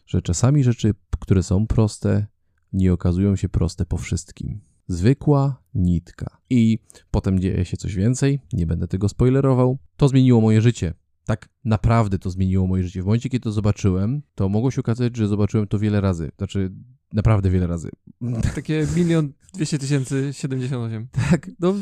że 0.06 0.22
czasami 0.22 0.64
rzeczy, 0.64 0.94
które 1.20 1.42
są 1.42 1.66
proste, 1.66 2.26
nie 2.72 2.92
okazują 2.92 3.36
się 3.36 3.48
proste 3.48 3.86
po 3.86 3.96
wszystkim. 3.96 4.60
Zwykła 4.88 5.62
nitka. 5.74 6.38
I 6.50 6.78
potem 7.10 7.40
dzieje 7.40 7.64
się 7.64 7.76
coś 7.76 7.94
więcej, 7.94 8.40
nie 8.52 8.66
będę 8.66 8.88
tego 8.88 9.08
spoilerował. 9.08 9.78
To 9.96 10.08
zmieniło 10.08 10.40
moje 10.40 10.60
życie. 10.60 10.94
Tak 11.24 11.48
naprawdę 11.64 12.18
to 12.18 12.30
zmieniło 12.30 12.66
moje 12.66 12.82
życie. 12.82 13.02
W 13.02 13.04
momencie, 13.04 13.28
kiedy 13.28 13.42
to 13.42 13.52
zobaczyłem, 13.52 14.22
to 14.34 14.48
mogło 14.48 14.70
się 14.70 14.80
okazać, 14.80 15.16
że 15.16 15.28
zobaczyłem 15.28 15.66
to 15.66 15.78
wiele 15.78 16.00
razy. 16.00 16.30
Znaczy, 16.38 16.72
naprawdę 17.12 17.50
wiele 17.50 17.66
razy. 17.66 17.90
Takie 18.54 18.86
milion 18.96 19.32
dwieście 19.54 19.78
tysięcy 19.78 20.28
siedemdziesiąt 20.32 20.86
osiem. 20.86 21.08
Tak, 21.30 21.50
no 21.60 21.74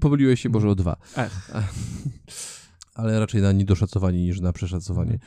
pomyliłeś 0.00 0.40
się 0.40 0.48
może 0.48 0.68
o 0.68 0.74
dwa. 0.74 0.96
Ech. 1.16 1.50
ale 3.00 3.20
raczej 3.20 3.42
na 3.42 3.52
niedoszacowanie 3.52 4.22
niż 4.22 4.40
na 4.40 4.52
przeszacowanie. 4.52 5.18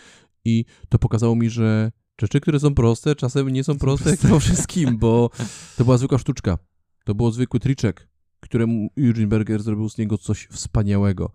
I 0.45 0.65
to 0.89 0.99
pokazało 0.99 1.36
mi, 1.36 1.49
że 1.49 1.91
rzeczy, 2.21 2.39
które 2.39 2.59
są 2.59 2.76
proste, 2.76 3.15
czasem 3.15 3.49
nie 3.49 3.63
są 3.63 3.78
proste 3.78 4.09
jak 4.09 4.19
po 4.19 4.39
wszystkim, 4.39 4.97
bo 4.97 5.30
to 5.78 5.84
była 5.84 5.97
zwykła 5.97 6.17
sztuczka. 6.17 6.57
To 7.05 7.15
był 7.15 7.32
zwykły 7.32 7.59
triczek, 7.59 8.07
któremu 8.39 8.89
Eugene 8.97 9.28
Berger 9.28 9.63
zrobił 9.63 9.89
z 9.89 9.97
niego 9.97 10.17
coś 10.17 10.47
wspaniałego. 10.51 11.32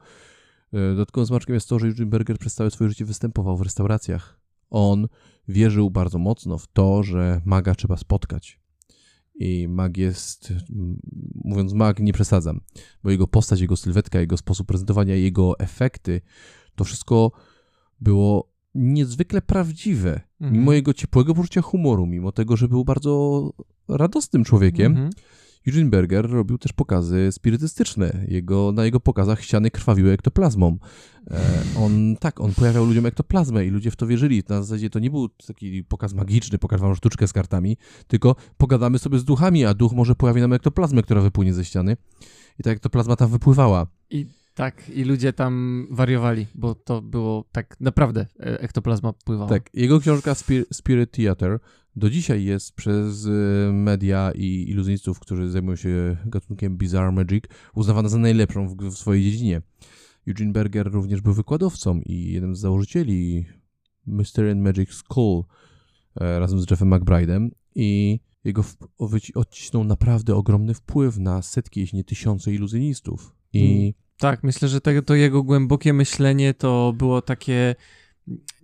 E, 0.72 0.90
Dodatkowym 0.90 1.26
smaczkiem 1.26 1.54
jest 1.54 1.68
to, 1.68 1.78
że 1.78 1.86
Eugene 1.86 2.10
Berger 2.10 2.38
przez 2.38 2.54
całe 2.54 2.70
swoje 2.70 2.90
życie 2.90 3.04
występował 3.04 3.56
w 3.56 3.62
restauracjach. 3.62 4.40
On 4.70 5.08
wierzył 5.48 5.90
bardzo 5.90 6.18
mocno 6.18 6.58
w 6.58 6.66
to, 6.66 7.02
że 7.02 7.40
maga 7.44 7.74
trzeba 7.74 7.96
spotkać. 7.96 8.60
I 9.40 9.68
mag 9.68 9.96
jest, 9.96 10.52
mm, 10.70 11.00
mówiąc 11.44 11.72
mag, 11.72 12.00
nie 12.00 12.12
przesadzam, 12.12 12.60
bo 13.04 13.10
jego 13.10 13.26
postać, 13.26 13.60
jego 13.60 13.76
sylwetka, 13.76 14.20
jego 14.20 14.36
sposób 14.36 14.66
prezentowania, 14.66 15.14
jego 15.14 15.58
efekty, 15.58 16.20
to 16.76 16.84
wszystko 16.84 17.32
było 18.00 18.52
niezwykle 18.74 19.42
prawdziwe. 19.42 20.20
Mhm. 20.40 20.60
Mimo 20.60 20.72
jego 20.72 20.94
ciepłego 20.94 21.34
poczucia 21.34 21.62
humoru, 21.62 22.06
mimo 22.06 22.32
tego, 22.32 22.56
że 22.56 22.68
był 22.68 22.84
bardzo 22.84 23.52
radosnym 23.88 24.44
człowiekiem, 24.44 24.92
Mhm. 24.92 25.10
Eugene 25.68 25.90
Berger 25.90 26.30
robił 26.30 26.58
też 26.58 26.72
pokazy 26.72 27.28
spirytystyczne. 27.32 28.24
Jego, 28.28 28.72
na 28.72 28.84
jego 28.84 29.00
pokazach 29.00 29.42
ściany 29.42 29.70
krwawiły 29.70 30.12
ektoplazmą. 30.12 30.78
E, 31.30 31.40
on, 31.78 32.16
tak, 32.20 32.40
on 32.40 32.52
pojawiał 32.54 32.84
ludziom 32.84 33.06
ektoplazmę 33.06 33.66
i 33.66 33.70
ludzie 33.70 33.90
w 33.90 33.96
to 33.96 34.06
wierzyli. 34.06 34.42
Na 34.48 34.62
zasadzie 34.62 34.90
to 34.90 34.98
nie 34.98 35.10
był 35.10 35.28
taki 35.28 35.84
pokaz 35.84 36.14
magiczny, 36.14 36.58
pokaż 36.58 36.80
wam 36.80 36.94
sztuczkę 36.94 37.28
z 37.28 37.32
kartami, 37.32 37.76
tylko 38.06 38.36
pogadamy 38.56 38.98
sobie 38.98 39.18
z 39.18 39.24
duchami, 39.24 39.64
a 39.64 39.74
duch 39.74 39.92
może 39.92 40.14
pojawi 40.14 40.40
nam 40.40 40.52
ektoplazmę, 40.52 41.02
która 41.02 41.20
wypłynie 41.20 41.54
ze 41.54 41.64
ściany. 41.64 41.96
I 42.58 42.62
ta 42.62 42.70
ektoplazma 42.70 43.16
tam 43.16 43.30
wypływała. 43.30 43.86
I 44.10 44.26
tak, 44.54 44.90
i 44.90 45.04
ludzie 45.04 45.32
tam 45.32 45.86
wariowali, 45.90 46.46
bo 46.54 46.74
to 46.74 47.02
było 47.02 47.44
tak 47.52 47.80
naprawdę 47.80 48.26
e, 48.40 48.60
ektoplazma 48.60 49.12
pływała. 49.12 49.48
Tak, 49.48 49.70
jego 49.74 50.00
książka 50.00 50.32
Spir- 50.32 50.64
Spirit 50.72 51.10
Theater 51.10 51.58
do 51.98 52.10
dzisiaj 52.10 52.44
jest 52.44 52.72
przez 52.72 53.26
e, 53.26 53.30
media 53.72 54.32
i 54.34 54.66
iluzjonistów, 54.68 55.20
którzy 55.20 55.50
zajmują 55.50 55.76
się 55.76 56.16
gatunkiem 56.26 56.76
Bizarre 56.76 57.12
Magic, 57.12 57.44
uznawana 57.74 58.08
za 58.08 58.18
najlepszą 58.18 58.68
w, 58.68 58.76
w 58.76 58.98
swojej 58.98 59.24
dziedzinie. 59.24 59.62
Eugene 60.28 60.52
Berger 60.52 60.92
również 60.92 61.20
był 61.20 61.34
wykładowcą 61.34 62.00
i 62.06 62.32
jednym 62.32 62.56
z 62.56 62.60
założycieli 62.60 63.46
Mystery 64.06 64.50
and 64.50 64.62
Magic 64.62 64.90
School 64.90 65.44
e, 66.20 66.38
razem 66.38 66.60
z 66.60 66.70
Jeffem 66.70 66.90
McBride'em 66.90 67.48
i 67.74 68.20
jego 68.44 68.64
odcisnął 69.34 69.84
naprawdę 69.84 70.34
ogromny 70.34 70.74
wpływ 70.74 71.18
na 71.18 71.42
setki, 71.42 71.80
jeśli 71.80 71.96
nie 71.96 72.04
tysiące 72.04 72.52
iluzjonistów. 72.52 73.34
I 73.52 73.94
Tak, 74.18 74.42
myślę, 74.42 74.68
że 74.68 74.80
tego, 74.80 75.02
to 75.02 75.14
jego 75.14 75.42
głębokie 75.42 75.92
myślenie 75.92 76.54
to 76.54 76.94
było 76.96 77.22
takie. 77.22 77.74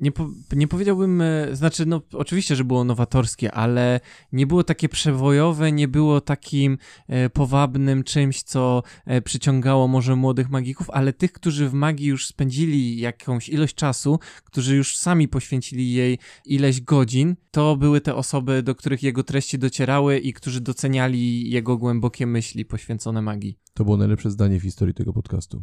Nie, 0.00 0.12
po, 0.12 0.30
nie 0.52 0.68
powiedziałbym, 0.68 1.20
e, 1.20 1.56
znaczy, 1.56 1.86
no, 1.86 2.02
oczywiście, 2.12 2.56
że 2.56 2.64
było 2.64 2.84
nowatorskie, 2.84 3.52
ale 3.52 4.00
nie 4.32 4.46
było 4.46 4.64
takie 4.64 4.88
przewojowe, 4.88 5.72
nie 5.72 5.88
było 5.88 6.20
takim 6.20 6.78
e, 7.08 7.30
powabnym 7.30 8.04
czymś, 8.04 8.42
co 8.42 8.82
e, 9.06 9.22
przyciągało 9.22 9.88
może 9.88 10.16
młodych 10.16 10.50
magików, 10.50 10.90
ale 10.90 11.12
tych, 11.12 11.32
którzy 11.32 11.68
w 11.68 11.72
magii 11.74 12.06
już 12.06 12.26
spędzili 12.26 12.98
jakąś 12.98 13.48
ilość 13.48 13.74
czasu, 13.74 14.18
którzy 14.44 14.76
już 14.76 14.96
sami 14.96 15.28
poświęcili 15.28 15.92
jej 15.92 16.18
ileś 16.44 16.80
godzin, 16.80 17.36
to 17.50 17.76
były 17.76 18.00
te 18.00 18.14
osoby, 18.14 18.62
do 18.62 18.74
których 18.74 19.02
jego 19.02 19.22
treści 19.22 19.58
docierały 19.58 20.18
i 20.18 20.32
którzy 20.32 20.60
doceniali 20.60 21.50
jego 21.50 21.78
głębokie 21.78 22.26
myśli 22.26 22.64
poświęcone 22.64 23.22
magii. 23.22 23.58
to 23.74 23.84
było 23.84 23.96
najlepsze 23.96 24.30
zdanie 24.30 24.60
w 24.60 24.62
historii 24.62 24.94
tego 24.94 25.12
podcastu. 25.12 25.62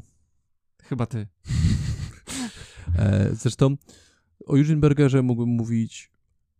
Chyba 0.84 1.06
ty. 1.06 1.28
E, 2.99 3.29
Zresztą 3.33 3.75
o 4.45 4.57
Eugene 4.57 4.79
Bergerze 4.79 5.21
mógłbym 5.21 5.49
mówić 5.55 6.11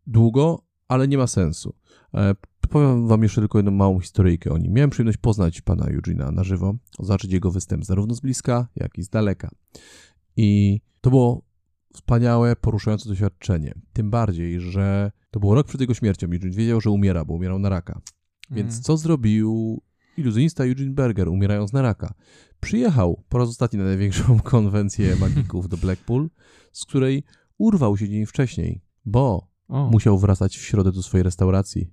długo, 0.08 0.64
ale 0.88 1.08
nie 1.08 1.18
ma 1.18 1.28
sensu. 1.28 1.74
E, 2.14 2.36
Powiem 2.70 3.08
wam 3.08 3.24
jeszcze 3.24 3.42
tylko 3.42 3.58
jedną 3.58 3.72
małą 3.72 4.00
historyjkę 4.00 4.52
o 4.52 4.58
nim. 4.58 4.74
Miałem 4.74 4.90
przyjemność 4.90 5.18
poznać 5.18 5.62
pana 5.62 5.86
Eugene'a 5.86 6.34
na 6.34 6.44
żywo, 6.44 6.76
zobaczyć 7.00 7.32
jego 7.34 7.52
występ 7.52 7.86
zarówno 7.86 8.16
z 8.16 8.20
bliska, 8.20 8.68
jak 8.76 8.98
i 8.98 9.04
z 9.04 9.10
daleka. 9.10 9.50
I 10.38 10.82
to 11.02 11.10
było 11.10 11.42
wspaniałe, 11.94 12.56
poruszające 12.56 13.10
doświadczenie. 13.10 13.74
Tym 13.94 14.10
bardziej, 14.12 14.60
że 14.60 15.12
to 15.32 15.40
było 15.40 15.56
rok 15.56 15.68
przed 15.68 15.82
jego 15.82 15.94
śmiercią. 15.94 16.28
Eugene 16.28 16.52
wiedział, 16.56 16.82
że 16.82 16.90
umiera, 16.90 17.26
bo 17.26 17.34
umierał 17.34 17.60
na 17.60 17.70
raka. 17.70 18.02
Więc 18.52 18.72
Mm. 18.74 18.84
co 18.84 18.98
zrobił 18.98 19.82
iluzjonista 20.18 20.64
Eugene 20.66 20.92
Berger, 20.92 21.30
umierając 21.30 21.74
na 21.74 21.82
raka? 21.82 22.14
Przyjechał 22.60 23.24
po 23.30 23.38
raz 23.38 23.50
ostatni 23.50 23.80
na 23.80 23.86
największą 23.86 24.40
konwencję 24.54 25.16
magików 25.16 25.70
do 25.70 25.78
Blackpool, 25.78 26.30
z 26.72 26.86
której 26.86 27.24
urwał 27.58 27.98
się 27.98 28.10
dzień 28.10 28.26
wcześniej, 28.26 28.82
bo 29.06 29.48
O. 29.68 29.90
musiał 29.90 30.20
wracać 30.20 30.58
w 30.58 30.62
środę 30.62 30.92
do 30.92 31.04
swojej 31.04 31.24
restauracji. 31.24 31.92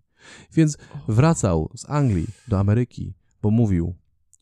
Więc 0.55 0.79
wracał 1.09 1.71
z 1.77 1.91
Anglii 1.91 2.27
do 2.49 2.59
Ameryki, 2.59 3.15
bo 3.43 3.51
mówił. 3.51 3.95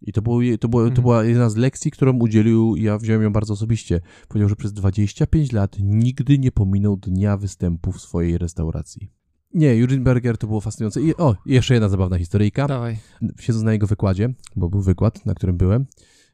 I 0.03 0.13
to, 0.13 0.23
było, 0.23 0.41
to, 0.61 0.69
było, 0.69 0.83
to 0.83 0.89
Mhm. 0.89 1.03
była 1.03 1.25
jedna 1.25 1.51
z 1.51 1.57
lekcji, 1.57 1.91
którą 1.91 2.19
udzielił, 2.19 2.77
ja 2.77 2.99
wziąłem 2.99 3.23
ją 3.23 3.33
bardzo 3.33 3.53
osobiście. 3.55 4.01
Powiedział, 4.29 4.49
że 4.49 4.57
przez 4.57 4.73
25 4.73 5.53
lat 5.53 5.77
nigdy 5.81 6.39
nie 6.39 6.53
pominął 6.53 6.97
dnia 6.97 7.37
występu 7.37 7.93
w 7.93 8.01
swojej 8.01 8.39
restauracji. 8.39 9.11
Nie, 9.55 9.71
Eugene 9.71 10.05
Berger 10.05 10.39
to 10.39 10.47
było 10.47 10.61
fascynujące. 10.61 11.03
I, 11.03 11.17
o, 11.17 11.37
jeszcze 11.47 11.75
jedna 11.75 11.89
zabawna 11.89 12.19
historyjka. 12.19 12.67
Dawaj. 12.67 12.99
Siedząc 13.41 13.65
na 13.65 13.73
jego 13.73 13.87
wykładzie, 13.87 14.35
bo 14.57 14.69
był 14.69 14.81
wykład, 14.81 15.27
na 15.27 15.35
którym 15.35 15.57
byłem, 15.57 15.87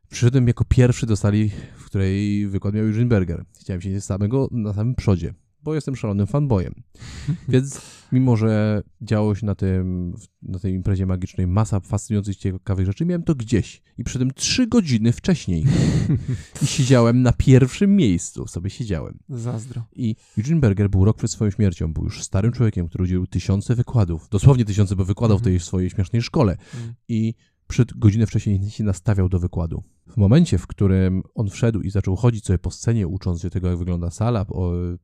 przyszedłem 0.08 0.48
jako 0.48 0.64
pierwszy 0.64 1.06
do 1.06 1.16
sali, 1.16 1.50
w 1.76 1.84
której 1.84 2.46
wykład 2.46 2.74
miał 2.74 2.84
Eugene 2.84 3.08
Berger. 3.08 3.44
Chciałem 3.60 3.80
siedzieć 3.80 4.04
samego 4.04 4.48
na 4.50 4.72
samym 4.72 4.94
przodzie, 4.94 5.34
bo 5.62 5.74
jestem 5.74 5.96
szalonym 5.96 6.26
fanboyem. 6.26 6.74
Więc 7.48 7.80
mimo, 8.12 8.36
że 8.36 8.82
działo 9.00 9.34
się 9.34 9.46
na, 9.46 9.54
tym, 9.54 10.14
na 10.42 10.58
tej 10.58 10.74
imprezie 10.74 11.06
magicznej 11.06 11.46
masa 11.46 11.80
fascynujących, 11.80 12.36
ciekawych 12.36 12.86
rzeczy, 12.86 13.06
miałem 13.06 13.22
to 13.22 13.34
gdzieś. 13.34 13.82
I 13.98 14.04
przy 14.04 14.18
tym 14.18 14.30
trzy 14.30 14.66
godziny 14.66 15.12
wcześniej. 15.12 15.64
I 16.62 16.66
siedziałem 16.66 17.22
na 17.22 17.32
pierwszym 17.32 17.96
miejscu, 17.96 18.46
sobie 18.46 18.70
siedziałem. 18.70 19.18
Zazdro. 19.28 19.84
I 19.96 20.16
Eugene 20.38 20.60
Berger 20.60 20.90
był 20.90 21.04
rok 21.04 21.16
przed 21.16 21.30
swoją 21.30 21.50
śmiercią. 21.50 21.92
Był 21.92 22.04
już 22.04 22.22
starym 22.22 22.52
człowiekiem, 22.52 22.88
który 22.88 23.04
udzielił 23.04 23.26
tysiące 23.26 23.74
wykładów. 23.74 24.28
Dosłownie 24.28 24.64
tysiące, 24.64 24.96
bo 24.96 25.04
wykładał 25.04 25.38
w 25.38 25.42
tej 25.42 25.60
swojej 25.60 25.90
śmiesznej 25.90 26.22
szkole. 26.22 26.56
Mm. 26.74 26.94
I 27.08 27.34
przed 27.73 27.99
godzinę 27.99 28.27
wcześniej 28.27 28.70
się 28.70 28.85
nastawiał 28.85 29.29
do 29.29 29.39
wykładu. 29.39 29.83
W 30.07 30.16
momencie, 30.16 30.59
w 30.59 30.66
którym 30.66 31.23
on 31.35 31.51
wszedł 31.51 31.81
i 31.81 31.91
zaczął 31.91 32.16
chodzić 32.16 32.45
sobie 32.45 32.59
po 32.59 32.70
scenie, 32.70 33.09
ucząc 33.09 33.43
się 33.43 33.51
tego, 33.51 33.68
jak 33.68 33.79
wygląda 33.79 34.11
sala, 34.11 34.47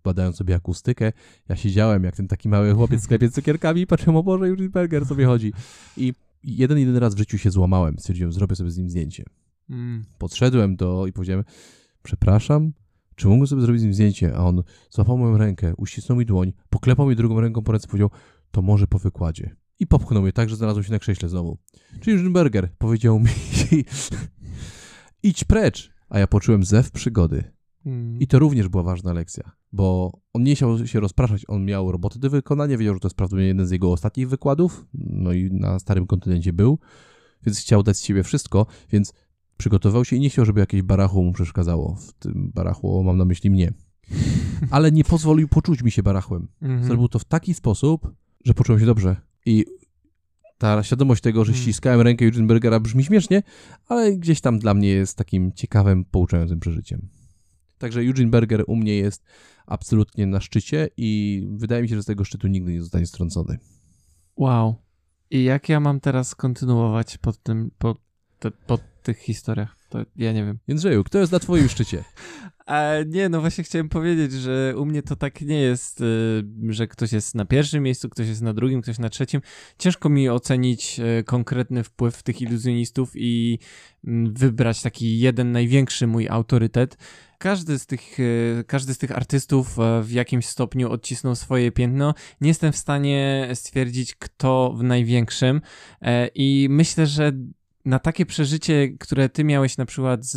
badając 0.05 0.37
sobie 0.37 0.55
akustykę, 0.55 1.12
ja 1.49 1.57
siedziałem 1.57 2.05
jak 2.05 2.16
ten 2.16 2.29
taki 2.29 2.49
mały 2.49 2.75
chłopiec 2.75 3.01
w 3.01 3.05
sklepie 3.05 3.29
z 3.29 3.33
cukierkami 3.33 3.81
i 3.81 3.87
patrzyłem, 3.87 4.16
o 4.16 4.23
Boże, 4.23 4.47
Eugene 4.47 4.69
Berger 4.69 5.07
sobie 5.07 5.27
chodzi. 5.27 5.53
I 5.97 6.12
jeden, 6.45 6.79
jeden 6.79 6.97
raz 6.97 7.14
w 7.14 7.19
życiu 7.19 7.39
się 7.39 7.51
złamałem. 7.51 7.99
Stwierdziłem, 7.99 8.33
zrobię 8.33 8.57
sobie 8.57 8.71
z 8.71 8.79
nim 8.79 8.91
zdjęcie. 8.91 9.25
Mm. 9.71 10.05
Podszedłem 10.19 10.77
do 10.77 11.07
i 11.07 11.12
powiedziałem, 11.12 11.45
przepraszam, 12.03 12.73
czy 13.16 13.29
mógłbym 13.29 13.47
sobie 13.47 13.62
zrobić 13.62 13.81
z 13.81 13.85
nim 13.85 13.95
zdjęcie? 13.95 14.37
A 14.37 14.45
on 14.45 14.62
złapał 14.91 15.19
moją 15.19 15.39
rękę, 15.39 15.75
uścisnął 15.77 16.19
mi 16.19 16.27
dłoń, 16.27 16.53
poklepał 16.71 17.09
mi 17.09 17.16
drugą 17.16 17.41
ręką 17.41 17.62
po 17.62 17.73
ręce, 17.73 17.89
powiedział, 17.89 18.11
to 18.51 18.62
może 18.62 18.87
po 18.87 18.99
wykładzie. 18.99 19.57
I 19.81 19.87
popchnął 19.87 20.22
mnie 20.22 20.33
tak, 20.33 20.49
że 20.49 20.57
znalazłem 20.57 20.85
się 20.85 20.93
na 20.93 20.99
krześle 20.99 21.29
znowu. 21.29 21.59
Czyli 22.01 22.18
Rzymberger 22.18 22.68
powiedział 22.79 23.20
mi, 23.20 23.31
idź 25.22 25.45
precz. 25.45 25.99
A 26.09 26.18
ja 26.18 26.26
poczułem 26.26 26.64
zew 26.64 26.91
przygody. 26.91 27.45
Mm. 27.87 28.20
I 28.20 28.26
to 28.26 28.39
również 28.39 28.68
była 28.68 28.83
ważna 28.83 29.12
lekcja, 29.12 29.53
bo 29.72 30.12
on 30.33 30.43
nie 30.43 30.55
chciał 30.55 30.87
się 30.87 31.01
rozpraszać, 31.01 31.45
on 31.49 31.64
miał 31.64 31.93
roboty 31.93 32.18
do 32.18 32.31
wykonania, 32.31 32.79
wiedział, 32.79 32.95
że 32.95 33.01
to 33.01 33.09
jest 33.09 33.16
prawdopodobnie 33.16 33.47
jeden 33.47 33.66
z 33.66 33.70
jego 33.70 33.93
ostatnich 33.93 34.29
wykładów, 34.29 34.87
no 34.95 35.33
i 35.33 35.51
na 35.53 35.79
starym 35.79 36.07
kontynencie 36.07 36.53
był, 36.53 36.79
więc 37.47 37.59
chciał 37.59 37.83
dać 37.83 37.97
z 37.97 38.03
siebie 38.03 38.22
wszystko, 38.22 38.66
więc 38.93 39.12
przygotował 39.57 40.05
się 40.05 40.16
i 40.16 40.20
nie 40.20 40.31
chciał, 40.31 40.45
żeby 40.45 40.61
jakieś 40.61 40.83
barachło 40.83 41.22
mu 41.22 41.33
przeszkadzało. 41.33 41.97
W 41.97 42.12
tym 42.12 42.53
barachło 42.55 43.03
mam 43.03 43.16
na 43.16 43.24
myśli 43.24 43.51
mnie. 43.51 43.72
Ale 44.70 44.93
nie 44.93 45.05
pozwolił 45.05 45.49
poczuć 45.49 45.83
mi 45.83 45.91
się 45.91 46.03
barachłem. 46.03 46.49
Mhm. 46.62 46.85
Zrobił 46.85 47.09
to 47.09 47.18
w 47.18 47.24
taki 47.24 47.55
sposób, 47.55 48.14
że 48.45 48.55
poczułem 48.55 48.81
się 48.81 48.87
dobrze. 48.87 49.16
I 49.49 49.64
ta 50.59 50.82
świadomość 50.82 51.22
tego, 51.22 51.44
że 51.44 51.53
Mm. 51.53 51.62
ściskałem 51.62 52.01
rękę 52.01 52.24
Eugenbergera 52.24 52.80
brzmi 52.80 53.05
śmiesznie, 53.05 53.42
ale 53.86 54.16
gdzieś 54.16 54.40
tam 54.40 54.59
dla 54.59 54.74
mnie 54.74 54.88
jest 54.88 55.16
takim 55.16 55.53
ciekawym, 55.53 56.05
pouczającym 56.05 56.61
przeżyciem. 56.61 57.09
Także 57.78 58.01
Eugene 58.01 58.30
Berger 58.30 58.64
u 58.66 58.76
mnie 58.76 58.96
jest 58.96 59.24
absolutnie 59.66 60.26
na 60.26 60.40
szczycie 60.40 60.88
i 60.96 61.42
wydaje 61.51 61.82
mi 61.82 61.88
się, 61.88 61.96
że 61.96 62.03
z 62.03 62.07
tego 62.07 62.24
szczytu 62.24 62.49
nigdy 62.49 62.72
nie 62.72 62.82
zostanie 62.82 63.07
strącony. 63.07 63.59
Wow. 64.36 64.74
I 65.30 65.44
jak 65.44 65.68
ja 65.68 65.80
mam 65.80 66.01
teraz 66.01 66.34
kontynuować 66.34 67.18
pod 67.18 67.42
tym, 67.42 67.70
po, 67.78 67.96
te, 68.38 68.51
po 68.51 68.78
tych 69.03 69.18
historiach? 69.18 69.78
To 69.89 69.99
ja 70.16 70.32
nie 70.32 70.45
wiem. 70.45 70.59
Jędrzeju, 70.68 71.05
kto 71.05 71.18
jest 71.18 71.32
na 71.32 71.39
twoim 71.39 71.68
szczycie? 71.68 72.05
A 72.66 72.93
nie, 73.07 73.28
no 73.28 73.41
właśnie 73.41 73.64
chciałem 73.64 73.89
powiedzieć, 73.89 74.32
że 74.32 74.74
u 74.76 74.84
mnie 74.84 75.03
to 75.03 75.16
tak 75.16 75.41
nie 75.41 75.61
jest, 75.61 76.01
y, 76.01 76.45
że 76.68 76.86
ktoś 76.86 77.12
jest 77.12 77.34
na 77.34 77.45
pierwszym 77.45 77.82
miejscu, 77.82 78.09
ktoś 78.09 78.28
jest 78.28 78.43
na 78.43 78.55
drugim, 78.55 78.82
ktoś 78.82 78.99
na 78.99 79.09
trzecim. 79.09 79.41
Ciężko 79.78 80.09
mi 80.09 80.28
ocenić 80.28 81.01
y, 81.20 81.24
konkretny 81.24 81.84
wpływ 81.84 82.22
tych 82.22 82.43
iluzjonistów 82.43 83.11
i 83.14 83.59
mm, 84.05 84.34
wybrać 84.34 84.82
taki 84.82 85.18
jeden 85.18 85.53
największy 85.53 86.07
mój 86.07 86.28
autorytet. 86.28 86.97
Każdy 87.39 87.78
z 87.78 87.86
tych, 87.86 88.20
y, 88.20 88.64
każdy 88.66 88.95
z 88.95 88.99
tych 88.99 89.12
artystów 89.12 89.78
e, 89.78 90.03
w 90.03 90.11
jakimś 90.11 90.47
stopniu 90.47 90.91
odcisnął 90.91 91.34
swoje 91.34 91.72
piętno. 91.72 92.14
Nie 92.41 92.49
jestem 92.49 92.72
w 92.72 92.76
stanie 92.76 93.49
stwierdzić, 93.55 94.14
kto 94.14 94.74
w 94.76 94.82
największym 94.82 95.61
e, 96.03 96.28
i 96.34 96.66
myślę, 96.70 97.07
że 97.07 97.32
na 97.85 97.99
takie 97.99 98.26
przeżycie, 98.26 98.89
które 98.89 99.29
ty 99.29 99.45
miałeś 99.45 99.76
na 99.76 99.87
przykład 99.87 100.24
z, 100.24 100.37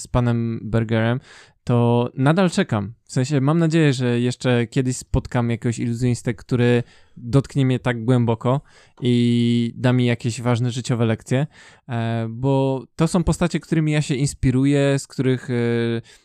z 0.00 0.06
panem 0.06 0.60
Bergerem, 0.62 1.20
to 1.68 2.10
nadal 2.14 2.50
czekam. 2.50 2.94
W 3.04 3.12
sensie 3.12 3.40
mam 3.40 3.58
nadzieję, 3.58 3.92
że 3.92 4.20
jeszcze 4.20 4.66
kiedyś 4.66 4.96
spotkam 4.96 5.50
jakiegoś 5.50 5.78
iluzjonistę, 5.78 6.34
który 6.34 6.82
dotknie 7.16 7.66
mnie 7.66 7.78
tak 7.78 8.04
głęboko 8.04 8.60
i 9.00 9.72
da 9.76 9.92
mi 9.92 10.06
jakieś 10.06 10.40
ważne 10.40 10.70
życiowe 10.70 11.06
lekcje, 11.06 11.46
e, 11.88 12.26
bo 12.30 12.84
to 12.96 13.08
są 13.08 13.24
postacie, 13.24 13.60
którymi 13.60 13.92
ja 13.92 14.02
się 14.02 14.14
inspiruję, 14.14 14.98
z 14.98 15.06
których 15.06 15.50
e, 15.50 15.54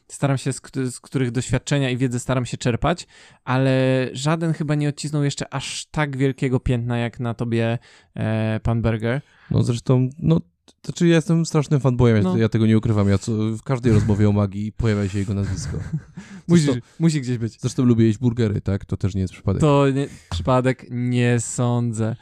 staram 0.08 0.38
się, 0.38 0.54
z, 0.54 0.62
któ- 0.62 0.91
z 0.91 1.00
których 1.00 1.32
doświadczenia 1.32 1.89
i 1.89 1.98
wiedzy 1.98 2.20
staram 2.20 2.46
się 2.46 2.58
czerpać, 2.58 3.08
ale 3.44 4.08
żaden 4.14 4.54
chyba 4.54 4.76
nie 4.76 4.89
odcisnął 4.89 5.24
jeszcze 5.24 5.54
aż 5.54 5.86
tak 5.86 6.18
wielkiego 6.18 6.60
piętna 6.60 6.98
jak 6.98 7.20
na 7.20 7.34
tobie 7.34 7.78
e, 8.16 8.60
pan 8.64 8.82
Berger. 8.82 9.22
No 9.52 9.64
zresztą, 9.64 10.10
no, 10.20 10.41
znaczy 10.86 11.07
ja 11.07 11.16
jestem 11.16 11.45
strasznym 11.45 11.80
fanboyem, 11.80 12.18
ja- 12.18 12.24
No. 12.24 12.38
ja 12.38 12.49
tego 12.49 12.66
nie 12.68 12.78
ukrywam. 12.78 13.09
Ja 13.09 13.18
co, 13.18 13.32
w 13.32 13.61
każdej 13.64 13.93
rozmowie 13.97 14.30
o 14.30 14.32
magii 14.32 14.72
pojawia 14.72 15.09
się 15.09 15.20
jego 15.20 15.34
nazwisko. 15.34 15.78
Musi, 16.47 16.64
Zresztą, 16.64 16.82
musi 16.99 17.22
gdzieś 17.22 17.38
być. 17.38 17.61
zresztą 17.61 17.84
lubię 17.84 18.05
jeść 18.05 18.20
burgery, 18.20 18.61
tak? 18.61 18.86
To 18.86 18.97
też 18.97 19.16
nie 19.16 19.22
jest 19.22 19.34
przypadek. 19.34 19.61
To 19.61 19.89
nie, 19.89 20.07
przypadek 20.30 20.86
nie 20.89 21.39
sądzę. 21.39 22.16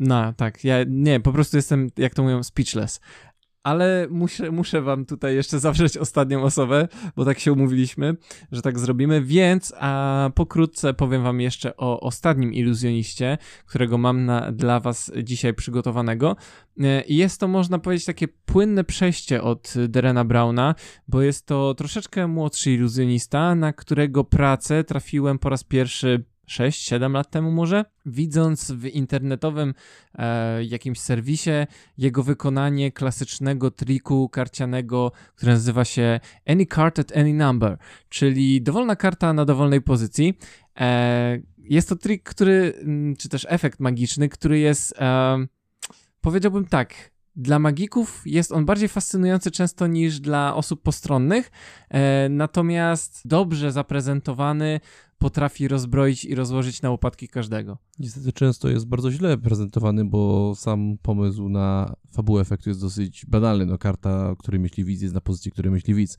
No, 0.00 0.32
tak, 0.32 0.64
ja 0.64 0.76
nie, 0.88 1.20
po 1.20 1.32
prostu 1.32 1.56
jestem, 1.56 1.90
jak 1.96 2.14
to 2.14 2.22
mówią, 2.22 2.42
speechless. 2.42 3.00
Ale 3.68 4.06
muszę, 4.10 4.50
muszę 4.50 4.82
wam 4.82 5.04
tutaj 5.04 5.34
jeszcze 5.34 5.58
zawrzeć 5.58 5.98
ostatnią 5.98 6.42
osobę, 6.42 6.88
bo 7.16 7.24
tak 7.24 7.38
się 7.38 7.52
umówiliśmy, 7.52 8.16
że 8.52 8.62
tak 8.62 8.78
zrobimy, 8.78 9.22
więc 9.22 9.74
a 9.80 10.30
pokrótce 10.34 10.94
powiem 10.94 11.22
wam 11.22 11.40
jeszcze 11.40 11.76
o 11.76 12.00
ostatnim 12.00 12.54
iluzjoniście, 12.54 13.38
którego 13.66 13.98
mam 13.98 14.24
na, 14.24 14.52
dla 14.52 14.80
was 14.80 15.12
dzisiaj 15.22 15.54
przygotowanego. 15.54 16.36
E, 16.80 17.02
jest 17.08 17.40
to, 17.40 17.48
można 17.48 17.78
powiedzieć, 17.78 18.06
takie 18.06 18.28
płynne 18.28 18.84
przejście 18.84 19.42
od 19.42 19.74
Derena 19.88 20.24
Browna, 20.24 20.74
bo 21.08 21.22
jest 21.22 21.46
to 21.46 21.74
troszeczkę 21.74 22.26
młodszy 22.26 22.72
iluzjonista, 22.72 23.54
na 23.54 23.72
którego 23.72 24.24
pracę 24.24 24.84
trafiłem 24.84 25.38
po 25.38 25.48
raz 25.48 25.64
pierwszy 25.64 26.24
6-7 26.48 27.12
lat 27.12 27.30
temu 27.30 27.50
może, 27.50 27.84
widząc 28.06 28.72
w 28.72 28.84
internetowym 28.86 29.74
e, 30.14 30.64
jakimś 30.64 31.00
serwisie 31.00 31.50
jego 31.98 32.22
wykonanie 32.22 32.92
klasycznego 32.92 33.70
triku 33.70 34.28
karcianego, 34.28 35.12
który 35.34 35.52
nazywa 35.52 35.84
się 35.84 36.20
Any 36.46 36.66
Card 36.66 36.98
at 36.98 37.16
Any 37.16 37.34
Number, 37.34 37.78
czyli 38.08 38.62
dowolna 38.62 38.96
karta 38.96 39.32
na 39.32 39.44
dowolnej 39.44 39.82
pozycji. 39.82 40.38
E, 40.80 41.38
jest 41.58 41.88
to 41.88 41.96
trik, 41.96 42.22
który, 42.22 42.74
mm, 42.82 43.16
czy 43.16 43.28
też 43.28 43.46
efekt 43.50 43.80
magiczny, 43.80 44.28
który 44.28 44.58
jest, 44.58 44.94
e, 44.98 45.46
powiedziałbym 46.20 46.66
tak, 46.66 46.94
dla 47.38 47.58
magików 47.58 48.22
jest 48.26 48.52
on 48.52 48.64
bardziej 48.64 48.88
fascynujący 48.88 49.50
często 49.50 49.86
niż 49.86 50.20
dla 50.20 50.54
osób 50.54 50.82
postronnych, 50.82 51.50
e, 51.90 52.28
natomiast 52.28 53.20
dobrze 53.24 53.72
zaprezentowany 53.72 54.80
potrafi 55.18 55.68
rozbroić 55.68 56.24
i 56.24 56.34
rozłożyć 56.34 56.82
na 56.82 56.90
łopatki 56.90 57.28
każdego. 57.28 57.78
Niestety 57.98 58.32
często 58.32 58.68
jest 58.68 58.86
bardzo 58.86 59.10
źle 59.10 59.38
prezentowany, 59.38 60.04
bo 60.04 60.52
sam 60.56 60.98
pomysł 61.02 61.48
na 61.48 61.94
fabułę 62.12 62.42
efektu 62.42 62.70
jest 62.70 62.80
dosyć 62.80 63.26
banalny. 63.26 63.66
No, 63.66 63.78
karta, 63.78 64.34
której 64.38 64.60
myśli 64.60 64.84
widz, 64.84 65.02
jest 65.02 65.14
na 65.14 65.20
pozycji, 65.20 65.50
której 65.50 65.72
myśli 65.72 65.94
widz. 65.94 66.18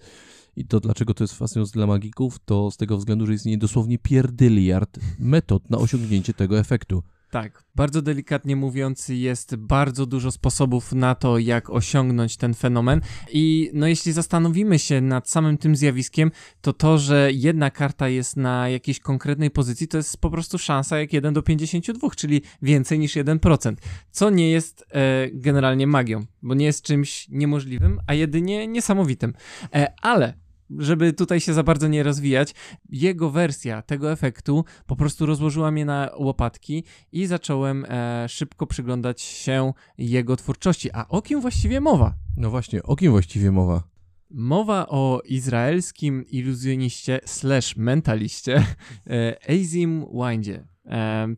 I 0.56 0.66
to 0.66 0.80
dlaczego 0.80 1.14
to 1.14 1.24
jest 1.24 1.34
fascynujące 1.34 1.74
dla 1.74 1.88
magików, 1.88 2.40
to 2.46 2.72
z 2.72 2.78
tego 2.78 2.98
względu, 2.98 3.26
że 3.26 3.34
istnieje 3.34 3.58
dosłownie 3.58 3.98
pierdyliard 3.98 5.00
metod 5.20 5.70
na 5.70 5.78
osiągnięcie 5.78 6.34
tego 6.34 6.60
efektu. 6.60 7.04
Tak, 7.30 7.64
bardzo 7.76 8.02
delikatnie 8.02 8.56
mówiąc, 8.56 9.10
jest 9.10 9.56
bardzo 9.56 10.06
dużo 10.06 10.32
sposobów 10.32 10.94
na 10.94 11.16
to, 11.16 11.38
jak 11.38 11.70
osiągnąć 11.70 12.38
ten 12.38 12.54
fenomen. 12.54 13.02
I 13.32 13.72
no, 13.74 13.88
jeśli 13.88 14.12
zastanowimy 14.12 14.80
się 14.80 15.02
nad 15.02 15.30
samym 15.30 15.58
tym 15.58 15.76
zjawiskiem, 15.76 16.32
to 16.62 16.74
to, 16.74 16.98
że 16.98 17.30
jedna 17.34 17.72
karta 17.72 18.10
jest 18.10 18.38
na 18.38 18.70
jakiejś 18.70 19.00
konkretnej 19.00 19.52
pozycji, 19.52 19.88
to 19.88 19.98
jest 19.98 20.18
po 20.18 20.30
prostu 20.30 20.58
szansa 20.58 21.00
jak 21.00 21.14
1 21.14 21.34
do 21.34 21.42
52, 21.42 22.10
czyli 22.10 22.42
więcej 22.62 23.00
niż 23.00 23.16
1%. 23.16 23.76
Co 24.12 24.30
nie 24.30 24.52
jest 24.52 24.86
e, 24.92 25.30
generalnie 25.34 25.88
magią, 25.88 26.26
bo 26.42 26.54
nie 26.54 26.66
jest 26.66 26.84
czymś 26.84 27.30
niemożliwym, 27.30 28.00
a 28.08 28.14
jedynie 28.14 28.68
niesamowitym. 28.68 29.34
E, 29.74 29.94
ale 30.02 30.49
żeby 30.78 31.14
tutaj 31.14 31.40
się 31.40 31.54
za 31.54 31.64
bardzo 31.64 31.88
nie 31.88 32.04
rozwijać, 32.04 32.56
jego 32.90 33.30
wersja 33.30 33.82
tego 33.82 34.12
efektu 34.12 34.66
po 34.88 34.96
prostu 34.96 35.26
rozłożyła 35.26 35.72
mnie 35.72 35.86
na 35.86 36.10
łopatki 36.18 36.84
i 37.12 37.26
zacząłem 37.26 37.86
e, 37.90 38.26
szybko 38.30 38.68
przyglądać 38.68 39.22
się 39.22 39.74
jego 39.98 40.36
twórczości. 40.36 40.90
A 40.94 41.08
o 41.08 41.22
kim 41.22 41.42
właściwie 41.42 41.82
mowa? 41.82 42.14
No 42.38 42.50
właśnie, 42.50 42.84
o 42.84 42.96
kim 42.96 43.12
właściwie 43.12 43.52
mowa? 43.52 43.84
Mowa 44.32 44.88
o 44.88 45.22
izraelskim 45.26 46.26
iluzjoniście 46.28 47.20
slash 47.26 47.76
mentaliście 47.78 48.66
e, 49.10 49.36
Azim 49.50 50.06
Windzie. 50.14 50.68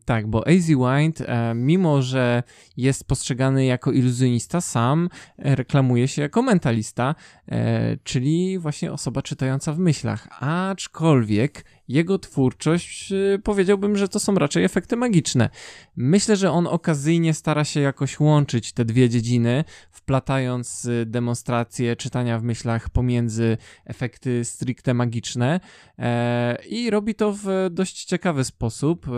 Tak, 0.04 0.26
bo 0.26 0.46
Az 0.46 0.66
Wind, 0.66 1.22
mimo 1.54 2.02
że 2.02 2.42
jest 2.76 3.04
postrzegany 3.04 3.64
jako 3.64 3.92
iluzjonista, 3.92 4.60
sam 4.60 5.08
e, 5.38 5.56
reklamuje 5.56 6.08
się 6.08 6.22
jako 6.22 6.42
mentalista, 6.42 7.14
e, 7.48 7.96
czyli 7.96 8.58
właśnie 8.58 8.92
osoba 8.92 9.22
czytająca 9.22 9.72
w 9.72 9.78
myślach. 9.78 10.28
Aczkolwiek 10.42 11.64
jego 11.92 12.18
twórczość 12.18 13.12
e, 13.12 13.38
powiedziałbym, 13.38 13.96
że 13.96 14.08
to 14.08 14.20
są 14.20 14.34
raczej 14.34 14.64
efekty 14.64 14.96
magiczne. 14.96 15.50
Myślę, 15.96 16.36
że 16.36 16.50
on 16.50 16.66
okazyjnie 16.66 17.34
stara 17.34 17.64
się 17.64 17.80
jakoś 17.80 18.20
łączyć 18.20 18.72
te 18.72 18.84
dwie 18.84 19.08
dziedziny, 19.08 19.64
wplatając 19.90 20.84
y, 20.84 21.06
demonstracje 21.06 21.96
czytania 21.96 22.38
w 22.38 22.42
myślach 22.42 22.90
pomiędzy 22.90 23.56
efekty 23.84 24.44
stricte 24.44 24.94
magiczne 24.94 25.60
e, 25.98 26.58
i 26.68 26.90
robi 26.90 27.14
to 27.14 27.32
w 27.32 27.46
dość 27.70 28.04
ciekawy 28.04 28.44
sposób, 28.44 29.08
e, 29.08 29.12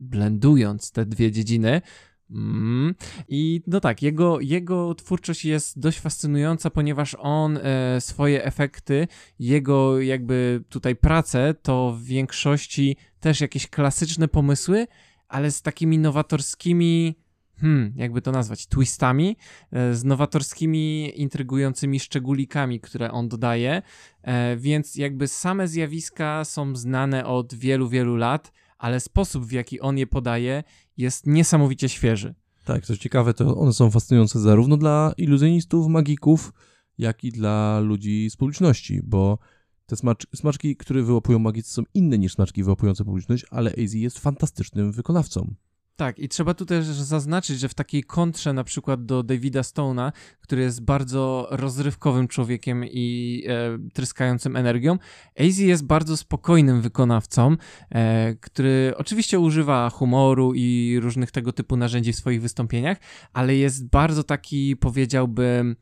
blendując 0.00 0.92
te 0.92 1.06
dwie 1.06 1.32
dziedziny. 1.32 1.82
Mm. 2.30 2.94
I 3.28 3.62
no 3.66 3.80
tak, 3.80 4.02
jego, 4.02 4.40
jego 4.40 4.94
twórczość 4.94 5.44
jest 5.44 5.80
dość 5.80 6.00
fascynująca, 6.00 6.70
ponieważ 6.70 7.16
on 7.18 7.56
e, 7.62 8.00
swoje 8.00 8.44
efekty, 8.44 9.08
jego 9.38 10.00
jakby 10.00 10.64
tutaj 10.68 10.96
pracę, 10.96 11.54
to 11.62 11.92
w 11.92 12.04
większości 12.04 12.96
też 13.20 13.40
jakieś 13.40 13.66
klasyczne 13.66 14.28
pomysły, 14.28 14.86
ale 15.28 15.50
z 15.50 15.62
takimi 15.62 15.98
nowatorskimi 15.98 17.14
hmm, 17.60 17.92
jakby 17.96 18.22
to 18.22 18.32
nazwać, 18.32 18.66
twistami, 18.66 19.36
e, 19.72 19.94
z 19.94 20.04
nowatorskimi, 20.04 21.12
intrygującymi 21.20 22.00
szczególikami, 22.00 22.80
które 22.80 23.12
on 23.12 23.28
dodaje, 23.28 23.82
e, 24.22 24.56
więc 24.56 24.96
jakby 24.96 25.28
same 25.28 25.68
zjawiska 25.68 26.44
są 26.44 26.76
znane 26.76 27.26
od 27.26 27.54
wielu, 27.54 27.88
wielu 27.88 28.16
lat, 28.16 28.52
ale 28.78 29.00
sposób, 29.00 29.44
w 29.44 29.52
jaki 29.52 29.80
on 29.80 29.98
je 29.98 30.06
podaje, 30.06 30.64
jest 30.98 31.26
niesamowicie 31.26 31.88
świeży. 31.88 32.34
Tak, 32.64 32.86
co 32.86 32.96
ciekawe, 32.96 33.34
to 33.34 33.56
one 33.56 33.72
są 33.72 33.90
fascynujące 33.90 34.40
zarówno 34.40 34.76
dla 34.76 35.12
iluzjonistów, 35.16 35.86
magików, 35.86 36.52
jak 36.98 37.24
i 37.24 37.32
dla 37.32 37.80
ludzi 37.80 38.30
z 38.30 38.36
publiczności, 38.36 39.00
bo 39.04 39.38
te 39.86 39.96
smacz, 39.96 40.26
smaczki, 40.34 40.76
które 40.76 41.02
wyłapują 41.02 41.38
magicy 41.38 41.72
są 41.72 41.82
inne 41.94 42.18
niż 42.18 42.32
smaczki 42.32 42.64
wyłapujące 42.64 43.04
publiczność, 43.04 43.44
ale 43.50 43.70
AZ 43.70 43.94
jest 43.94 44.18
fantastycznym 44.18 44.92
wykonawcą. 44.92 45.54
Tak, 45.98 46.18
i 46.18 46.28
trzeba 46.28 46.54
tu 46.54 46.66
też 46.66 46.86
zaznaczyć, 46.86 47.58
że 47.58 47.68
w 47.68 47.74
takiej 47.74 48.04
kontrze 48.04 48.52
na 48.52 48.64
przykład 48.64 49.04
do 49.04 49.22
Davida 49.22 49.60
Stone'a, 49.60 50.12
który 50.40 50.62
jest 50.62 50.84
bardzo 50.84 51.48
rozrywkowym 51.50 52.28
człowiekiem 52.28 52.84
i 52.84 53.44
e, 53.48 53.78
tryskającym 53.94 54.56
energią, 54.56 54.98
AZ 55.40 55.58
jest 55.58 55.86
bardzo 55.86 56.16
spokojnym 56.16 56.80
wykonawcą, 56.80 57.56
e, 57.90 58.34
który 58.34 58.92
oczywiście 58.96 59.40
używa 59.40 59.90
humoru 59.90 60.52
i 60.54 60.98
różnych 61.02 61.30
tego 61.30 61.52
typu 61.52 61.76
narzędzi 61.76 62.12
w 62.12 62.16
swoich 62.16 62.42
wystąpieniach, 62.42 62.98
ale 63.32 63.56
jest 63.56 63.88
bardzo 63.88 64.24
taki, 64.24 64.76
powiedziałbym, 64.76 65.76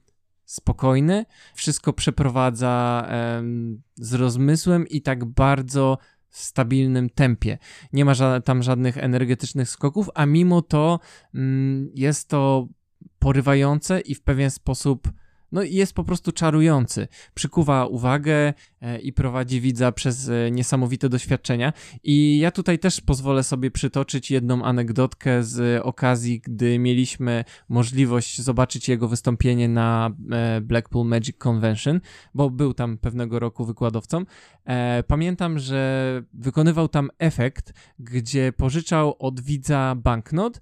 spokojny, 0.44 1.24
wszystko 1.54 1.92
przeprowadza 1.92 3.06
e, 3.08 3.42
z 3.96 4.14
rozmysłem 4.14 4.88
i 4.88 5.02
tak 5.02 5.24
bardzo 5.24 5.98
stabilnym 6.38 7.10
tempie. 7.10 7.58
Nie 7.92 8.04
ma 8.04 8.14
ża 8.14 8.40
tam 8.40 8.62
żadnych 8.62 8.98
energetycznych 8.98 9.68
skoków, 9.70 10.10
a 10.14 10.26
mimo 10.26 10.62
to 10.62 11.00
mm, 11.34 11.90
jest 11.94 12.28
to 12.28 12.68
porywające 13.18 14.00
i 14.00 14.14
w 14.14 14.22
pewien 14.22 14.50
sposób 14.50 15.12
no 15.56 15.62
jest 15.62 15.92
po 15.92 16.04
prostu 16.04 16.32
czarujący. 16.32 17.08
Przykuwa 17.34 17.86
uwagę 17.86 18.54
e, 18.80 18.98
i 18.98 19.12
prowadzi 19.12 19.60
widza 19.60 19.92
przez 19.92 20.28
e, 20.28 20.50
niesamowite 20.50 21.08
doświadczenia. 21.08 21.72
I 22.02 22.38
ja 22.38 22.50
tutaj 22.50 22.78
też 22.78 23.00
pozwolę 23.00 23.42
sobie 23.42 23.70
przytoczyć 23.70 24.30
jedną 24.30 24.64
anegdotkę 24.64 25.42
z 25.42 25.82
okazji, 25.84 26.40
gdy 26.40 26.78
mieliśmy 26.78 27.44
możliwość 27.68 28.40
zobaczyć 28.40 28.88
jego 28.88 29.08
wystąpienie 29.08 29.68
na 29.68 30.10
e, 30.32 30.60
Blackpool 30.60 31.06
Magic 31.06 31.36
Convention, 31.38 32.00
bo 32.34 32.50
był 32.50 32.74
tam 32.74 32.98
pewnego 32.98 33.38
roku 33.38 33.64
wykładowcą. 33.64 34.24
Pamiętam, 35.06 35.58
że 35.58 36.22
wykonywał 36.32 36.88
tam 36.88 37.10
efekt, 37.18 37.72
gdzie 37.98 38.52
pożyczał 38.52 39.16
od 39.18 39.40
widza 39.40 39.94
banknot 39.94 40.60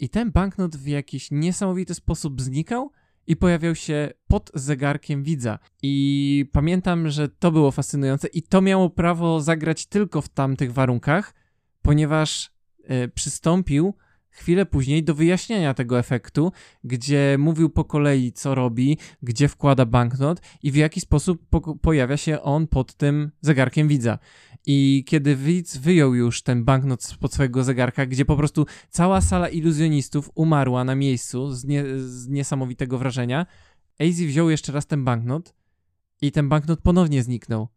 i 0.00 0.08
ten 0.08 0.32
banknot 0.32 0.76
w 0.76 0.86
jakiś 0.86 1.30
niesamowity 1.30 1.94
sposób 1.94 2.42
znikał 2.42 2.92
i 3.30 3.36
pojawiał 3.36 3.74
się 3.74 4.10
pod 4.28 4.50
zegarkiem 4.54 5.22
widza. 5.22 5.58
I 5.82 6.46
pamiętam, 6.52 7.08
że 7.08 7.28
to 7.28 7.52
było 7.52 7.70
fascynujące 7.70 8.28
i 8.28 8.42
to 8.42 8.60
miało 8.60 8.90
prawo 8.90 9.40
zagrać 9.40 9.86
tylko 9.86 10.22
w 10.22 10.28
tamtych 10.28 10.72
warunkach, 10.72 11.34
ponieważ 11.82 12.50
y, 13.04 13.08
przystąpił 13.08 13.94
chwilę 14.30 14.66
później 14.66 15.04
do 15.04 15.14
wyjaśnienia 15.14 15.74
tego 15.74 15.98
efektu, 15.98 16.52
gdzie 16.84 17.36
mówił 17.38 17.70
po 17.70 17.84
kolei, 17.84 18.32
co 18.32 18.54
robi, 18.54 18.98
gdzie 19.22 19.48
wkłada 19.48 19.86
banknot 19.86 20.40
i 20.62 20.70
w 20.70 20.76
jaki 20.76 21.00
sposób 21.00 21.46
po 21.50 21.60
pojawia 21.60 22.16
się 22.16 22.42
on 22.42 22.66
pod 22.66 22.94
tym 22.94 23.30
zegarkiem 23.40 23.88
widza. 23.88 24.18
I 24.66 25.04
kiedy 25.06 25.36
widz 25.36 25.76
wyjął 25.76 26.14
już 26.14 26.42
ten 26.42 26.64
banknot 26.64 27.04
spod 27.04 27.34
swojego 27.34 27.64
zegarka, 27.64 28.06
gdzie 28.06 28.24
po 28.24 28.36
prostu 28.36 28.66
cała 28.90 29.20
sala 29.20 29.48
iluzjonistów 29.48 30.30
umarła 30.34 30.84
na 30.84 30.94
miejscu 30.94 31.50
z, 31.50 31.64
nie, 31.64 31.84
z 31.98 32.28
niesamowitego 32.28 32.98
wrażenia, 32.98 33.46
AZ 34.00 34.20
wziął 34.20 34.50
jeszcze 34.50 34.72
raz 34.72 34.86
ten 34.86 35.04
banknot 35.04 35.54
i 36.22 36.32
ten 36.32 36.48
banknot 36.48 36.80
ponownie 36.80 37.22
zniknął. 37.22 37.68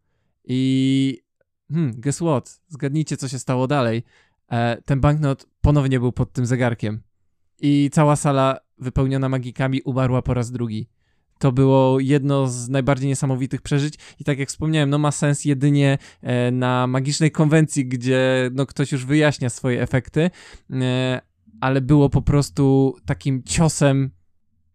I 0.45 1.23
hmm, 1.71 2.01
guess 2.01 2.17
what? 2.17 2.61
Zgadnijcie, 2.67 3.17
co 3.17 3.27
się 3.27 3.39
stało 3.39 3.67
dalej. 3.67 4.03
E, 4.51 4.81
ten 4.81 5.01
banknot 5.01 5.45
ponownie 5.61 5.99
był 5.99 6.11
pod 6.11 6.33
tym 6.33 6.45
zegarkiem. 6.45 7.01
I 7.61 7.89
cała 7.93 8.15
sala 8.15 8.59
wypełniona 8.77 9.29
magikami 9.29 9.81
umarła 9.81 10.21
po 10.21 10.33
raz 10.33 10.51
drugi. 10.51 10.89
To 11.39 11.51
było 11.51 11.99
jedno 11.99 12.47
z 12.47 12.69
najbardziej 12.69 13.07
niesamowitych 13.07 13.61
przeżyć 13.61 13.95
i 14.19 14.23
tak 14.23 14.39
jak 14.39 14.49
wspomniałem, 14.49 14.89
no 14.89 14.97
ma 14.97 15.11
sens 15.11 15.45
jedynie 15.45 15.97
e, 16.21 16.51
na 16.51 16.87
magicznej 16.87 17.31
konwencji, 17.31 17.85
gdzie 17.85 18.49
no 18.53 18.65
ktoś 18.65 18.91
już 18.91 19.05
wyjaśnia 19.05 19.49
swoje 19.49 19.81
efekty, 19.81 20.29
e, 20.71 21.21
ale 21.61 21.81
było 21.81 22.09
po 22.09 22.21
prostu 22.21 22.95
takim 23.05 23.43
ciosem 23.43 24.11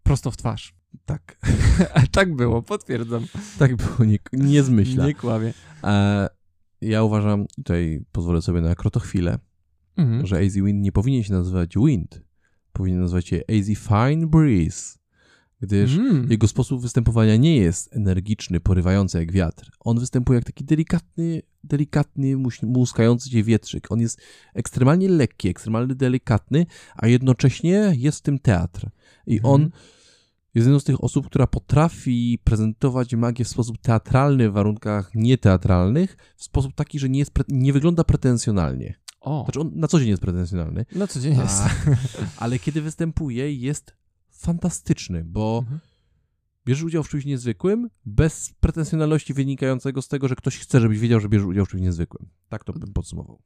prosto 0.02 0.30
w 0.30 0.36
twarz. 0.36 0.74
Tak. 1.04 1.38
tak 2.12 2.34
było, 2.34 2.62
potwierdzam. 2.62 3.26
Tak 3.58 3.76
było, 3.76 4.04
nie, 4.04 4.18
nie 4.32 4.62
zmyśla. 4.62 5.06
Nie 5.06 5.14
kłamie. 5.14 5.52
E, 5.84 6.28
ja 6.80 7.02
uważam, 7.02 7.46
tutaj 7.56 8.04
pozwolę 8.12 8.42
sobie 8.42 8.60
na 8.60 8.74
krotochwilę, 8.74 9.38
mhm. 9.99 10.26
że 10.26 10.38
AZ 10.38 10.55
Wind 10.55 10.82
nie 10.82 10.92
powinien 10.92 11.22
się 11.22 11.32
nazywać 11.32 11.74
Wind. 11.76 12.22
Powinien 12.72 13.01
nazywać 13.01 13.26
się 13.26 13.40
AZ 13.49 13.66
Fine 13.66 14.26
Breeze 14.26 14.99
gdyż 15.61 15.96
mm. 15.96 16.30
jego 16.30 16.49
sposób 16.49 16.82
występowania 16.82 17.36
nie 17.36 17.57
jest 17.57 17.96
energiczny, 17.96 18.61
porywający 18.61 19.18
jak 19.18 19.32
wiatr. 19.32 19.70
On 19.80 19.99
występuje 19.99 20.36
jak 20.36 20.44
taki 20.44 20.64
delikatny, 20.64 21.42
delikatny, 21.64 22.36
muskający 22.62 23.30
się 23.30 23.42
wietrzyk. 23.42 23.92
On 23.92 24.01
jest 24.01 24.20
ekstremalnie 24.55 25.09
lekki, 25.09 25.49
ekstremalnie 25.49 25.94
delikatny, 25.94 26.66
a 26.96 27.07
jednocześnie 27.07 27.92
jest 27.96 28.18
w 28.18 28.22
tym 28.22 28.38
teatr. 28.38 28.90
I 29.26 29.38
mm. 29.38 29.51
on 29.51 29.70
jest 30.55 30.66
jedną 30.66 30.80
z 30.80 30.84
tych 30.84 31.05
osób, 31.05 31.26
która 31.26 31.46
potrafi 31.46 32.38
prezentować 32.44 33.14
magię 33.14 33.44
w 33.44 33.49
sposób 33.49 33.78
teatralny 33.78 34.51
w 34.51 34.53
warunkach 34.53 35.11
nieteatralnych, 35.14 36.16
w 36.36 36.44
sposób 36.44 36.74
taki, 36.74 36.99
że 36.99 37.09
nie, 37.09 37.18
jest, 37.18 37.32
nie 37.49 37.72
wygląda 37.72 38.05
pretensjonalnie. 38.05 38.94
O. 39.20 39.44
Znaczy 39.44 39.60
on 39.60 39.70
na 39.74 39.88
co 39.88 39.98
dzień 39.98 40.08
jest 40.08 40.22
pretensjonalny. 40.22 40.86
Na 40.92 41.06
co 41.06 41.20
dzień 41.20 41.38
jest. 41.38 41.60
A, 41.60 41.70
ale 42.44 42.58
kiedy 42.58 42.82
występuje, 42.82 43.54
jest 43.54 43.96
fantastyczny, 44.30 45.24
bo 45.24 45.58
mhm. 45.62 45.80
bierzesz 46.66 46.84
udział 46.84 47.02
w 47.02 47.08
czymś 47.08 47.24
niezwykłym, 47.24 47.90
bez 48.06 48.52
pretensjonalności 48.60 49.34
wynikającego 49.34 50.02
z 50.02 50.08
tego, 50.08 50.28
że 50.28 50.36
ktoś 50.36 50.58
chce, 50.58 50.80
żebyś 50.80 50.98
wiedział, 50.98 51.20
że 51.20 51.28
bierzesz 51.28 51.46
udział 51.46 51.66
w 51.66 51.68
czymś 51.68 51.82
niezwykłym. 51.82 52.28
Tak 52.48 52.64
to 52.64 52.72
bym 52.72 52.92
podsumował. 52.92 53.42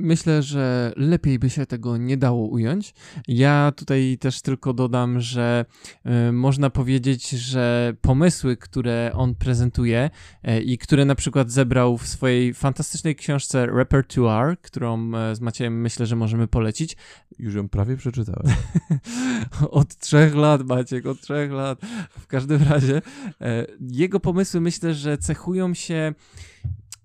Myślę, 0.00 0.42
że 0.42 0.92
lepiej 0.96 1.38
by 1.38 1.50
się 1.50 1.66
tego 1.66 1.96
nie 1.96 2.16
dało 2.16 2.46
ująć. 2.46 2.94
Ja 3.28 3.72
tutaj 3.76 4.18
też 4.20 4.42
tylko 4.42 4.72
dodam, 4.72 5.20
że 5.20 5.64
y, 6.28 6.32
można 6.32 6.70
powiedzieć, 6.70 7.30
że 7.30 7.94
pomysły, 8.00 8.56
które 8.56 9.10
on 9.14 9.34
prezentuje 9.34 10.10
y, 10.48 10.60
i 10.60 10.78
które 10.78 11.04
na 11.04 11.14
przykład 11.14 11.50
zebrał 11.50 11.98
w 11.98 12.06
swojej 12.06 12.54
fantastycznej 12.54 13.16
książce 13.16 13.66
Repertoire, 13.66 14.56
którą 14.62 15.12
y, 15.32 15.36
z 15.36 15.40
Maciejem 15.40 15.80
myślę, 15.80 16.06
że 16.06 16.16
możemy 16.16 16.48
polecić. 16.48 16.96
Już 17.38 17.54
ją 17.54 17.68
prawie 17.68 17.96
przeczytałem. 17.96 18.54
od 19.70 19.96
trzech 19.96 20.34
lat, 20.34 20.62
Maciek, 20.62 21.06
od 21.06 21.20
trzech 21.20 21.52
lat. 21.52 21.80
W 22.18 22.26
każdym 22.26 22.62
razie 22.62 23.02
jego 23.80 24.20
pomysły 24.20 24.60
myślę, 24.60 24.94
że 24.94 25.18
cechują 25.18 25.74
się 25.74 26.14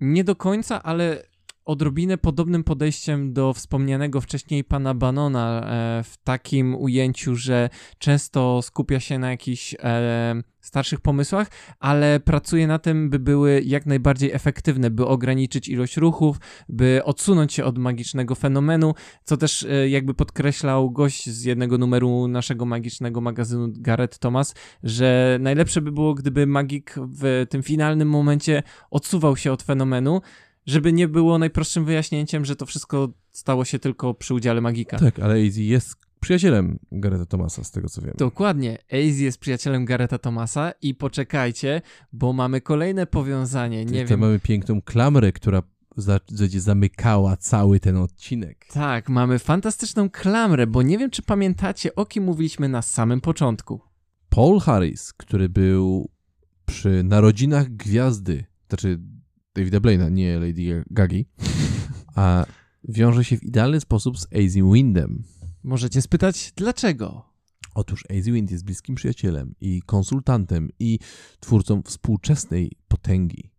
nie 0.01 0.23
do 0.23 0.35
końca, 0.35 0.83
ale 0.83 1.32
odrobinę 1.65 2.17
podobnym 2.17 2.63
podejściem 2.63 3.33
do 3.33 3.53
wspomnianego 3.53 4.21
wcześniej 4.21 4.63
pana 4.63 4.93
Banona 4.93 5.61
e, 5.61 6.03
w 6.03 6.17
takim 6.17 6.75
ujęciu, 6.75 7.35
że 7.35 7.69
często 7.97 8.61
skupia 8.61 8.99
się 8.99 9.19
na 9.19 9.31
jakichś 9.31 9.75
e, 9.79 10.43
starszych 10.61 11.01
pomysłach, 11.01 11.47
ale 11.79 12.19
pracuje 12.19 12.67
na 12.67 12.79
tym, 12.79 13.09
by 13.09 13.19
były 13.19 13.61
jak 13.65 13.85
najbardziej 13.85 14.31
efektywne, 14.31 14.89
by 14.89 15.05
ograniczyć 15.05 15.67
ilość 15.67 15.97
ruchów, 15.97 16.37
by 16.69 17.01
odsunąć 17.03 17.53
się 17.53 17.65
od 17.65 17.77
magicznego 17.77 18.35
fenomenu, 18.35 18.93
co 19.23 19.37
też 19.37 19.63
e, 19.63 19.89
jakby 19.89 20.13
podkreślał 20.13 20.91
gość 20.91 21.29
z 21.29 21.43
jednego 21.43 21.77
numeru 21.77 22.27
naszego 22.27 22.65
magicznego 22.65 23.21
magazynu 23.21 23.67
Gareth 23.71 24.17
Thomas, 24.19 24.55
że 24.83 25.37
najlepsze 25.41 25.81
by 25.81 25.91
było, 25.91 26.13
gdyby 26.13 26.47
magik 26.47 26.95
w 26.97 27.45
tym 27.49 27.63
finalnym 27.63 28.09
momencie 28.09 28.63
odsuwał 28.91 29.37
się 29.37 29.51
od 29.51 29.63
fenomenu, 29.63 30.21
żeby 30.65 30.93
nie 30.93 31.07
było 31.07 31.37
najprostszym 31.37 31.85
wyjaśnięciem, 31.85 32.45
że 32.45 32.55
to 32.55 32.65
wszystko 32.65 33.09
stało 33.31 33.65
się 33.65 33.79
tylko 33.79 34.13
przy 34.13 34.33
udziale 34.33 34.61
magika. 34.61 34.99
Tak, 34.99 35.19
ale 35.19 35.33
AZ 35.33 35.57
jest 35.57 35.95
przyjacielem 36.19 36.79
Gareta 36.91 37.25
Thomasa, 37.25 37.63
z 37.63 37.71
tego 37.71 37.89
co 37.89 38.01
wiem. 38.01 38.13
Dokładnie. 38.17 38.77
AZ 38.91 39.19
jest 39.19 39.37
przyjacielem 39.37 39.85
Gareta 39.85 40.17
Thomasa 40.17 40.71
i 40.81 40.95
poczekajcie, 40.95 41.81
bo 42.13 42.33
mamy 42.33 42.61
kolejne 42.61 43.07
powiązanie. 43.07 43.85
Nie 43.85 44.05
wiem. 44.05 44.19
mamy 44.19 44.39
piękną 44.39 44.81
klamrę, 44.81 45.31
która 45.31 45.63
będzie 46.39 46.61
zamykała 46.61 47.37
cały 47.37 47.79
ten 47.79 47.97
odcinek. 47.97 48.65
Tak, 48.73 49.09
mamy 49.09 49.39
fantastyczną 49.39 50.09
klamrę, 50.09 50.67
bo 50.67 50.81
nie 50.81 50.97
wiem, 50.97 51.09
czy 51.09 51.21
pamiętacie, 51.21 51.95
o 51.95 52.05
kim 52.05 52.23
mówiliśmy 52.23 52.69
na 52.69 52.81
samym 52.81 53.21
początku. 53.21 53.81
Paul 54.29 54.59
Harris, 54.59 55.13
który 55.13 55.49
był 55.49 56.09
przy 56.65 57.03
narodzinach 57.03 57.69
gwiazdy, 57.69 58.45
znaczy 58.69 58.99
Davida 59.55 59.79
Blaina, 59.79 60.09
nie 60.09 60.39
Lady 60.39 60.83
Gagi, 60.91 61.25
a 62.15 62.45
wiąże 62.83 63.23
się 63.23 63.37
w 63.37 63.43
idealny 63.43 63.79
sposób 63.79 64.19
z 64.19 64.25
AZ 64.25 64.53
Windem. 64.73 65.23
Możecie 65.63 66.01
spytać, 66.01 66.53
dlaczego? 66.55 67.25
Otóż 67.75 68.03
AZ 68.09 68.25
Wind 68.25 68.51
jest 68.51 68.65
bliskim 68.65 68.95
przyjacielem 68.95 69.55
i 69.61 69.81
konsultantem 69.85 70.69
i 70.79 70.99
twórcą 71.39 71.81
współczesnej 71.81 72.71
potęgi, 72.87 73.51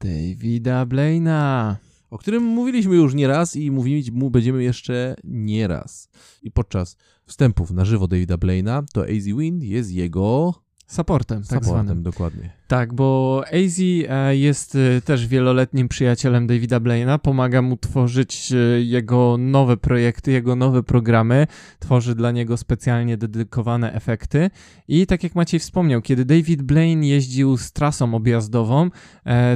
Davida 0.00 0.86
Blaina. 0.86 1.76
o 2.10 2.18
którym 2.18 2.42
mówiliśmy 2.42 2.96
już 2.96 3.14
nieraz 3.14 3.56
i 3.56 3.70
mówić 3.70 4.10
mu 4.10 4.30
będziemy 4.30 4.62
jeszcze 4.62 5.16
nieraz. 5.24 6.08
I 6.42 6.50
podczas 6.50 6.96
wstępów 7.26 7.70
na 7.70 7.84
żywo 7.84 8.08
Davida 8.08 8.36
Blaina, 8.36 8.82
to 8.92 9.02
AZ 9.02 9.24
Wind 9.24 9.62
jest 9.62 9.90
jego 9.90 10.54
Supportem, 10.90 11.42
tak 11.42 11.64
supportem, 11.64 11.86
zwanym. 11.86 12.02
dokładnie. 12.02 12.50
Tak, 12.68 12.94
bo 12.94 13.42
AZ 13.46 13.80
e, 14.08 14.36
jest 14.36 14.76
e, 14.76 15.00
też 15.00 15.26
wieloletnim 15.26 15.88
przyjacielem 15.88 16.46
Davida 16.46 16.80
Blaina, 16.80 17.18
pomaga 17.18 17.62
mu 17.62 17.76
tworzyć 17.76 18.52
e, 18.52 18.56
jego 18.82 19.36
nowe 19.38 19.76
projekty, 19.76 20.32
jego 20.32 20.56
nowe 20.56 20.82
programy, 20.82 21.46
tworzy 21.78 22.14
dla 22.14 22.30
niego 22.30 22.56
specjalnie 22.56 23.16
dedykowane 23.16 23.92
efekty 23.92 24.50
i 24.88 25.06
tak 25.06 25.22
jak 25.22 25.34
Maciej 25.34 25.60
wspomniał, 25.60 26.02
kiedy 26.02 26.24
David 26.24 26.62
Blaine 26.62 27.04
jeździł 27.04 27.56
z 27.56 27.72
trasą 27.72 28.14
objazdową, 28.14 28.90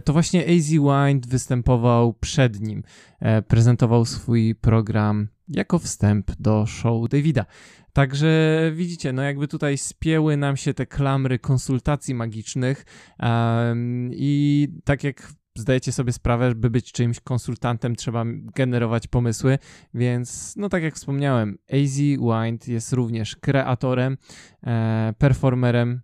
to 0.05 0.13
właśnie 0.13 0.45
AZ 0.47 0.71
Wind 0.71 1.27
występował 1.27 2.13
przed 2.13 2.61
nim, 2.61 2.83
prezentował 3.49 4.05
swój 4.05 4.55
program 4.55 5.29
jako 5.49 5.79
wstęp 5.79 6.31
do 6.41 6.67
show 6.67 7.09
Davida. 7.09 7.45
Także 7.95 8.73
widzicie, 8.75 9.13
no 9.13 9.23
jakby 9.23 9.49
tutaj 9.49 9.79
spięły 9.79 10.37
nam 10.37 10.57
się 10.57 10.75
te 10.75 10.87
klamry 10.87 11.39
konsultacji 11.39 12.15
magicznych 12.15 12.85
em, 13.19 14.11
i 14.13 14.69
tak 14.85 15.05
jak 15.05 15.33
zdajecie 15.57 15.93
sobie 15.93 16.13
sprawę, 16.13 16.55
by 16.55 16.71
być 16.71 16.93
czyimś 16.93 17.21
konsultantem 17.21 17.97
trzeba 17.97 18.25
generować 18.55 19.07
pomysły, 19.07 19.59
więc 19.95 20.55
no 20.57 20.69
tak 20.69 20.83
jak 20.83 20.95
wspomniałem, 20.95 21.59
AZ 21.73 21.97
Wind 21.99 22.69
jest 22.69 22.93
również 22.93 23.37
kreatorem, 23.37 24.17
e, 24.67 25.15
performerem 25.19 26.01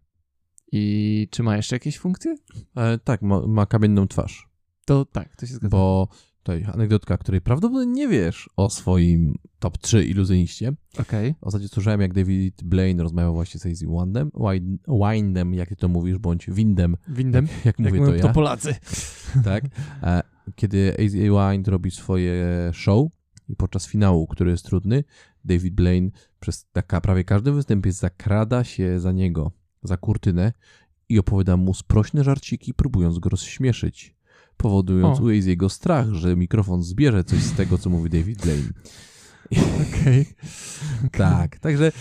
i 0.72 1.28
czy 1.30 1.43
ma 1.43 1.57
jeszcze 1.57 1.76
jakieś 1.76 1.99
funkcje? 1.99 2.36
E, 2.76 2.99
tak, 2.99 3.22
ma, 3.22 3.47
ma 3.47 3.66
kamienną 3.66 4.09
twarz. 4.09 4.49
To 4.84 5.05
tak, 5.05 5.36
to 5.36 5.47
się 5.47 5.55
zgadza. 5.55 5.76
Bo 5.76 6.09
tutaj 6.43 6.64
anegdotka, 6.74 7.18
której 7.18 7.41
prawdopodobnie 7.41 7.93
nie 7.93 8.09
wiesz 8.09 8.51
o 8.57 8.70
swoim 8.70 9.34
top 9.59 9.78
3 9.78 10.05
iluzjoniście. 10.05 10.72
Okej. 10.99 11.34
Ostatnio 11.41 11.68
słyszałem, 11.68 12.01
jak 12.01 12.14
David 12.14 12.64
Blaine 12.64 13.03
rozmawiał 13.03 13.34
właśnie 13.34 13.61
z 13.61 13.66
AZ 13.66 13.82
Windem, 13.82 14.30
Wind- 14.34 14.78
Windem, 15.12 15.55
jak 15.55 15.68
ty 15.68 15.76
to 15.76 15.88
mówisz, 15.88 16.18
bądź 16.18 16.51
Windem, 16.51 16.97
Windem, 17.09 17.49
jak 17.64 17.78
jak 17.78 17.78
mówię 17.78 17.99
to 18.07 18.14
ja. 18.14 18.22
to 18.22 18.28
Polacy. 18.32 18.74
tak? 19.45 19.64
E, 20.03 20.22
Kiedy 20.55 20.97
AZ 21.07 21.12
Wind 21.14 21.68
robi 21.68 21.91
swoje 21.91 22.45
show 22.72 23.09
i 23.49 23.57
podczas 23.57 23.86
finału, 23.86 24.26
który 24.26 24.51
jest 24.51 24.64
trudny, 24.64 25.05
David 25.45 25.74
Blaine 25.74 26.11
przez 26.41 26.66
taka 26.72 27.01
prawie 27.01 27.24
każdy 27.24 27.53
występie 27.53 27.93
zakrada 27.93 28.64
się 28.64 29.01
za 29.01 29.12
niego, 29.12 29.53
za 29.82 29.97
kurtynę 29.97 30.53
i 31.09 31.18
opowiada 31.18 31.57
mu 31.57 31.74
sprośne 31.74 32.24
żarciki, 32.24 32.74
próbując 32.74 33.18
go 33.18 33.28
rozśmieszyć, 33.28 34.14
powodując 34.63 35.21
O. 35.21 35.23
u 35.23 35.31
jego 35.31 35.69
strach, 35.69 36.09
że 36.13 36.37
mikrofon 36.37 36.83
zbierze 36.83 37.25
coś 37.25 37.39
z 37.39 37.53
tego, 37.53 37.79
co 37.79 37.91
mówi 37.91 38.11
David 38.11 38.43
Blaine. 38.43 38.73
Okej. 39.53 40.27
Tak, 41.13 41.59
także 41.59 41.93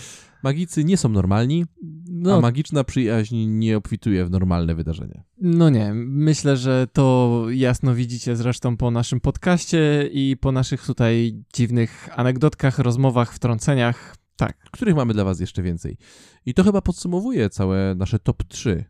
magicy 0.42 0.84
nie 0.84 0.96
są 0.96 1.08
normalni, 1.08 1.62
a 1.62 1.66
No, 2.08 2.40
magiczna 2.40 2.84
przyjaźń 2.84 3.36
nie 3.36 3.76
obfituje 3.76 4.24
w 4.24 4.30
normalne 4.30 4.74
wydarzenia. 4.74 5.22
No 5.40 5.70
nie, 5.70 5.92
myślę, 5.94 6.56
że 6.56 6.86
to 6.92 7.44
jasno 7.50 7.94
widzicie 7.94 8.36
zresztą 8.36 8.76
po 8.76 8.90
naszym 8.90 9.20
podcaście 9.20 10.08
i 10.12 10.36
po 10.36 10.52
naszych 10.52 10.86
tutaj 10.86 11.42
dziwnych 11.54 12.08
anegdotkach, 12.16 12.78
rozmowach, 12.78 13.32
wtrąceniach. 13.34 14.16
Tak, 14.36 14.56
których 14.70 14.94
mamy 14.96 15.12
dla 15.14 15.24
Was 15.24 15.40
jeszcze 15.40 15.62
więcej. 15.62 15.96
I 16.46 16.54
to 16.54 16.64
chyba 16.64 16.80
podsumowuje 16.82 17.50
całe 17.50 17.94
nasze 17.94 18.18
top 18.18 18.44
3. 18.44 18.70
Mam 18.76 18.84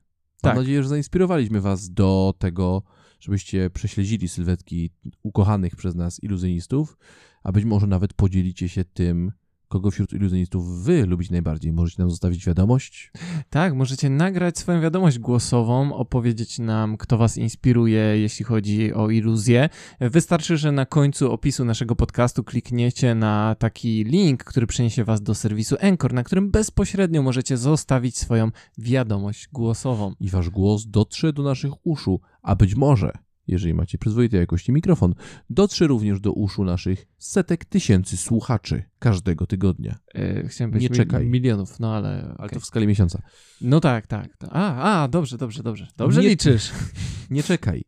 Tak. 0.52 0.56
nadzieję, 0.56 0.82
że 0.82 0.88
zainspirowaliśmy 0.88 1.60
Was 1.60 1.90
do 1.90 2.34
tego, 2.38 2.82
żebyście 3.20 3.70
prześledzili 3.70 4.28
sylwetki 4.28 4.90
ukochanych 5.22 5.76
przez 5.76 5.94
nas 5.94 6.22
iluzjonistów, 6.22 6.96
a 7.42 7.52
być 7.52 7.64
może 7.64 7.86
nawet 7.86 8.12
podzielicie 8.14 8.68
się 8.68 8.84
tym, 8.84 9.32
kogo 9.70 9.90
wśród 9.90 10.12
iluzjonistów 10.12 10.84
Wy 10.84 11.06
lubicie 11.06 11.32
najbardziej. 11.32 11.72
Możecie 11.72 12.02
nam 12.02 12.10
zostawić 12.10 12.46
wiadomość. 12.46 13.12
tak, 13.50 13.74
możecie 13.74 14.10
nagrać 14.10 14.58
swoją 14.58 14.80
wiadomość 14.80 15.18
głosową, 15.18 15.94
opowiedzieć 15.94 16.58
nam, 16.58 16.96
kto 16.96 17.18
was 17.18 17.38
inspiruje, 17.38 18.00
jeśli 18.00 18.44
chodzi 18.44 18.94
o 18.94 19.10
iluzję. 19.10 19.68
Wystarczy, 20.00 20.56
że 20.56 20.72
na 20.72 20.86
końcu 20.86 21.32
opisu 21.32 21.64
naszego 21.64 21.96
podcastu 21.96 22.44
klikniecie 22.44 23.14
na 23.14 23.56
taki 23.58 24.04
link, 24.04 24.44
który 24.44 24.66
przeniesie 24.66 25.04
was 25.04 25.22
do 25.22 25.34
serwisu 25.34 25.76
Anchor, 25.82 26.12
na 26.12 26.22
którym 26.22 26.50
bezpośrednio 26.50 27.22
możecie 27.22 27.56
zostawić 27.56 28.18
swoją 28.18 28.50
wiadomość 28.78 29.48
głosową. 29.52 30.14
I 30.20 30.30
Wasz 30.30 30.50
głos 30.50 30.86
dotrze 30.86 31.32
do 31.32 31.42
naszych 31.42 31.86
uszu, 31.86 32.20
a 32.42 32.56
być 32.56 32.74
może, 32.74 33.12
jeżeli 33.50 33.74
macie 33.74 33.98
przyzwoitej 33.98 34.40
jakości 34.40 34.72
mikrofon, 34.72 35.14
dotrze 35.50 35.86
również 35.86 36.20
do 36.20 36.32
uszu 36.32 36.64
naszych 36.64 37.06
setek 37.18 37.64
tysięcy 37.64 38.16
słuchaczy 38.16 38.82
każdego 38.98 39.46
tygodnia. 39.46 39.98
E, 40.14 40.48
chciałem 40.48 40.70
powiedzieć 40.70 40.90
Nie 40.90 40.96
czekaj. 40.96 41.26
milionów, 41.26 41.80
no 41.80 41.94
ale... 41.94 42.22
Ale 42.22 42.34
okej. 42.34 42.48
to 42.50 42.60
w 42.60 42.64
skali 42.64 42.86
miesiąca. 42.86 43.22
No 43.60 43.80
tak, 43.80 44.06
tak. 44.06 44.28
A, 44.50 45.02
a, 45.02 45.08
dobrze, 45.08 45.38
dobrze, 45.38 45.62
dobrze. 45.62 45.88
Dobrze 45.96 46.20
Nie- 46.22 46.28
liczysz. 46.28 46.70
Nie 47.30 47.42
czekaj. 47.42 47.84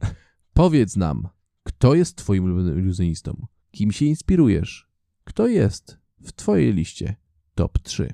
Powiedz 0.52 0.96
nam, 0.96 1.28
kto 1.62 1.94
jest 1.94 2.16
twoim 2.16 2.78
iluzjonistą? 2.78 3.46
Kim 3.70 3.92
się 3.92 4.04
inspirujesz? 4.04 4.88
Kto 5.24 5.46
jest 5.46 5.98
w 6.20 6.32
twojej 6.32 6.72
liście 6.72 7.16
top 7.54 7.78
3? 7.78 8.12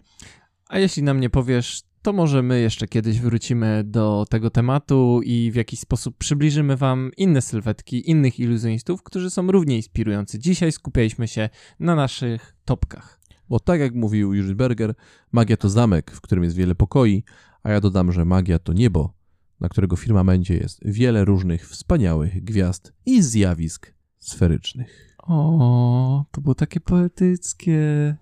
A 0.68 0.78
jeśli 0.78 1.02
nam 1.02 1.20
nie 1.20 1.30
powiesz, 1.30 1.82
to 2.08 2.12
może 2.12 2.42
my 2.42 2.60
jeszcze 2.60 2.88
kiedyś 2.88 3.20
wrócimy 3.20 3.84
do 3.84 4.24
tego 4.30 4.50
tematu 4.50 5.20
i 5.24 5.50
w 5.52 5.54
jakiś 5.54 5.80
sposób 5.80 6.16
przybliżymy 6.18 6.76
wam 6.76 7.10
inne 7.16 7.42
sylwetki 7.42 8.10
innych 8.10 8.40
iluzjonistów, 8.40 9.02
którzy 9.02 9.30
są 9.30 9.52
równie 9.52 9.76
inspirujący. 9.76 10.38
Dzisiaj 10.38 10.72
skupialiśmy 10.72 11.28
się 11.28 11.48
na 11.80 11.94
naszych 11.94 12.56
topkach. 12.64 13.20
Bo 13.48 13.60
tak 13.60 13.80
jak 13.80 13.94
mówił 13.94 14.34
Jurzy 14.34 14.54
Berger, 14.54 14.94
magia 15.32 15.56
to 15.56 15.68
zamek, 15.68 16.10
w 16.10 16.20
którym 16.20 16.44
jest 16.44 16.56
wiele 16.56 16.74
pokoi, 16.74 17.24
a 17.62 17.70
ja 17.70 17.80
dodam, 17.80 18.12
że 18.12 18.24
magia 18.24 18.58
to 18.58 18.72
niebo, 18.72 19.12
na 19.60 19.68
którego 19.68 19.96
firmamencie 19.96 20.54
jest 20.56 20.80
wiele 20.84 21.24
różnych 21.24 21.68
wspaniałych 21.68 22.44
gwiazd 22.44 22.92
i 23.06 23.22
zjawisk 23.22 23.94
sferycznych. 24.18 25.16
O, 25.18 26.24
to 26.30 26.40
było 26.40 26.54
takie 26.54 26.80
poetyckie. 26.80 28.16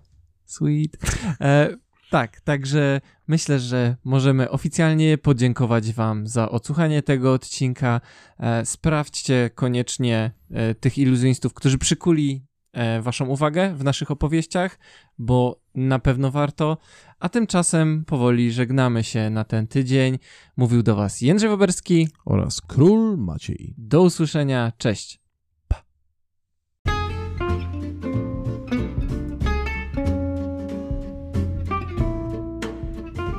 Sweet. 0.45 0.97
E, 1.41 1.77
tak, 2.09 2.41
także 2.41 3.01
myślę, 3.27 3.59
że 3.59 3.95
możemy 4.03 4.49
oficjalnie 4.49 5.17
podziękować 5.17 5.93
Wam 5.93 6.27
za 6.27 6.49
odsłuchanie 6.49 7.01
tego 7.01 7.33
odcinka. 7.33 8.01
E, 8.39 8.65
sprawdźcie 8.65 9.49
koniecznie 9.55 10.31
e, 10.51 10.75
tych 10.75 10.97
iluzjonistów, 10.97 11.53
którzy 11.53 11.77
przykuli 11.77 12.45
e, 12.73 13.01
Waszą 13.01 13.25
uwagę 13.25 13.75
w 13.75 13.83
naszych 13.83 14.11
opowieściach, 14.11 14.79
bo 15.17 15.61
na 15.75 15.99
pewno 15.99 16.31
warto. 16.31 16.77
A 17.19 17.29
tymczasem 17.29 18.05
powoli 18.05 18.51
żegnamy 18.51 19.03
się 19.03 19.29
na 19.29 19.43
ten 19.43 19.67
tydzień. 19.67 20.19
Mówił 20.57 20.83
do 20.83 20.95
Was 20.95 21.21
Jędrzej 21.21 21.49
Woberski. 21.49 22.07
Oraz 22.25 22.61
król 22.61 23.17
Maciej. 23.17 23.73
Do 23.77 24.01
usłyszenia. 24.01 24.71
Cześć. 24.77 25.26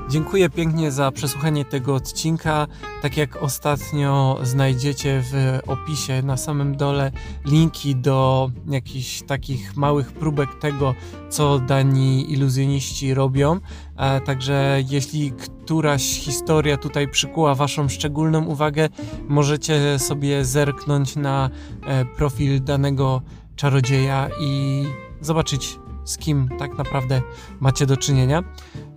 Dziękuję 0.09 0.51
pięknie 0.51 0.91
za 0.91 1.13
przesłuchanie 1.13 1.65
tego 1.65 1.95
odcinka. 1.95 2.67
Tak 3.03 3.17
jak 3.17 3.43
ostatnio 3.43 4.39
znajdziecie 4.43 5.23
w 5.33 5.59
opisie 5.67 6.23
na 6.23 6.37
samym 6.37 6.77
dole 6.77 7.13
linki 7.45 7.97
do 7.97 8.51
jakichś 8.69 9.23
takich 9.23 9.77
małych 9.77 10.13
próbek 10.13 10.55
tego, 10.55 10.95
co 11.31 11.59
dani 11.59 12.33
iluzjoniści 12.33 13.15
robią. 13.15 13.61
E, 13.97 14.21
Także 14.21 14.83
jeśli 14.89 15.33
któraś 15.33 16.03
historia 16.03 16.77
tutaj 16.77 17.09
przykuła 17.09 17.55
Waszą 17.55 17.89
szczególną 17.89 18.45
uwagę, 18.45 18.89
możecie 19.29 19.99
sobie 19.99 20.45
zerknąć 20.45 21.17
na 21.17 21.51
e, 21.87 22.05
profil 22.05 22.65
danego 22.65 23.23
czarodzieja 23.57 24.29
i 24.41 24.85
zobaczyć, 25.21 25.79
z 26.09 26.19
kim 26.19 26.49
tak 26.59 26.79
naprawdę 26.79 27.23
macie 27.61 27.87
do 27.87 27.97
czynienia. 27.97 28.45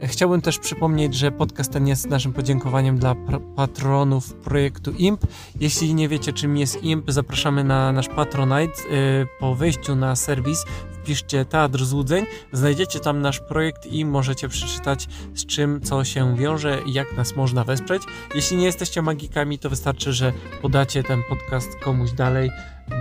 Chciałbym 0.02 0.42
też 0.42 0.60
przypomnieć, 0.60 1.16
że 1.16 1.32
podcast 1.32 1.72
ten 1.72 1.88
jest 1.88 2.10
naszym 2.10 2.34
podziękowaniem 2.34 2.98
dla 2.98 3.16
patronów 3.56 4.34
projektu 4.34 4.92
IMP. 4.92 5.28
Jeśli 5.60 5.94
nie 5.94 6.10
wiecie, 6.10 6.34
czym 6.34 6.58
jest 6.58 6.84
IMP, 6.84 7.12
zapraszamy 7.12 7.64
na 7.64 7.92
nasz 7.92 8.08
Patronite. 8.08 8.74
Yy, 8.90 9.28
Po 9.40 9.56
wejściu 9.56 9.96
na 9.96 10.16
serwis 10.16 10.66
wpiszcie 10.92 11.46
Teatr 11.46 11.86
Złudzeń, 11.86 12.26
znajdziecie 12.52 13.00
tam 13.00 13.22
nasz 13.22 13.40
projekt 13.40 13.86
i 13.86 14.06
możecie 14.06 14.48
przeczytać 14.48 15.08
z 15.34 15.46
czym, 15.46 15.82
co 15.82 16.04
się 16.04 16.38
wiąże 16.38 16.82
i 16.86 16.94
jak 16.94 17.18
nas 17.18 17.36
można 17.36 17.64
wesprzeć. 17.64 18.04
Jeśli 18.36 18.58
nie 18.58 18.66
jesteście 18.66 19.02
magikami, 19.02 19.60
to 19.60 19.70
wystarczy, 19.70 20.14
że 20.14 20.34
podacie 20.62 21.04
ten 21.04 21.22
podcast 21.30 21.76
komuś 21.76 22.12
dalej, 22.12 22.52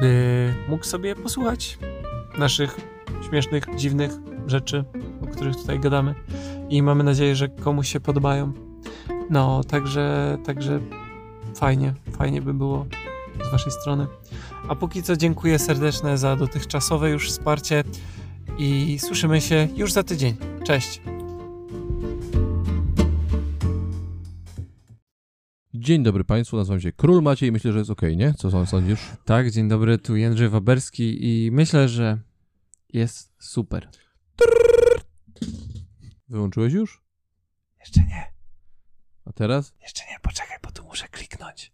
by 0.00 0.54
mógł 0.68 0.84
sobie 0.84 1.16
posłuchać 1.16 1.78
naszych 2.40 2.76
śmiesznych, 3.28 3.64
dziwnych 3.76 4.12
rzeczy 4.46 4.84
o 5.22 5.26
których 5.26 5.56
tutaj 5.56 5.80
gadamy. 5.80 6.14
I 6.68 6.82
mamy 6.82 7.04
nadzieję, 7.04 7.36
że 7.36 7.48
komuś 7.48 7.88
się 7.88 8.00
podobają. 8.00 8.52
No, 9.30 9.64
także, 9.64 10.38
także 10.44 10.80
fajnie, 11.54 11.94
fajnie 12.18 12.42
by 12.42 12.54
było 12.54 12.86
z 13.48 13.52
waszej 13.52 13.72
strony. 13.72 14.06
A 14.68 14.74
póki 14.74 15.02
co 15.02 15.16
dziękuję 15.16 15.58
serdeczne 15.58 16.18
za 16.18 16.36
dotychczasowe 16.36 17.10
już 17.10 17.30
wsparcie 17.30 17.84
i 18.58 18.98
słyszymy 18.98 19.40
się 19.40 19.68
już 19.76 19.92
za 19.92 20.02
tydzień. 20.02 20.36
Cześć! 20.64 21.02
Dzień 25.74 26.02
dobry 26.02 26.24
Państwu, 26.24 26.56
nazywam 26.56 26.80
się 26.80 26.92
Król 26.92 27.22
Maciej 27.22 27.52
myślę, 27.52 27.72
że 27.72 27.78
jest 27.78 27.90
ok, 27.90 28.02
nie? 28.16 28.34
Co 28.34 28.50
sąd- 28.50 28.68
sądzisz? 28.68 29.00
Tak, 29.24 29.50
dzień 29.50 29.68
dobry, 29.68 29.98
tu 29.98 30.16
Jędrzej 30.16 30.48
Waberski 30.48 31.18
i 31.20 31.50
myślę, 31.50 31.88
że 31.88 32.18
jest 32.92 33.32
super. 33.38 33.88
Wyłączyłeś 36.28 36.72
już? 36.72 37.02
Jeszcze 37.80 38.00
nie, 38.00 38.32
A 39.24 39.32
teraz? 39.32 39.74
jeszcze 39.82 40.02
nie, 40.10 40.20
poczekaj, 40.22 40.58
bo 40.62 40.70
tu 40.72 40.84
muszę 40.84 41.08
kliknąć. 41.08 41.68